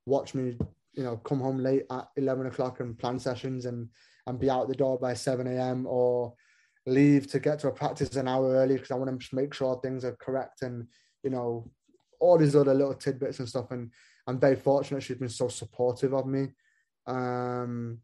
watched 0.07 0.35
me, 0.35 0.59
you 0.93 1.05
know, 1.05 1.17
come 1.19 1.39
home 1.39 1.59
late 1.59 1.85
at 1.89 2.09
eleven 2.17 2.47
o'clock 2.47 2.81
and 2.81 2.99
plan 2.99 3.21
sessions 3.21 3.65
and 3.65 3.89
and 4.27 4.41
be 4.41 4.51
out 4.51 4.67
the 4.67 4.75
door 4.75 4.99
by 4.99 5.15
seven 5.15 5.47
a.m. 5.47 5.87
or 5.87 6.35
leave 6.85 7.31
to 7.31 7.39
get 7.39 7.61
to 7.61 7.69
a 7.69 7.73
practice 7.73 8.17
an 8.17 8.27
hour 8.27 8.55
early 8.55 8.75
because 8.75 8.91
I 8.91 8.97
want 8.97 9.21
to 9.21 9.37
make 9.37 9.55
sure 9.55 9.79
things 9.81 10.05
are 10.05 10.17
correct 10.17 10.63
and 10.63 10.89
you 11.23 11.31
know 11.31 11.71
all 12.19 12.37
these 12.37 12.57
other 12.57 12.75
little 12.75 12.95
tidbits 12.95 13.39
and 13.39 13.49
stuff. 13.49 13.71
And 13.71 13.93
I'm 14.27 14.41
very 14.41 14.57
fortunate 14.57 15.05
she's 15.05 15.17
been 15.17 15.29
so 15.29 15.47
supportive 15.47 16.13
of 16.13 16.27
me. 16.27 16.49
Um, 17.07 17.99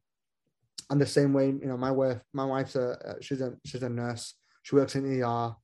and 0.91 1.01
the 1.01 1.07
same 1.07 1.33
way, 1.33 1.47
you 1.47 1.67
know, 1.67 1.77
my 1.77 1.91
wife, 1.91 2.21
my 2.33 2.45
wife's 2.45 2.77
a 2.77 3.17
she's 3.21 3.41
a 3.41 3.55
she's 3.67 3.83
a 3.83 3.89
nurse. 3.89 4.35
She 4.63 4.77
works 4.77 4.95
in 4.95 5.23
ER. 5.25 5.57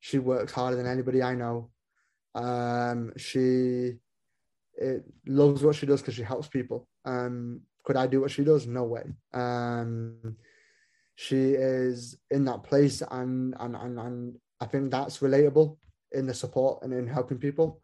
She 0.00 0.18
works 0.18 0.52
harder 0.52 0.76
than 0.76 0.86
anybody 0.86 1.22
I 1.22 1.34
know. 1.34 1.70
Um, 2.36 3.12
she 3.16 3.94
it 4.78 5.04
loves 5.26 5.62
what 5.62 5.74
she 5.74 5.86
does 5.86 6.02
because 6.02 6.14
she 6.14 6.22
helps 6.22 6.48
people. 6.48 6.86
Um, 7.04 7.62
could 7.84 7.96
I 7.96 8.06
do 8.06 8.20
what 8.20 8.30
she 8.30 8.44
does? 8.44 8.66
No 8.66 8.84
way. 8.84 9.04
Um, 9.32 10.36
she 11.14 11.52
is 11.52 12.16
in 12.30 12.44
that 12.44 12.62
place, 12.62 13.02
and 13.10 13.54
and 13.58 13.74
and, 13.74 13.98
and 13.98 14.36
I 14.60 14.66
think 14.66 14.90
that's 14.90 15.18
relatable 15.18 15.78
in 16.12 16.26
the 16.26 16.34
support 16.34 16.82
and 16.82 16.92
in 16.92 17.06
helping 17.06 17.38
people. 17.38 17.80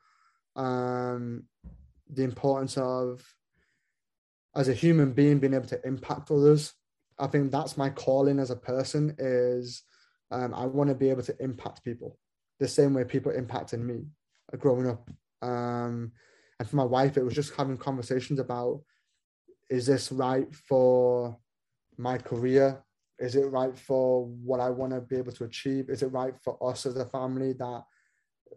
Um, 0.55 1.45
the 2.13 2.23
importance 2.23 2.77
of 2.77 3.25
as 4.55 4.69
a 4.69 4.75
human 4.75 5.13
being 5.13 5.39
being 5.39 5.55
able 5.55 5.67
to 5.67 5.81
impact 5.87 6.31
others 6.31 6.75
i 7.19 7.27
think 7.27 7.51
that's 7.51 7.77
my 7.77 7.89
calling 7.91 8.39
as 8.39 8.51
a 8.51 8.57
person 8.57 9.15
is 9.19 9.83
um, 10.31 10.55
i 10.55 10.65
want 10.65 10.89
to 10.89 10.95
be 10.95 11.11
able 11.11 11.23
to 11.23 11.35
impact 11.41 11.83
people 11.83 12.19
the 12.61 12.69
same 12.69 12.95
way 12.95 13.05
people 13.05 13.33
impacted 13.33 13.81
me 13.81 14.05
growing 14.61 14.89
up 14.89 15.09
um, 15.43 16.13
and 16.59 16.69
for 16.69 16.77
my 16.77 16.85
wife 16.85 17.17
it 17.17 17.25
was 17.25 17.35
just 17.35 17.55
having 17.55 17.77
conversations 17.77 18.39
about 18.39 18.81
is 19.71 19.87
this 19.87 20.13
right 20.13 20.53
for 20.55 21.37
my 21.97 22.19
career 22.19 22.83
is 23.19 23.37
it 23.37 23.47
right 23.47 23.77
for 23.79 24.27
what 24.45 24.61
i 24.61 24.69
want 24.69 24.93
to 24.93 25.01
be 25.01 25.17
able 25.17 25.33
to 25.33 25.45
achieve 25.45 25.89
is 25.89 26.03
it 26.03 26.09
right 26.09 26.35
for 26.43 26.59
us 26.69 26.87
as 26.87 26.97
a 26.97 27.07
family 27.07 27.53
that 27.53 27.83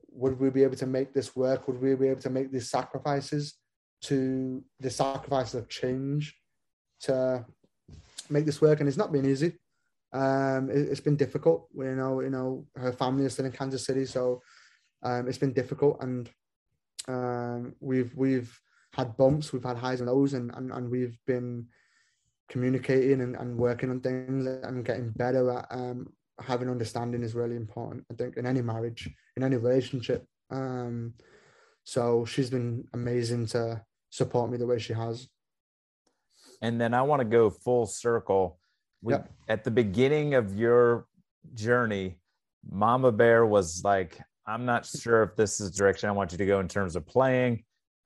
would 0.10 0.39
we 0.39 0.50
be 0.50 0.64
able 0.64 0.76
to 0.76 0.86
make 0.86 1.14
this 1.14 1.36
work 1.36 1.68
would 1.68 1.82
we 1.82 1.96
be 1.96 2.08
able 2.08 2.22
to 2.22 2.30
make 2.30 2.52
these 2.52 2.70
sacrifices 2.70 3.56
to 4.02 4.64
the 4.80 4.89
sacrifice 4.89 5.54
of 5.54 5.68
change 5.70 6.36
to 7.02 7.46
make 8.30 8.46
this 8.46 8.62
work, 8.62 8.80
and 8.80 8.88
it's 8.88 8.98
not 8.98 9.12
been 9.12 9.26
easy. 9.26 9.54
Um, 10.14 10.70
it, 10.70 10.89
has 10.89 11.02
been 11.02 11.16
difficult. 11.16 11.68
You 11.76 11.96
know, 11.96 12.22
you 12.22 12.30
know, 12.30 12.66
her 12.76 12.91
family 12.91 13.26
is 13.26 13.34
still 13.34 13.46
in 13.46 13.52
Kansas 13.52 13.86
City, 13.86 14.06
so 14.06 14.41
um, 15.06 15.28
it's 15.28 15.38
been 15.38 15.53
difficult, 15.53 15.97
and 16.01 16.30
um, 17.08 17.76
we've 17.80 18.12
we've 18.16 18.60
had 18.91 19.16
bumps, 19.16 19.53
we've 19.53 19.64
had 19.64 19.78
highs 19.78 20.01
and 20.01 20.10
lows, 20.10 20.34
and 20.34 20.51
and, 20.56 20.72
and 20.72 20.89
we've 20.89 21.18
been 21.26 21.68
communicating 22.49 23.22
and, 23.22 23.36
and 23.36 23.58
working 23.58 23.89
on 23.89 24.01
things 24.01 24.45
and 24.45 24.86
getting 24.86 25.10
better 25.12 25.51
at 25.51 25.66
um, 25.72 26.08
having 26.39 26.70
understanding 26.70 27.24
is 27.24 27.36
really 27.36 27.56
important. 27.56 28.06
I 28.12 28.16
think 28.16 28.38
in 28.38 28.45
any 28.45 28.62
marriage, 28.62 29.10
in 29.38 29.43
any 29.43 29.56
relationship. 29.56 30.26
Um, 30.51 31.14
so 31.84 32.26
she's 32.26 32.49
been 32.49 32.86
amazing 32.93 33.45
to 33.47 33.82
support 34.10 34.51
me 34.51 34.58
the 34.58 34.68
way 34.68 34.80
she 34.80 34.93
has. 34.93 35.28
And 36.62 36.80
then 36.80 36.93
I 36.93 37.01
want 37.03 37.20
to 37.20 37.26
go 37.26 37.49
full 37.49 37.86
circle. 37.86 38.60
We, 39.01 39.14
yep. 39.14 39.30
At 39.47 39.64
the 39.64 39.72
beginning 39.72 40.34
of 40.34 40.58
your 40.58 41.06
journey, 41.53 42.18
Mama 42.68 43.12
Bear 43.12 43.45
was 43.45 43.84
like, 43.84 44.20
I'm 44.48 44.66
not 44.66 44.86
sure 44.86 45.24
if 45.24 45.36
this 45.36 45.60
is 45.60 45.72
the 45.72 45.78
direction 45.78 46.10
I 46.10 46.12
want 46.12 46.32
you 46.32 46.38
to 46.38 46.46
go 46.46 46.60
in 46.60 46.68
terms 46.68 46.96
of 46.96 47.06
playing, 47.08 47.64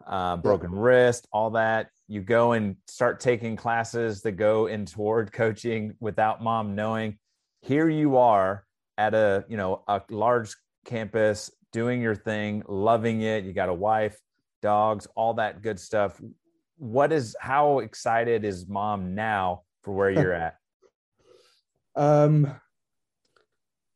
uh, 0.07 0.37
broken 0.37 0.71
wrist, 0.71 1.27
all 1.33 1.51
that. 1.51 1.89
You 2.07 2.21
go 2.21 2.53
and 2.53 2.77
start 2.87 3.19
taking 3.19 3.55
classes 3.55 4.21
that 4.21 4.33
go 4.33 4.67
in 4.67 4.85
toward 4.85 5.31
coaching 5.33 5.95
without 5.99 6.41
mom 6.41 6.75
knowing. 6.75 7.17
Here 7.61 7.89
you 7.89 8.17
are 8.17 8.65
at 8.97 9.13
a 9.13 9.45
you 9.49 9.57
know 9.57 9.83
a 9.87 10.01
large 10.09 10.55
campus 10.85 11.51
doing 11.71 12.01
your 12.01 12.15
thing, 12.15 12.63
loving 12.67 13.21
it. 13.21 13.43
You 13.43 13.53
got 13.53 13.69
a 13.69 13.73
wife, 13.73 14.17
dogs, 14.61 15.07
all 15.15 15.33
that 15.35 15.61
good 15.61 15.79
stuff. 15.79 16.19
What 16.77 17.11
is 17.11 17.35
how 17.39 17.79
excited 17.79 18.45
is 18.45 18.67
mom 18.67 19.13
now 19.13 19.63
for 19.83 19.93
where 19.93 20.09
you're 20.09 20.33
at? 20.45 20.55
Um, 21.95 22.55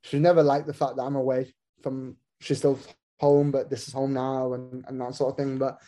she 0.02 0.20
never 0.20 0.44
liked 0.44 0.68
the 0.68 0.74
fact 0.74 0.98
that 0.98 1.04
I'm 1.04 1.16
away 1.16 1.54
from. 1.82 2.18
She's 2.44 2.60
still 2.60 2.80
home, 3.20 3.52
but 3.52 3.70
this 3.70 3.88
is 3.88 3.94
home 3.94 4.14
now, 4.14 4.54
and 4.54 4.86
and 4.88 5.00
that 5.00 5.16
sort 5.16 5.32
of 5.32 5.38
thing. 5.38 5.58
But 5.58 5.80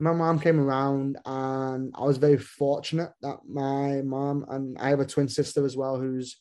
my 0.00 0.12
mom 0.12 0.38
came 0.38 0.60
around, 0.60 1.18
and 1.24 1.92
I 1.94 2.04
was 2.04 2.18
very 2.18 2.38
fortunate 2.38 3.12
that 3.22 3.38
my 3.48 4.02
mom 4.02 4.46
and 4.48 4.78
I 4.78 4.90
have 4.90 5.00
a 5.00 5.06
twin 5.06 5.28
sister 5.28 5.64
as 5.64 5.76
well 5.76 5.98
who's 5.98 6.36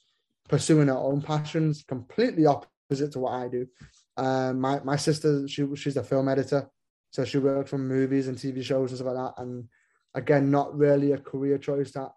pursuing 0.48 0.88
her 0.88 0.98
own 0.98 1.22
passions, 1.22 1.84
completely 1.88 2.46
opposite 2.46 3.12
to 3.14 3.20
what 3.20 3.34
I 3.34 3.48
do. 3.48 3.68
Um, 4.16 4.60
my 4.60 4.80
my 4.84 4.96
sister, 4.96 5.48
she 5.48 5.66
she's 5.76 5.98
a 5.98 6.04
film 6.04 6.30
editor, 6.30 6.70
so 7.12 7.26
she 7.26 7.40
works 7.40 7.74
on 7.74 7.88
movies 7.88 8.28
and 8.28 8.38
TV 8.38 8.64
shows 8.64 8.92
and 8.92 9.00
stuff 9.00 9.14
like 9.14 9.36
that. 9.36 9.42
And 9.42 9.68
again, 10.14 10.52
not 10.52 10.78
really 10.78 11.12
a 11.12 11.18
career 11.18 11.58
choice 11.58 11.92
that 11.92 12.12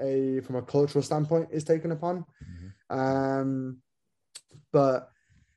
a 0.00 0.40
from 0.40 0.56
a 0.56 0.62
cultural 0.62 1.02
standpoint 1.02 1.48
is 1.52 1.64
taken 1.64 1.90
upon. 1.90 2.24
Mm-hmm. 2.44 2.98
Um, 2.98 3.78
but 4.72 5.10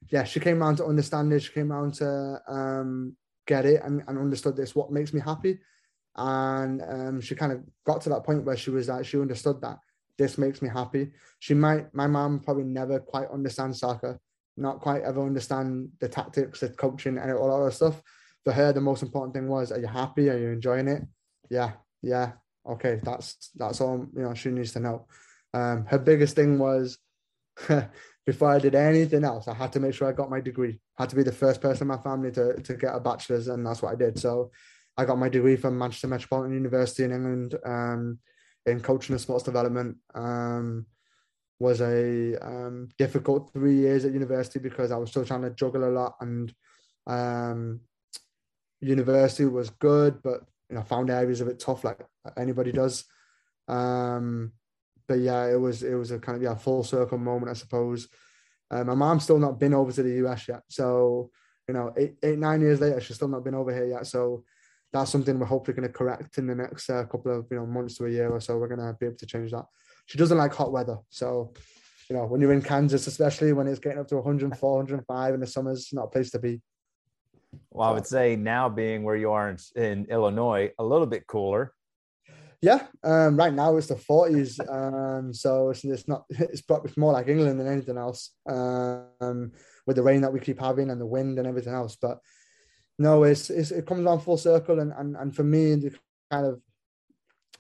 yeah, 0.10 0.24
she 0.24 0.39
came 0.39 0.62
around 0.62 0.78
to 0.78 0.86
understand 0.86 1.32
it. 1.34 1.43
She 1.43 1.53
came 1.53 1.72
around 1.72 1.95
to 1.95 2.41
um, 2.47 3.16
get 3.45 3.66
it 3.66 3.82
and, 3.84 4.03
and 4.07 4.18
understood 4.18 4.55
this. 4.55 4.76
What 4.76 4.91
makes 4.91 5.14
me 5.14 5.22
happy, 5.22 5.60
and 6.16 6.82
um, 6.82 7.22
she 7.22 7.36
kind 7.36 7.51
of 7.51 7.62
got 7.86 8.01
to 8.01 8.10
that 8.10 8.24
point 8.24 8.43
where 8.43 8.57
she 8.57 8.70
was 8.70 8.89
like, 8.89 9.05
she 9.05 9.20
understood 9.20 9.62
that 9.62 9.78
this 10.18 10.38
makes 10.38 10.62
me 10.62 10.70
happy. 10.70 11.12
She 11.39 11.53
might, 11.53 11.93
my 11.93 12.07
mom 12.07 12.39
probably 12.39 12.66
never 12.66 12.99
quite 12.99 13.30
understand 13.32 13.76
soccer, 13.76 14.20
not 14.57 14.82
quite 14.82 15.03
ever 15.03 15.24
understand 15.24 15.89
the 15.99 16.10
tactics, 16.10 16.60
the 16.60 16.70
coaching, 16.70 17.18
and 17.18 17.32
all 17.32 17.47
that 17.47 17.53
other 17.53 17.72
stuff. 17.72 18.01
For 18.43 18.53
her, 18.53 18.74
the 18.74 18.82
most 18.82 19.03
important 19.03 19.34
thing 19.34 19.47
was, 19.47 19.72
are 19.72 19.80
you 19.80 19.88
happy? 19.88 20.30
Are 20.30 20.38
you 20.38 20.49
enjoying 20.49 20.88
it? 20.88 21.03
Yeah, 21.49 21.74
yeah 22.01 22.34
okay, 22.70 22.99
that's 23.03 23.51
that's 23.55 23.82
all 23.82 24.05
you 24.16 24.22
know 24.22 24.34
she 24.34 24.49
needs 24.49 24.74
to 24.74 24.80
know. 24.80 25.07
Um, 25.53 25.86
her 25.86 25.97
biggest 25.97 26.36
thing 26.36 26.60
was 26.60 26.97
before 28.30 28.51
I 28.51 28.59
did 28.59 28.75
anything 28.75 29.23
else, 29.23 29.47
I 29.47 29.55
had 29.55 29.73
to 29.73 29.80
make 29.80 29.95
sure 29.95 30.07
I 30.07 30.11
got 30.11 30.30
my 30.30 30.39
degree. 30.39 30.80
I 30.99 31.01
had 31.01 31.09
to 31.09 31.15
be 31.15 31.23
the 31.23 31.32
first 31.32 31.61
person 31.61 31.86
in 31.86 31.88
my 31.88 31.97
family 31.97 32.32
to 32.34 32.61
to 32.61 32.73
get 32.75 32.93
a 32.95 32.99
bachelor's, 32.99 33.47
and 33.47 33.65
that's 33.65 33.82
what 33.82 33.91
I 33.91 33.95
did. 33.95 34.19
So 34.19 34.51
I 34.95 35.05
got 35.05 35.17
my 35.17 35.30
degree 35.30 35.55
from 35.55 35.80
Manchester 35.80 36.07
Metropolitan 36.07 36.53
University 36.53 37.05
in 37.05 37.11
England 37.11 37.55
um, 37.65 38.19
in 38.67 38.82
coaching 38.82 39.13
and 39.13 39.21
sports 39.21 39.45
development. 39.45 39.97
Um, 40.13 40.86
was 41.57 41.82
a 41.82 42.38
um, 42.49 42.89
difficult 42.99 43.51
three 43.51 43.77
years 43.77 44.05
at 44.05 44.13
university 44.13 44.59
because 44.59 44.91
I 44.91 44.97
was 44.97 45.09
still 45.09 45.25
trying 45.25 45.41
to 45.41 45.49
juggle 45.61 45.89
a 45.89 45.95
lot, 45.99 46.13
and 46.21 46.53
um, 47.07 47.80
university 48.80 49.45
was 49.45 49.71
good, 49.71 50.21
but 50.21 50.41
you 50.69 50.75
know 50.75 50.84
found 50.84 51.09
areas 51.09 51.41
of 51.41 51.47
it 51.47 51.59
tough 51.59 51.84
like 51.84 51.99
anybody 52.38 52.71
does. 52.71 53.05
Um, 53.67 54.51
but 55.10 55.20
yeah, 55.20 55.47
it 55.47 55.60
was 55.60 55.82
it 55.82 55.95
was 55.95 56.12
a 56.12 56.20
kind 56.20 56.36
of 56.38 56.43
yeah 56.43 56.55
full 56.55 56.84
circle 56.84 57.18
moment, 57.18 57.49
I 57.49 57.55
suppose. 57.55 58.07
Uh, 58.72 58.84
my 58.84 58.93
mom's 58.93 59.24
still 59.24 59.39
not 59.39 59.60
been 59.60 59.74
over 59.74 59.91
to 59.91 60.03
the 60.03 60.24
US 60.26 60.47
yet, 60.47 60.62
so 60.70 61.32
you 61.68 61.74
know 61.74 61.91
eight, 61.97 62.14
eight 62.22 62.38
nine 62.38 62.62
years 62.62 62.80
later, 62.80 63.01
she's 63.01 63.16
still 63.16 63.28
not 63.28 63.43
been 63.43 63.55
over 63.55 63.74
here 63.74 63.88
yet. 63.88 64.05
So 64.05 64.43
that's 64.93 65.12
something 65.12 65.38
we're 65.39 65.47
hopefully 65.47 65.76
going 65.76 65.88
to 65.88 65.93
correct 65.93 66.38
in 66.38 66.45
the 66.45 66.53
next 66.53 66.89
uh, 66.91 67.03
couple 67.05 67.36
of 67.36 67.47
you 67.49 67.57
know 67.57 67.66
months 67.66 67.97
to 67.97 68.05
a 68.05 68.10
year 68.10 68.30
or 68.30 68.39
so. 68.39 68.57
We're 68.60 68.68
going 68.68 68.80
to 68.80 68.95
be 68.99 69.07
able 69.07 69.18
to 69.18 69.26
change 69.26 69.51
that. 69.51 69.66
She 70.05 70.20
doesn't 70.20 70.38
like 70.38 70.53
hot 70.53 70.72
weather, 70.72 70.99
so 71.10 71.53
you 72.07 72.16
know 72.16 72.26
when 72.26 72.39
you're 72.39 72.53
in 72.53 72.62
Kansas, 72.62 73.07
especially 73.07 73.51
when 73.51 73.68
it's 73.68 73.80
getting 73.80 73.99
up 73.99 74.07
to 74.10 74.16
104, 74.18 74.72
105 74.78 75.34
in 75.34 75.39
the 75.39 75.47
summers, 75.47 75.80
it's 75.80 75.93
not 75.93 76.05
a 76.05 76.10
place 76.10 76.30
to 76.32 76.39
be. 76.39 76.62
Well, 77.72 77.89
I 77.89 77.93
would 77.93 78.05
say 78.05 78.36
now 78.36 78.70
being 78.70 79.01
where 79.01 79.16
you 79.16 79.32
are 79.32 79.49
in, 79.49 79.57
in 79.76 80.05
Illinois, 80.05 80.72
a 80.78 80.84
little 80.84 81.07
bit 81.07 81.26
cooler. 81.26 81.74
Yeah, 82.62 82.88
um, 83.05 83.38
right 83.38 83.53
now 83.53 83.78
it's 83.78 83.88
the 83.88 83.95
40s, 83.95 84.60
um, 84.70 85.34
so 85.34 85.70
it's, 85.70 85.86
it's 85.86 86.07
not 86.10 86.26
it's 86.30 86.62
probably 86.62 86.91
more 86.97 87.14
like 87.14 87.30
England 87.30 87.60
than 87.60 87.68
anything 87.68 87.97
else. 87.97 88.32
Um, 88.49 89.53
with 89.88 89.95
the 89.95 90.03
rain 90.03 90.22
that 90.22 90.34
we 90.34 90.39
keep 90.39 90.60
having 90.60 90.89
and 90.89 90.99
the 90.99 91.05
wind 91.05 91.39
and 91.39 91.47
everything 91.47 91.74
else, 91.74 91.97
but 91.99 92.20
no, 92.99 93.24
it's, 93.24 93.49
it's 93.49 93.72
it 93.72 93.86
comes 93.86 94.05
on 94.05 94.20
full 94.20 94.38
circle, 94.38 94.80
and 94.80 94.91
and 94.97 95.16
and 95.16 95.34
for 95.34 95.43
me, 95.43 95.76
the 95.76 95.95
kind 96.30 96.45
of 96.45 96.62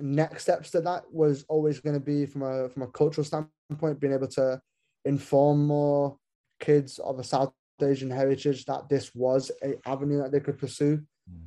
next 0.01 0.43
steps 0.43 0.71
to 0.71 0.81
that 0.81 1.03
was 1.11 1.45
always 1.47 1.79
going 1.79 1.93
to 1.93 2.05
be 2.05 2.25
from 2.25 2.43
a 2.43 2.67
from 2.67 2.83
a 2.83 2.87
cultural 2.87 3.23
standpoint, 3.23 4.01
being 4.01 4.13
able 4.13 4.27
to 4.27 4.61
inform 5.05 5.65
more 5.65 6.17
kids 6.59 6.99
of 6.99 7.19
a 7.19 7.23
South 7.23 7.53
Asian 7.81 8.11
heritage 8.11 8.65
that 8.65 8.89
this 8.89 9.15
was 9.15 9.49
a 9.63 9.75
avenue 9.87 10.21
that 10.21 10.33
they 10.33 10.41
could 10.41 10.57
pursue. 10.57 11.01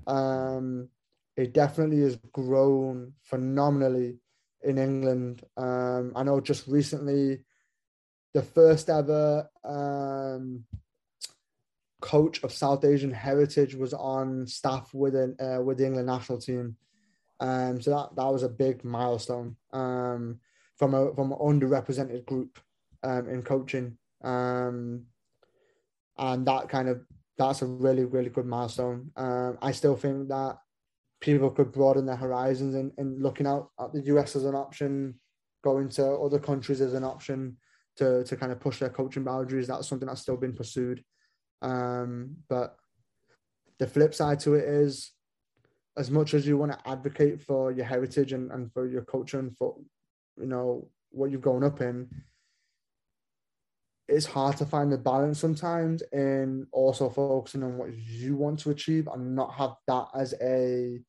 Hmm. 0.06 0.14
Um, 0.14 0.88
it 1.36 1.52
definitely 1.54 2.00
has 2.02 2.16
grown 2.32 3.12
phenomenally 3.22 4.18
in 4.62 4.78
England. 4.78 5.42
Um, 5.56 6.12
I 6.14 6.22
know 6.22 6.40
just 6.40 6.66
recently, 6.66 7.40
the 8.34 8.42
first 8.42 8.88
ever 8.88 9.48
um, 9.64 10.64
coach 12.00 12.42
of 12.42 12.52
South 12.52 12.84
Asian 12.84 13.12
heritage 13.12 13.74
was 13.74 13.94
on 13.94 14.46
staff 14.46 14.92
with 14.92 15.14
an, 15.14 15.36
uh, 15.40 15.62
with 15.62 15.78
the 15.78 15.86
England 15.86 16.06
national 16.06 16.38
team. 16.38 16.76
Um, 17.40 17.80
so 17.80 17.90
that 17.90 18.16
that 18.16 18.32
was 18.32 18.42
a 18.42 18.48
big 18.48 18.84
milestone 18.84 19.56
um, 19.72 20.38
from 20.76 20.94
a 20.94 21.14
from 21.14 21.32
an 21.32 21.38
underrepresented 21.38 22.24
group 22.26 22.58
um, 23.02 23.28
in 23.28 23.42
coaching. 23.42 23.96
Um, 24.22 25.06
and 26.18 26.46
that 26.46 26.68
kind 26.68 26.88
of 26.88 27.00
that's 27.36 27.62
a 27.62 27.66
really 27.66 28.04
really 28.04 28.30
good 28.30 28.46
milestone. 28.46 29.10
Um, 29.16 29.58
I 29.60 29.72
still 29.72 29.96
think 29.96 30.28
that 30.28 30.58
people 31.22 31.48
could 31.50 31.72
broaden 31.72 32.04
their 32.04 32.16
horizons 32.16 32.74
and, 32.74 32.92
and 32.98 33.22
looking 33.22 33.46
out 33.46 33.70
at 33.80 33.92
the 33.92 34.02
US 34.12 34.36
as 34.36 34.44
an 34.44 34.54
option, 34.54 35.14
going 35.62 35.88
to 35.90 36.04
other 36.04 36.40
countries 36.40 36.80
as 36.82 36.92
an 36.92 37.04
option 37.04 37.56
to 37.96 38.24
to 38.24 38.36
kind 38.36 38.52
of 38.52 38.60
push 38.60 38.80
their 38.80 38.90
coaching 38.90 39.24
boundaries. 39.24 39.68
That's 39.68 39.88
something 39.88 40.08
that's 40.08 40.20
still 40.20 40.36
been 40.36 40.52
pursued. 40.52 41.02
Um, 41.62 42.36
but 42.48 42.76
the 43.78 43.86
flip 43.86 44.14
side 44.14 44.40
to 44.40 44.54
it 44.54 44.64
is, 44.64 45.12
as 45.96 46.10
much 46.10 46.34
as 46.34 46.46
you 46.46 46.56
want 46.58 46.72
to 46.72 46.88
advocate 46.88 47.40
for 47.40 47.70
your 47.70 47.86
heritage 47.86 48.32
and, 48.32 48.50
and 48.50 48.72
for 48.72 48.86
your 48.86 49.02
culture 49.02 49.38
and 49.38 49.56
for 49.56 49.76
you 50.38 50.46
know 50.46 50.88
what 51.10 51.30
you've 51.30 51.40
grown 51.40 51.62
up 51.62 51.80
in, 51.80 52.08
it's 54.08 54.26
hard 54.26 54.56
to 54.58 54.66
find 54.66 54.92
the 54.92 54.98
balance 54.98 55.38
sometimes 55.38 56.02
in 56.12 56.66
also 56.72 57.08
focusing 57.08 57.62
on 57.62 57.78
what 57.78 57.94
you 57.94 58.36
want 58.36 58.58
to 58.60 58.70
achieve 58.70 59.08
and 59.08 59.34
not 59.34 59.54
have 59.54 59.74
that 59.86 60.06
as 60.14 60.34
a 60.42 61.00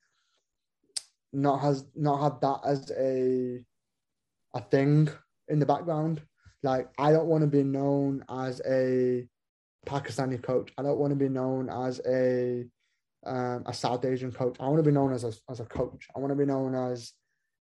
not 1.34 1.58
has 1.58 1.86
not 1.96 2.22
have 2.22 2.40
that 2.42 2.60
as 2.66 2.92
a 2.92 3.64
a 4.54 4.62
thing 4.62 5.10
in 5.48 5.60
the 5.60 5.66
background. 5.66 6.22
Like 6.62 6.90
I 6.98 7.12
don't 7.12 7.28
want 7.28 7.42
to 7.42 7.48
be 7.48 7.64
known 7.64 8.24
as 8.30 8.62
a 8.66 9.28
Pakistani 9.86 10.42
coach. 10.42 10.72
I 10.78 10.84
don't 10.84 11.00
want 11.00 11.12
to 11.12 11.18
be 11.18 11.30
known 11.30 11.70
as 11.70 12.00
a 12.08 12.66
um, 13.26 13.64
a 13.66 13.74
South 13.74 14.06
Asian 14.06 14.32
coach. 14.32 14.58
I 14.60 14.68
want 14.68 14.78
to 14.78 14.90
be 14.90 14.92
known 14.92 15.14
as 15.14 15.24
a, 15.24 15.34
as 15.50 15.60
a 15.60 15.66
coach. 15.66 16.08
I 16.16 16.20
want 16.20 16.32
to 16.32 16.36
be 16.36 16.46
known 16.46 16.76
as 16.76 17.14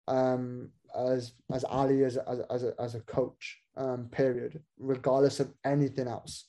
um, 0.07 0.71
as 0.97 1.33
as 1.53 1.65
Ali 1.65 2.05
as 2.05 2.17
as 2.17 2.41
as 2.51 2.65
a, 2.65 2.75
as 2.81 2.95
a 2.95 3.01
coach 3.01 3.59
um, 3.79 4.09
period, 4.11 4.61
regardless 4.79 5.41
of 5.41 5.53
anything 5.65 6.09
else. 6.09 6.47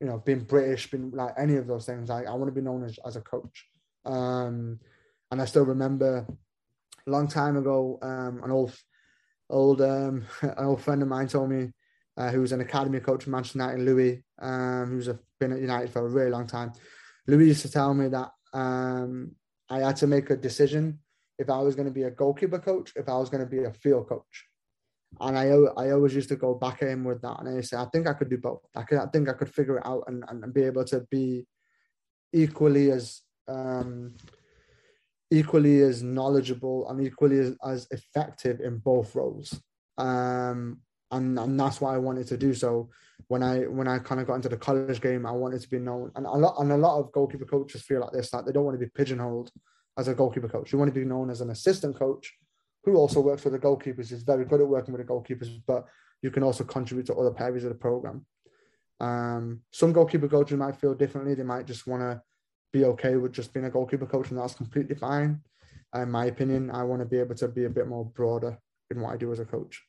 You 0.00 0.06
know, 0.06 0.18
being 0.18 0.40
British, 0.40 0.90
being 0.90 1.10
like 1.10 1.34
any 1.38 1.56
of 1.56 1.66
those 1.66 1.84
things. 1.84 2.08
Like 2.08 2.26
I 2.26 2.32
want 2.32 2.48
to 2.48 2.58
be 2.58 2.64
known 2.64 2.84
as, 2.84 2.98
as 3.06 3.16
a 3.16 3.20
coach. 3.20 3.66
Um, 4.04 4.80
and 5.30 5.40
I 5.40 5.44
still 5.44 5.64
remember 5.64 6.26
a 7.06 7.10
long 7.10 7.28
time 7.28 7.56
ago, 7.56 7.98
um, 8.02 8.40
an 8.42 8.50
old 8.50 8.74
old 9.50 9.82
um, 9.82 10.24
an 10.42 10.64
old 10.64 10.80
friend 10.80 11.02
of 11.02 11.08
mine 11.08 11.28
told 11.28 11.50
me 11.50 11.72
uh, 12.16 12.30
who 12.30 12.40
was 12.40 12.52
an 12.52 12.60
academy 12.60 13.00
coach 13.00 13.24
for 13.24 13.30
Manchester 13.30 13.58
United, 13.58 13.82
Louis, 13.82 14.22
um, 14.40 14.90
who's 14.90 15.08
been 15.38 15.52
at 15.52 15.60
United 15.60 15.90
for 15.90 16.06
a 16.06 16.08
really 16.08 16.30
long 16.30 16.46
time. 16.46 16.72
Louis 17.26 17.48
used 17.48 17.62
to 17.62 17.70
tell 17.70 17.94
me 17.94 18.08
that 18.08 18.30
um, 18.52 19.32
I 19.68 19.80
had 19.80 19.96
to 19.96 20.06
make 20.06 20.30
a 20.30 20.36
decision 20.36 20.98
if 21.38 21.48
I 21.48 21.58
was 21.60 21.74
going 21.74 21.88
to 21.88 21.94
be 21.94 22.02
a 22.02 22.10
goalkeeper 22.10 22.58
coach, 22.58 22.92
if 22.96 23.08
I 23.08 23.16
was 23.16 23.30
going 23.30 23.42
to 23.42 23.50
be 23.50 23.64
a 23.64 23.72
field 23.72 24.08
coach. 24.08 24.49
And 25.20 25.36
I, 25.36 25.46
I 25.76 25.90
always 25.90 26.14
used 26.14 26.28
to 26.28 26.36
go 26.36 26.54
back 26.54 26.82
at 26.82 26.88
him 26.88 27.04
with 27.04 27.20
that. 27.22 27.40
And 27.40 27.58
I 27.58 27.60
say, 27.62 27.76
I 27.76 27.86
think 27.86 28.06
I 28.06 28.12
could 28.12 28.30
do 28.30 28.38
both. 28.38 28.60
I, 28.76 28.82
could, 28.82 28.98
I 28.98 29.06
think 29.06 29.28
I 29.28 29.32
could 29.32 29.52
figure 29.52 29.78
it 29.78 29.86
out 29.86 30.04
and, 30.06 30.24
and 30.28 30.54
be 30.54 30.62
able 30.62 30.84
to 30.84 31.00
be 31.10 31.46
equally 32.32 32.90
as 32.90 33.22
um, 33.48 34.14
equally 35.30 35.82
as 35.82 36.02
knowledgeable 36.02 36.88
and 36.88 37.04
equally 37.04 37.38
as, 37.38 37.56
as 37.66 37.86
effective 37.90 38.60
in 38.60 38.78
both 38.78 39.14
roles. 39.14 39.60
Um, 39.98 40.80
and 41.10 41.38
and 41.38 41.58
that's 41.58 41.80
what 41.80 41.94
I 41.94 41.98
wanted 41.98 42.26
to 42.28 42.36
do. 42.36 42.54
So 42.54 42.90
when 43.28 43.42
I 43.42 43.60
when 43.60 43.88
I 43.88 43.98
kind 43.98 44.20
of 44.20 44.26
got 44.26 44.36
into 44.36 44.48
the 44.48 44.56
college 44.56 45.00
game, 45.00 45.26
I 45.26 45.32
wanted 45.32 45.60
to 45.60 45.68
be 45.68 45.78
known, 45.78 46.12
and 46.14 46.26
a 46.26 46.30
lot 46.30 46.56
and 46.60 46.70
a 46.72 46.76
lot 46.76 47.00
of 47.00 47.12
goalkeeper 47.12 47.44
coaches 47.44 47.82
feel 47.82 48.00
like 48.00 48.12
this, 48.12 48.30
that 48.30 48.46
they 48.46 48.52
don't 48.52 48.64
want 48.64 48.78
to 48.78 48.84
be 48.84 48.90
pigeonholed 48.90 49.50
as 49.98 50.08
a 50.08 50.14
goalkeeper 50.14 50.48
coach. 50.48 50.72
You 50.72 50.78
want 50.78 50.92
to 50.94 50.98
be 50.98 51.06
known 51.06 51.30
as 51.30 51.40
an 51.40 51.50
assistant 51.50 51.98
coach 51.98 52.32
who 52.84 52.96
also 52.96 53.20
works 53.20 53.44
with 53.44 53.52
the 53.52 53.58
goalkeepers. 53.58 54.12
is 54.12 54.22
very 54.22 54.44
good 54.44 54.60
at 54.60 54.68
working 54.68 54.94
with 54.94 55.06
the 55.06 55.12
goalkeepers, 55.12 55.60
but 55.66 55.86
you 56.22 56.30
can 56.30 56.42
also 56.42 56.64
contribute 56.64 57.06
to 57.06 57.14
other 57.14 57.34
areas 57.38 57.64
of 57.64 57.70
the 57.70 57.78
program. 57.78 58.24
Um, 59.00 59.62
some 59.70 59.92
goalkeeper 59.92 60.28
coaches 60.28 60.58
might 60.58 60.76
feel 60.76 60.94
differently. 60.94 61.34
They 61.34 61.42
might 61.42 61.66
just 61.66 61.86
want 61.86 62.02
to 62.02 62.22
be 62.72 62.84
okay 62.84 63.16
with 63.16 63.32
just 63.32 63.52
being 63.52 63.66
a 63.66 63.70
goalkeeper 63.70 64.06
coach, 64.06 64.30
and 64.30 64.38
that's 64.38 64.54
completely 64.54 64.94
fine. 64.94 65.40
In 65.94 66.10
my 66.10 66.26
opinion, 66.26 66.70
I 66.70 66.84
want 66.84 67.00
to 67.00 67.06
be 67.06 67.18
able 67.18 67.34
to 67.36 67.48
be 67.48 67.64
a 67.64 67.70
bit 67.70 67.88
more 67.88 68.04
broader 68.04 68.58
in 68.90 69.00
what 69.00 69.12
I 69.12 69.16
do 69.16 69.32
as 69.32 69.40
a 69.40 69.44
coach. 69.44 69.82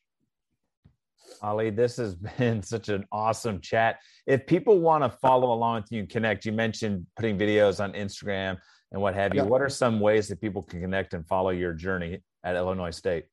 Ali, 1.40 1.70
this 1.70 1.96
has 1.96 2.14
been 2.38 2.62
such 2.62 2.88
an 2.88 3.06
awesome 3.12 3.60
chat. 3.60 4.00
If 4.26 4.46
people 4.46 4.80
want 4.80 5.04
to 5.04 5.10
follow 5.18 5.52
along 5.52 5.82
with 5.82 5.92
you 5.92 6.00
and 6.00 6.08
connect, 6.08 6.44
you 6.44 6.52
mentioned 6.52 7.06
putting 7.16 7.38
videos 7.38 7.82
on 7.82 7.92
Instagram 7.92 8.58
and 8.90 9.00
what 9.00 9.14
have 9.14 9.34
you. 9.34 9.42
Yeah. 9.42 9.46
What 9.46 9.62
are 9.62 9.68
some 9.68 10.00
ways 10.00 10.28
that 10.28 10.40
people 10.40 10.62
can 10.62 10.80
connect 10.80 11.14
and 11.14 11.26
follow 11.26 11.50
your 11.50 11.72
journey 11.72 12.22
at 12.44 12.56
Illinois 12.56 12.90
State? 12.90 13.26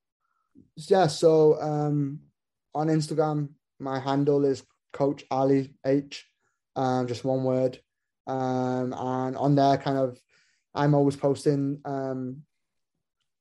Yeah, 0.76 1.07
so 1.07 1.62
um, 1.62 2.20
on 2.74 2.88
Instagram, 2.88 3.49
my 3.80 3.99
handle 3.99 4.45
is 4.45 4.64
Coach 4.91 5.24
Ali 5.32 5.74
H, 5.86 6.26
um, 6.76 7.07
just 7.07 7.24
one 7.24 7.43
word. 7.43 7.80
Um, 8.28 8.93
and 8.93 9.38
on 9.38 9.55
there, 9.55 9.78
kind 9.78 9.97
of, 9.97 10.20
I'm 10.76 10.93
always 10.93 11.16
posting. 11.16 11.82
Um, 11.86 12.43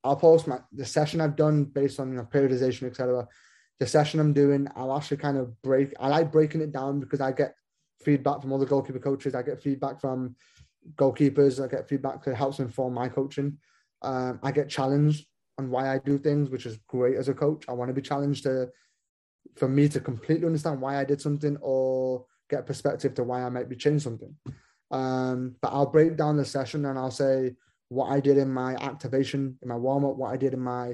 I'll 0.03 0.15
post 0.15 0.47
my 0.47 0.59
the 0.71 0.85
session 0.85 1.21
I've 1.21 1.35
done 1.35 1.65
based 1.65 1.99
on 1.99 2.09
you 2.09 2.17
know 2.17 2.27
periodization, 2.31 2.83
etc 2.83 3.27
the 3.79 3.87
session 3.87 4.19
I'm 4.19 4.33
doing, 4.33 4.67
I'll 4.75 4.95
actually 4.95 5.17
kind 5.17 5.37
of 5.37 5.59
break. 5.61 5.93
I 5.99 6.09
like 6.09 6.31
breaking 6.31 6.61
it 6.61 6.71
down 6.71 6.99
because 6.99 7.21
I 7.21 7.31
get 7.31 7.55
feedback 8.01 8.41
from 8.41 8.53
other 8.53 8.65
goalkeeper 8.65 8.99
coaches. 8.99 9.35
I 9.35 9.41
get 9.41 9.61
feedback 9.61 10.01
from 10.01 10.35
goalkeepers. 10.95 11.63
I 11.63 11.67
get 11.67 11.87
feedback 11.87 12.23
that 12.23 12.35
helps 12.35 12.59
inform 12.59 12.93
my 12.93 13.07
coaching. 13.07 13.57
Um, 14.01 14.39
I 14.43 14.51
get 14.51 14.69
challenged 14.69 15.25
on 15.59 15.69
why 15.69 15.93
I 15.93 15.99
do 15.99 16.17
things, 16.17 16.49
which 16.49 16.65
is 16.65 16.79
great 16.87 17.17
as 17.17 17.29
a 17.29 17.33
coach. 17.33 17.65
I 17.67 17.73
want 17.73 17.89
to 17.89 17.93
be 17.93 18.01
challenged 18.01 18.43
to, 18.43 18.69
for 19.57 19.67
me 19.67 19.87
to 19.89 19.99
completely 19.99 20.47
understand 20.47 20.81
why 20.81 20.97
I 20.97 21.03
did 21.03 21.21
something 21.21 21.57
or 21.61 22.25
get 22.49 22.65
perspective 22.65 23.13
to 23.15 23.23
why 23.23 23.43
I 23.43 23.49
might 23.49 23.69
be 23.69 23.75
changing 23.75 23.99
something. 23.99 24.33
Um, 24.89 25.55
but 25.61 25.71
I'll 25.73 25.85
break 25.91 26.15
down 26.15 26.37
the 26.37 26.45
session 26.45 26.85
and 26.85 26.97
I'll 26.97 27.11
say 27.11 27.55
what 27.89 28.07
I 28.07 28.19
did 28.19 28.37
in 28.37 28.51
my 28.51 28.75
activation, 28.75 29.57
in 29.61 29.67
my 29.67 29.75
warm 29.75 30.05
up, 30.05 30.15
what 30.15 30.31
I 30.31 30.37
did 30.37 30.53
in 30.53 30.61
my 30.61 30.93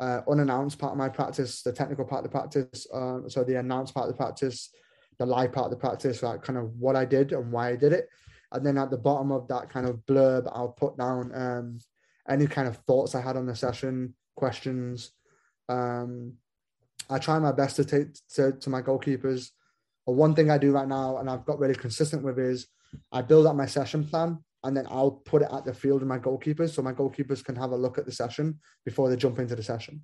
uh, 0.00 0.20
unannounced 0.28 0.78
part 0.78 0.92
of 0.92 0.98
my 0.98 1.08
practice, 1.08 1.62
the 1.62 1.72
technical 1.72 2.04
part 2.04 2.24
of 2.24 2.30
the 2.30 2.36
practice, 2.38 2.86
uh, 2.92 3.20
so 3.28 3.44
the 3.44 3.58
announced 3.58 3.94
part 3.94 4.08
of 4.08 4.12
the 4.12 4.16
practice, 4.16 4.70
the 5.18 5.24
live 5.24 5.52
part 5.52 5.66
of 5.66 5.70
the 5.70 5.76
practice, 5.76 6.22
like 6.22 6.42
kind 6.42 6.58
of 6.58 6.74
what 6.78 6.96
I 6.96 7.04
did 7.04 7.32
and 7.32 7.52
why 7.52 7.70
I 7.70 7.76
did 7.76 7.92
it. 7.92 8.08
And 8.50 8.66
then 8.66 8.76
at 8.76 8.90
the 8.90 8.98
bottom 8.98 9.30
of 9.30 9.46
that 9.48 9.70
kind 9.70 9.86
of 9.86 10.04
blurb, 10.06 10.50
I'll 10.52 10.68
put 10.68 10.98
down 10.98 11.30
um, 11.34 11.78
any 12.28 12.46
kind 12.46 12.68
of 12.68 12.76
thoughts 12.78 13.14
I 13.14 13.20
had 13.20 13.36
on 13.36 13.46
the 13.46 13.56
session, 13.56 14.14
questions. 14.36 15.12
Um, 15.68 16.34
I 17.10 17.18
try 17.18 17.38
my 17.38 17.52
best 17.52 17.76
to 17.76 17.84
take 17.84 18.08
to, 18.34 18.52
to 18.52 18.70
my 18.70 18.82
goalkeepers. 18.82 19.50
But 20.06 20.12
one 20.12 20.34
thing 20.34 20.50
I 20.50 20.58
do 20.58 20.72
right 20.72 20.88
now, 20.88 21.18
and 21.18 21.28
I've 21.30 21.44
got 21.44 21.58
really 21.58 21.74
consistent 21.74 22.22
with, 22.22 22.38
is 22.38 22.66
I 23.12 23.22
build 23.22 23.46
up 23.46 23.56
my 23.56 23.66
session 23.66 24.04
plan 24.04 24.38
and 24.62 24.76
then 24.76 24.86
I'll 24.90 25.10
put 25.10 25.42
it 25.42 25.48
at 25.52 25.64
the 25.64 25.74
field 25.74 26.00
with 26.00 26.08
my 26.08 26.18
goalkeepers 26.18 26.70
so 26.70 26.82
my 26.82 26.92
goalkeepers 26.92 27.44
can 27.44 27.56
have 27.56 27.72
a 27.72 27.76
look 27.76 27.98
at 27.98 28.06
the 28.06 28.12
session 28.12 28.60
before 28.84 29.08
they 29.08 29.16
jump 29.16 29.38
into 29.38 29.54
the 29.54 29.62
session. 29.62 30.02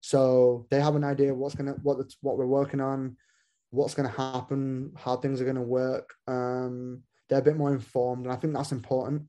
So 0.00 0.66
they 0.70 0.80
have 0.80 0.96
an 0.96 1.04
idea 1.04 1.32
of 1.32 1.38
what's 1.38 1.54
gonna 1.54 1.76
what 1.82 1.98
the, 1.98 2.12
what 2.20 2.36
we're 2.36 2.46
working 2.46 2.80
on, 2.80 3.16
what's 3.70 3.94
gonna 3.94 4.08
happen, 4.10 4.92
how 4.96 5.16
things 5.16 5.40
are 5.40 5.46
gonna 5.46 5.62
work. 5.62 6.12
Um, 6.26 7.02
they're 7.28 7.38
a 7.38 7.42
bit 7.42 7.56
more 7.56 7.72
informed, 7.72 8.26
and 8.26 8.32
I 8.32 8.36
think 8.36 8.52
that's 8.52 8.72
important. 8.72 9.22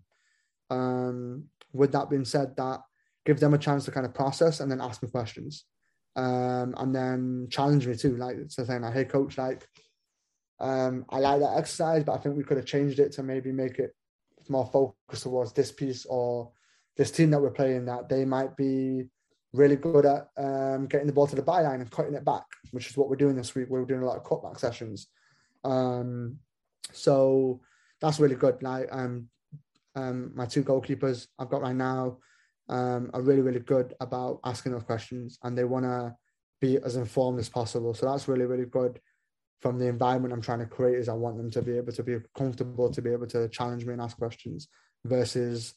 Um, 0.69 1.45
with 1.75 1.91
that 1.91 2.09
being 2.09 2.25
said, 2.25 2.55
that 2.57 2.81
gives 3.25 3.41
them 3.41 3.53
a 3.53 3.57
chance 3.57 3.85
to 3.85 3.91
kind 3.91 4.05
of 4.05 4.13
process 4.13 4.59
and 4.59 4.71
then 4.71 4.81
ask 4.81 5.01
me 5.01 5.09
questions, 5.09 5.65
um, 6.15 6.73
and 6.77 6.95
then 6.95 7.47
challenge 7.49 7.87
me 7.87 7.95
too. 7.95 8.17
Like 8.17 8.37
so 8.47 8.63
saying, 8.63 8.81
like, 8.81 8.93
"Hey, 8.93 9.05
coach, 9.05 9.37
like, 9.37 9.67
um, 10.59 11.05
I 11.09 11.19
like 11.19 11.41
that 11.41 11.57
exercise, 11.57 12.03
but 12.03 12.13
I 12.13 12.17
think 12.17 12.37
we 12.37 12.43
could 12.43 12.57
have 12.57 12.65
changed 12.65 12.99
it 12.99 13.11
to 13.13 13.23
maybe 13.23 13.51
make 13.51 13.79
it 13.79 13.93
more 14.49 14.65
focused 14.65 15.23
towards 15.23 15.53
this 15.53 15.71
piece 15.71 16.05
or 16.05 16.51
this 16.97 17.11
team 17.11 17.31
that 17.31 17.41
we're 17.41 17.51
playing 17.51 17.85
that 17.85 18.07
they 18.07 18.25
might 18.25 18.55
be 18.55 19.03
really 19.53 19.75
good 19.75 20.05
at 20.05 20.27
um, 20.37 20.85
getting 20.87 21.07
the 21.07 21.13
ball 21.13 21.27
to 21.27 21.35
the 21.35 21.41
byline 21.41 21.81
and 21.81 21.91
cutting 21.91 22.13
it 22.13 22.25
back, 22.25 22.43
which 22.71 22.89
is 22.89 22.97
what 22.97 23.09
we're 23.09 23.15
doing 23.15 23.35
this 23.35 23.55
week. 23.55 23.67
We're 23.69 23.85
doing 23.85 24.01
a 24.01 24.05
lot 24.05 24.17
of 24.17 24.23
cutback 24.23 24.59
sessions. 24.59 25.07
Um, 25.63 26.39
so 26.91 27.61
that's 28.01 28.19
really 28.19 28.35
good. 28.35 28.61
Like 28.61 28.87
um, 28.91 29.29
um, 29.95 30.31
my 30.35 30.45
two 30.45 30.63
goalkeepers 30.63 31.27
I've 31.39 31.49
got 31.49 31.61
right 31.61 31.75
now 31.75 32.17
um, 32.69 33.11
are 33.13 33.21
really, 33.21 33.41
really 33.41 33.59
good 33.59 33.93
about 33.99 34.39
asking 34.43 34.71
those 34.71 34.83
questions 34.83 35.37
and 35.43 35.57
they 35.57 35.63
want 35.63 35.85
to 35.85 36.15
be 36.61 36.77
as 36.77 36.95
informed 36.95 37.39
as 37.39 37.49
possible. 37.49 37.93
So 37.93 38.05
that's 38.05 38.27
really, 38.27 38.45
really 38.45 38.65
good 38.65 38.99
from 39.61 39.79
the 39.79 39.87
environment 39.87 40.33
I'm 40.33 40.41
trying 40.41 40.59
to 40.59 40.65
create 40.65 40.99
is 40.99 41.09
I 41.09 41.13
want 41.13 41.37
them 41.37 41.49
to 41.51 41.61
be 41.61 41.77
able 41.77 41.91
to 41.93 42.03
be 42.03 42.17
comfortable 42.37 42.89
to 42.91 43.01
be 43.01 43.11
able 43.11 43.27
to 43.27 43.47
challenge 43.49 43.85
me 43.85 43.93
and 43.93 44.01
ask 44.01 44.17
questions 44.17 44.67
versus 45.03 45.73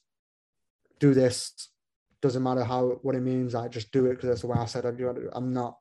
do 0.99 1.15
this 1.15 1.71
doesn't 2.21 2.43
matter 2.43 2.65
how 2.65 2.99
what 3.03 3.15
it 3.15 3.23
means 3.23 3.55
I 3.55 3.69
just 3.69 3.93
do 3.93 4.07
it 4.07 4.17
because 4.17 4.29
that's 4.29 4.41
the 4.41 4.49
way 4.49 4.59
I 4.59 4.65
said 4.67 4.85
I 4.85 4.91
do 4.91 5.09
it 5.09 5.17
I'm 5.33 5.53
not 5.53 5.79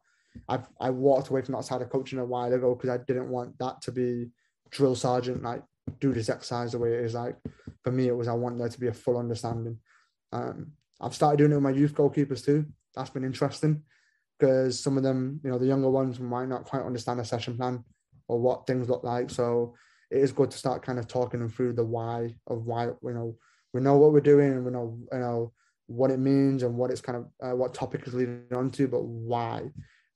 I've 0.47 0.67
I 0.79 0.91
walked 0.91 1.29
away 1.29 1.41
from 1.41 1.55
that 1.55 1.65
side 1.65 1.81
of 1.81 1.89
coaching 1.89 2.19
a 2.19 2.25
while 2.25 2.53
ago 2.53 2.75
because 2.75 2.91
I 2.91 2.97
didn't 2.97 3.29
want 3.29 3.57
that 3.59 3.81
to 3.83 3.91
be 3.91 4.27
drill 4.69 4.95
sergeant 4.95 5.41
like 5.43 5.63
do 5.99 6.13
this 6.13 6.29
exercise 6.29 6.71
the 6.71 6.79
way 6.79 6.93
it 6.93 7.03
is 7.05 7.13
like 7.13 7.35
for 7.83 7.91
me 7.91 8.07
it 8.07 8.15
was 8.15 8.27
I 8.27 8.33
want 8.33 8.57
there 8.57 8.69
to 8.69 8.79
be 8.79 8.87
a 8.87 8.93
full 8.93 9.17
understanding 9.17 9.77
um, 10.31 10.71
I've 10.99 11.15
started 11.15 11.37
doing 11.37 11.51
it 11.51 11.55
with 11.55 11.63
my 11.63 11.71
youth 11.71 11.93
goalkeepers 11.93 12.43
too 12.43 12.65
that's 12.95 13.09
been 13.09 13.23
interesting 13.23 13.83
because 14.39 14.79
some 14.79 14.97
of 14.97 15.03
them, 15.03 15.39
you 15.43 15.49
know, 15.49 15.57
the 15.57 15.65
younger 15.65 15.89
ones 15.89 16.19
might 16.19 16.47
not 16.47 16.65
quite 16.65 16.83
understand 16.83 17.19
a 17.19 17.25
session 17.25 17.57
plan 17.57 17.83
or 18.27 18.39
what 18.39 18.67
things 18.67 18.89
look 18.89 19.03
like. 19.03 19.29
So 19.29 19.75
it 20.11 20.19
is 20.19 20.31
good 20.31 20.51
to 20.51 20.57
start 20.57 20.83
kind 20.83 20.99
of 20.99 21.07
talking 21.07 21.39
them 21.39 21.49
through 21.49 21.73
the 21.73 21.83
why 21.83 22.35
of 22.47 22.65
why 22.65 22.85
you 22.85 22.97
know 23.03 23.35
we 23.73 23.81
know 23.81 23.97
what 23.97 24.13
we're 24.13 24.21
doing 24.21 24.53
and 24.53 24.65
we 24.65 24.71
know 24.71 24.97
you 25.11 25.19
know 25.19 25.51
what 25.87 26.11
it 26.11 26.19
means 26.19 26.63
and 26.63 26.75
what 26.75 26.91
it's 26.91 27.01
kind 27.01 27.17
of 27.17 27.25
uh, 27.41 27.55
what 27.55 27.73
topic 27.73 28.07
is 28.07 28.13
leading 28.13 28.43
on 28.53 28.69
to, 28.71 28.87
but 28.87 29.03
why 29.03 29.69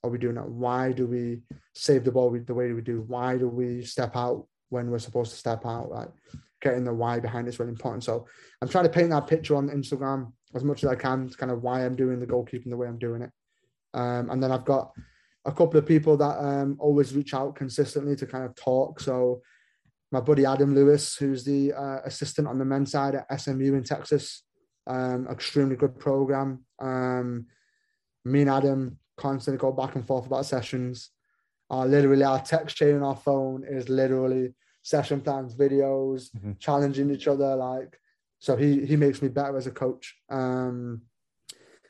are 0.04 0.10
we 0.10 0.18
doing 0.18 0.34
that? 0.34 0.48
Why 0.48 0.92
do 0.92 1.06
we 1.06 1.42
save 1.74 2.04
the 2.04 2.12
ball 2.12 2.30
the 2.30 2.54
way 2.54 2.72
we 2.72 2.82
do? 2.82 3.04
Why 3.06 3.36
do 3.36 3.48
we 3.48 3.84
step 3.84 4.16
out 4.16 4.46
when 4.72 4.90
we're 4.90 4.98
supposed 4.98 5.30
to 5.30 5.36
step 5.36 5.64
out? 5.64 5.90
Like 5.90 6.08
getting 6.60 6.84
the 6.84 6.94
why 6.94 7.20
behind 7.20 7.48
it's 7.48 7.58
really 7.58 7.72
important. 7.72 8.04
So 8.04 8.26
I'm 8.60 8.68
trying 8.68 8.84
to 8.84 8.90
paint 8.90 9.10
that 9.10 9.26
picture 9.26 9.56
on 9.56 9.68
Instagram 9.68 10.32
as 10.54 10.64
much 10.64 10.84
as 10.84 10.90
I 10.90 10.94
can, 10.94 11.28
to 11.28 11.36
kind 11.36 11.52
of 11.52 11.62
why 11.62 11.84
I'm 11.84 11.96
doing 11.96 12.20
the 12.20 12.26
goalkeeping 12.26 12.70
the 12.70 12.76
way 12.76 12.86
I'm 12.86 12.98
doing 12.98 13.22
it. 13.22 13.30
Um, 13.94 14.30
and 14.30 14.42
then 14.42 14.52
I've 14.52 14.64
got 14.64 14.92
a 15.44 15.52
couple 15.52 15.78
of 15.78 15.86
people 15.86 16.16
that 16.16 16.38
um, 16.38 16.76
always 16.78 17.14
reach 17.14 17.34
out 17.34 17.56
consistently 17.56 18.16
to 18.16 18.26
kind 18.26 18.44
of 18.44 18.54
talk. 18.54 19.00
So 19.00 19.42
my 20.10 20.20
buddy 20.20 20.44
Adam 20.44 20.74
Lewis, 20.74 21.16
who's 21.16 21.44
the 21.44 21.72
uh, 21.72 22.00
assistant 22.04 22.46
on 22.46 22.58
the 22.58 22.64
men's 22.64 22.92
side 22.92 23.14
at 23.14 23.40
SMU 23.40 23.74
in 23.74 23.82
Texas, 23.82 24.44
um, 24.86 25.26
extremely 25.30 25.76
good 25.76 25.98
program. 25.98 26.64
Um, 26.78 27.46
me 28.24 28.42
and 28.42 28.50
Adam 28.50 28.98
constantly 29.16 29.58
go 29.58 29.72
back 29.72 29.94
and 29.94 30.06
forth 30.06 30.26
about 30.26 30.46
sessions. 30.46 31.10
Uh, 31.70 31.86
literally, 31.86 32.24
our 32.24 32.40
text 32.40 32.76
chain 32.76 32.96
on 32.96 33.02
our 33.02 33.16
phone 33.16 33.64
is 33.66 33.88
literally 33.88 34.54
session 34.82 35.20
plans, 35.20 35.54
videos, 35.54 36.30
mm-hmm. 36.36 36.52
challenging 36.58 37.10
each 37.10 37.28
other. 37.28 37.56
Like, 37.56 37.98
so 38.38 38.56
he 38.56 38.84
he 38.84 38.96
makes 38.96 39.22
me 39.22 39.28
better 39.28 39.56
as 39.56 39.66
a 39.66 39.70
coach. 39.70 40.16
Um, 40.28 41.02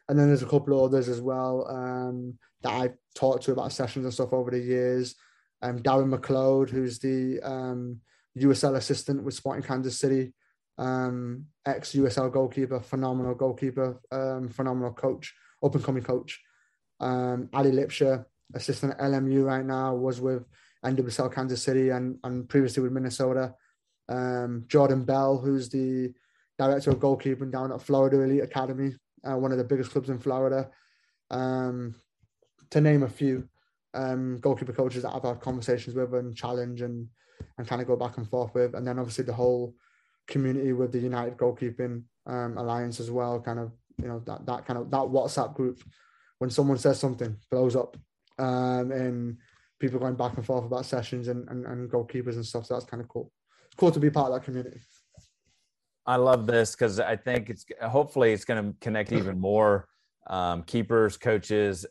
and 0.09 0.19
then 0.19 0.29
there's 0.29 0.43
a 0.43 0.47
couple 0.47 0.75
of 0.75 0.85
others 0.85 1.09
as 1.09 1.21
well 1.21 1.67
um, 1.69 2.39
that 2.63 2.73
I've 2.73 2.97
talked 3.15 3.45
to 3.45 3.53
about 3.53 3.73
sessions 3.73 4.05
and 4.05 4.13
stuff 4.13 4.33
over 4.33 4.51
the 4.51 4.59
years. 4.59 5.15
Um, 5.63 5.79
Darren 5.79 6.15
McLeod, 6.15 6.71
who's 6.71 6.99
the 6.99 7.41
um, 7.43 8.01
USL 8.39 8.77
assistant 8.77 9.23
with 9.23 9.35
Sporting 9.35 9.63
Kansas 9.63 9.99
City, 9.99 10.35
um, 10.79 11.47
ex 11.65 11.93
USL 11.93 12.33
goalkeeper, 12.33 12.81
phenomenal 12.81 13.35
goalkeeper, 13.35 14.01
um, 14.11 14.49
phenomenal 14.49 14.93
coach, 14.93 15.33
up 15.63 15.75
and 15.75 15.85
coming 15.85 16.03
coach. 16.03 16.41
Um, 17.01 17.49
Ali 17.53 17.73
Lipscher, 17.73 18.25
assistant 18.55 18.93
at 18.93 19.01
LMU 19.01 19.45
right 19.45 19.65
now, 19.65 19.95
was 19.95 20.21
with 20.21 20.45
NWSL 20.85 21.33
Kansas 21.33 21.63
City 21.63 21.91
and, 21.91 22.19
and 22.25 22.49
previously 22.49 22.83
with 22.83 22.93
Minnesota. 22.93 23.55
Um, 24.09 24.65
Jordan 24.67 25.05
Bell, 25.05 25.39
who's 25.39 25.69
the 25.69 26.13
director 26.59 26.91
of 26.91 26.99
goalkeeping 26.99 27.53
down 27.53 27.73
at 27.73 27.83
Florida 27.83 28.21
Elite 28.21 28.43
Academy, 28.43 28.95
uh, 29.25 29.37
one 29.37 29.53
of 29.53 29.59
the 29.59 29.65
biggest 29.65 29.91
clubs 29.91 30.11
in 30.11 30.19
Florida, 30.19 30.69
um, 31.31 31.95
to 32.71 32.81
name 32.81 33.03
a 33.03 33.09
few 33.09 33.49
um, 33.95 34.39
goalkeeper 34.41 34.73
coaches 34.73 35.03
that 35.03 35.15
I've 35.15 35.23
had 35.23 35.41
conversations 35.41 35.95
with 35.95 36.15
and 36.15 36.37
challenge 36.37 36.83
and 36.83 37.09
and 37.59 37.67
kind 37.67 37.83
of 37.83 37.89
go 37.89 37.97
back 37.97 38.19
and 38.19 38.29
forth 38.29 38.55
with, 38.55 38.75
and 38.75 38.87
then 38.87 38.99
obviously 38.99 39.25
the 39.25 39.33
whole 39.33 39.75
community 40.29 40.73
with 40.73 40.93
the 40.93 40.99
United 40.99 41.37
Goalkeeping 41.37 42.05
um, 42.27 42.57
Alliance 42.57 43.01
as 43.01 43.11
well. 43.11 43.41
Kind 43.41 43.59
of 43.59 43.73
you 44.01 44.09
know 44.09 44.21
that 44.27 44.47
that 44.47 44.65
kind 44.67 44.79
of 44.79 44.91
that 44.91 44.99
WhatsApp 44.99 45.55
group 45.55 45.83
when 46.39 46.51
someone 46.51 46.79
says 46.79 46.99
something 46.99 47.37
blows 47.51 47.77
up. 47.77 47.97
um, 48.39 48.91
and 48.93 49.37
people 49.83 49.99
going 49.99 50.15
back 50.15 50.37
and 50.37 50.47
forth 50.47 50.65
about 50.65 50.87
sessions 50.87 51.27
and, 51.29 51.47
and, 51.49 51.67
and 51.67 51.91
goalkeepers 51.91 52.37
and 52.37 52.47
stuff. 52.47 52.65
So 52.65 52.75
that's 52.75 52.87
kind 52.87 53.03
of 53.03 53.09
cool. 53.09 53.31
It's 53.67 53.75
cool 53.77 53.91
to 53.91 54.01
be 54.01 54.11
part 54.11 54.29
of 54.29 54.35
that 54.35 54.45
community. 54.45 54.81
I 56.07 56.17
love 56.17 56.47
this 56.47 56.73
because 56.73 57.01
I 57.01 57.17
think 57.17 57.51
it's 57.51 57.67
hopefully 57.83 58.33
it's 58.33 58.45
going 58.45 58.65
to 58.65 58.79
connect 58.81 59.13
even 59.19 59.39
more 59.39 59.89
um, 60.29 60.63
keepers, 60.63 61.17
coaches, 61.17 61.85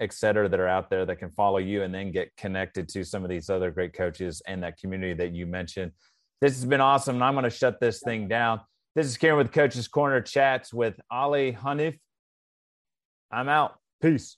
et 0.00 0.12
cetera, 0.12 0.48
that 0.48 0.58
are 0.58 0.66
out 0.66 0.90
there 0.90 1.06
that 1.06 1.16
can 1.16 1.30
follow 1.30 1.58
you 1.58 1.84
and 1.84 1.94
then 1.94 2.10
get 2.10 2.36
connected 2.36 2.88
to 2.88 3.04
some 3.04 3.22
of 3.22 3.30
these 3.30 3.48
other 3.48 3.70
great 3.70 3.94
coaches 3.94 4.42
and 4.48 4.62
that 4.64 4.76
community 4.76 5.14
that 5.14 5.32
you 5.32 5.46
mentioned. 5.46 5.92
This 6.40 6.54
has 6.54 6.64
been 6.64 6.80
awesome. 6.80 7.14
And 7.14 7.24
I'm 7.24 7.34
going 7.34 7.44
to 7.44 7.50
shut 7.50 7.80
this 7.80 8.00
thing 8.00 8.26
down. 8.26 8.60
This 8.96 9.06
is 9.06 9.16
Karen 9.16 9.38
with 9.38 9.52
Coach's 9.52 9.86
Corner 9.86 10.20
Chats 10.20 10.74
with 10.74 10.98
Ali 11.12 11.52
Hanif. 11.52 11.96
I'm 13.30 13.48
out. 13.48 13.78
Peace. 14.02 14.36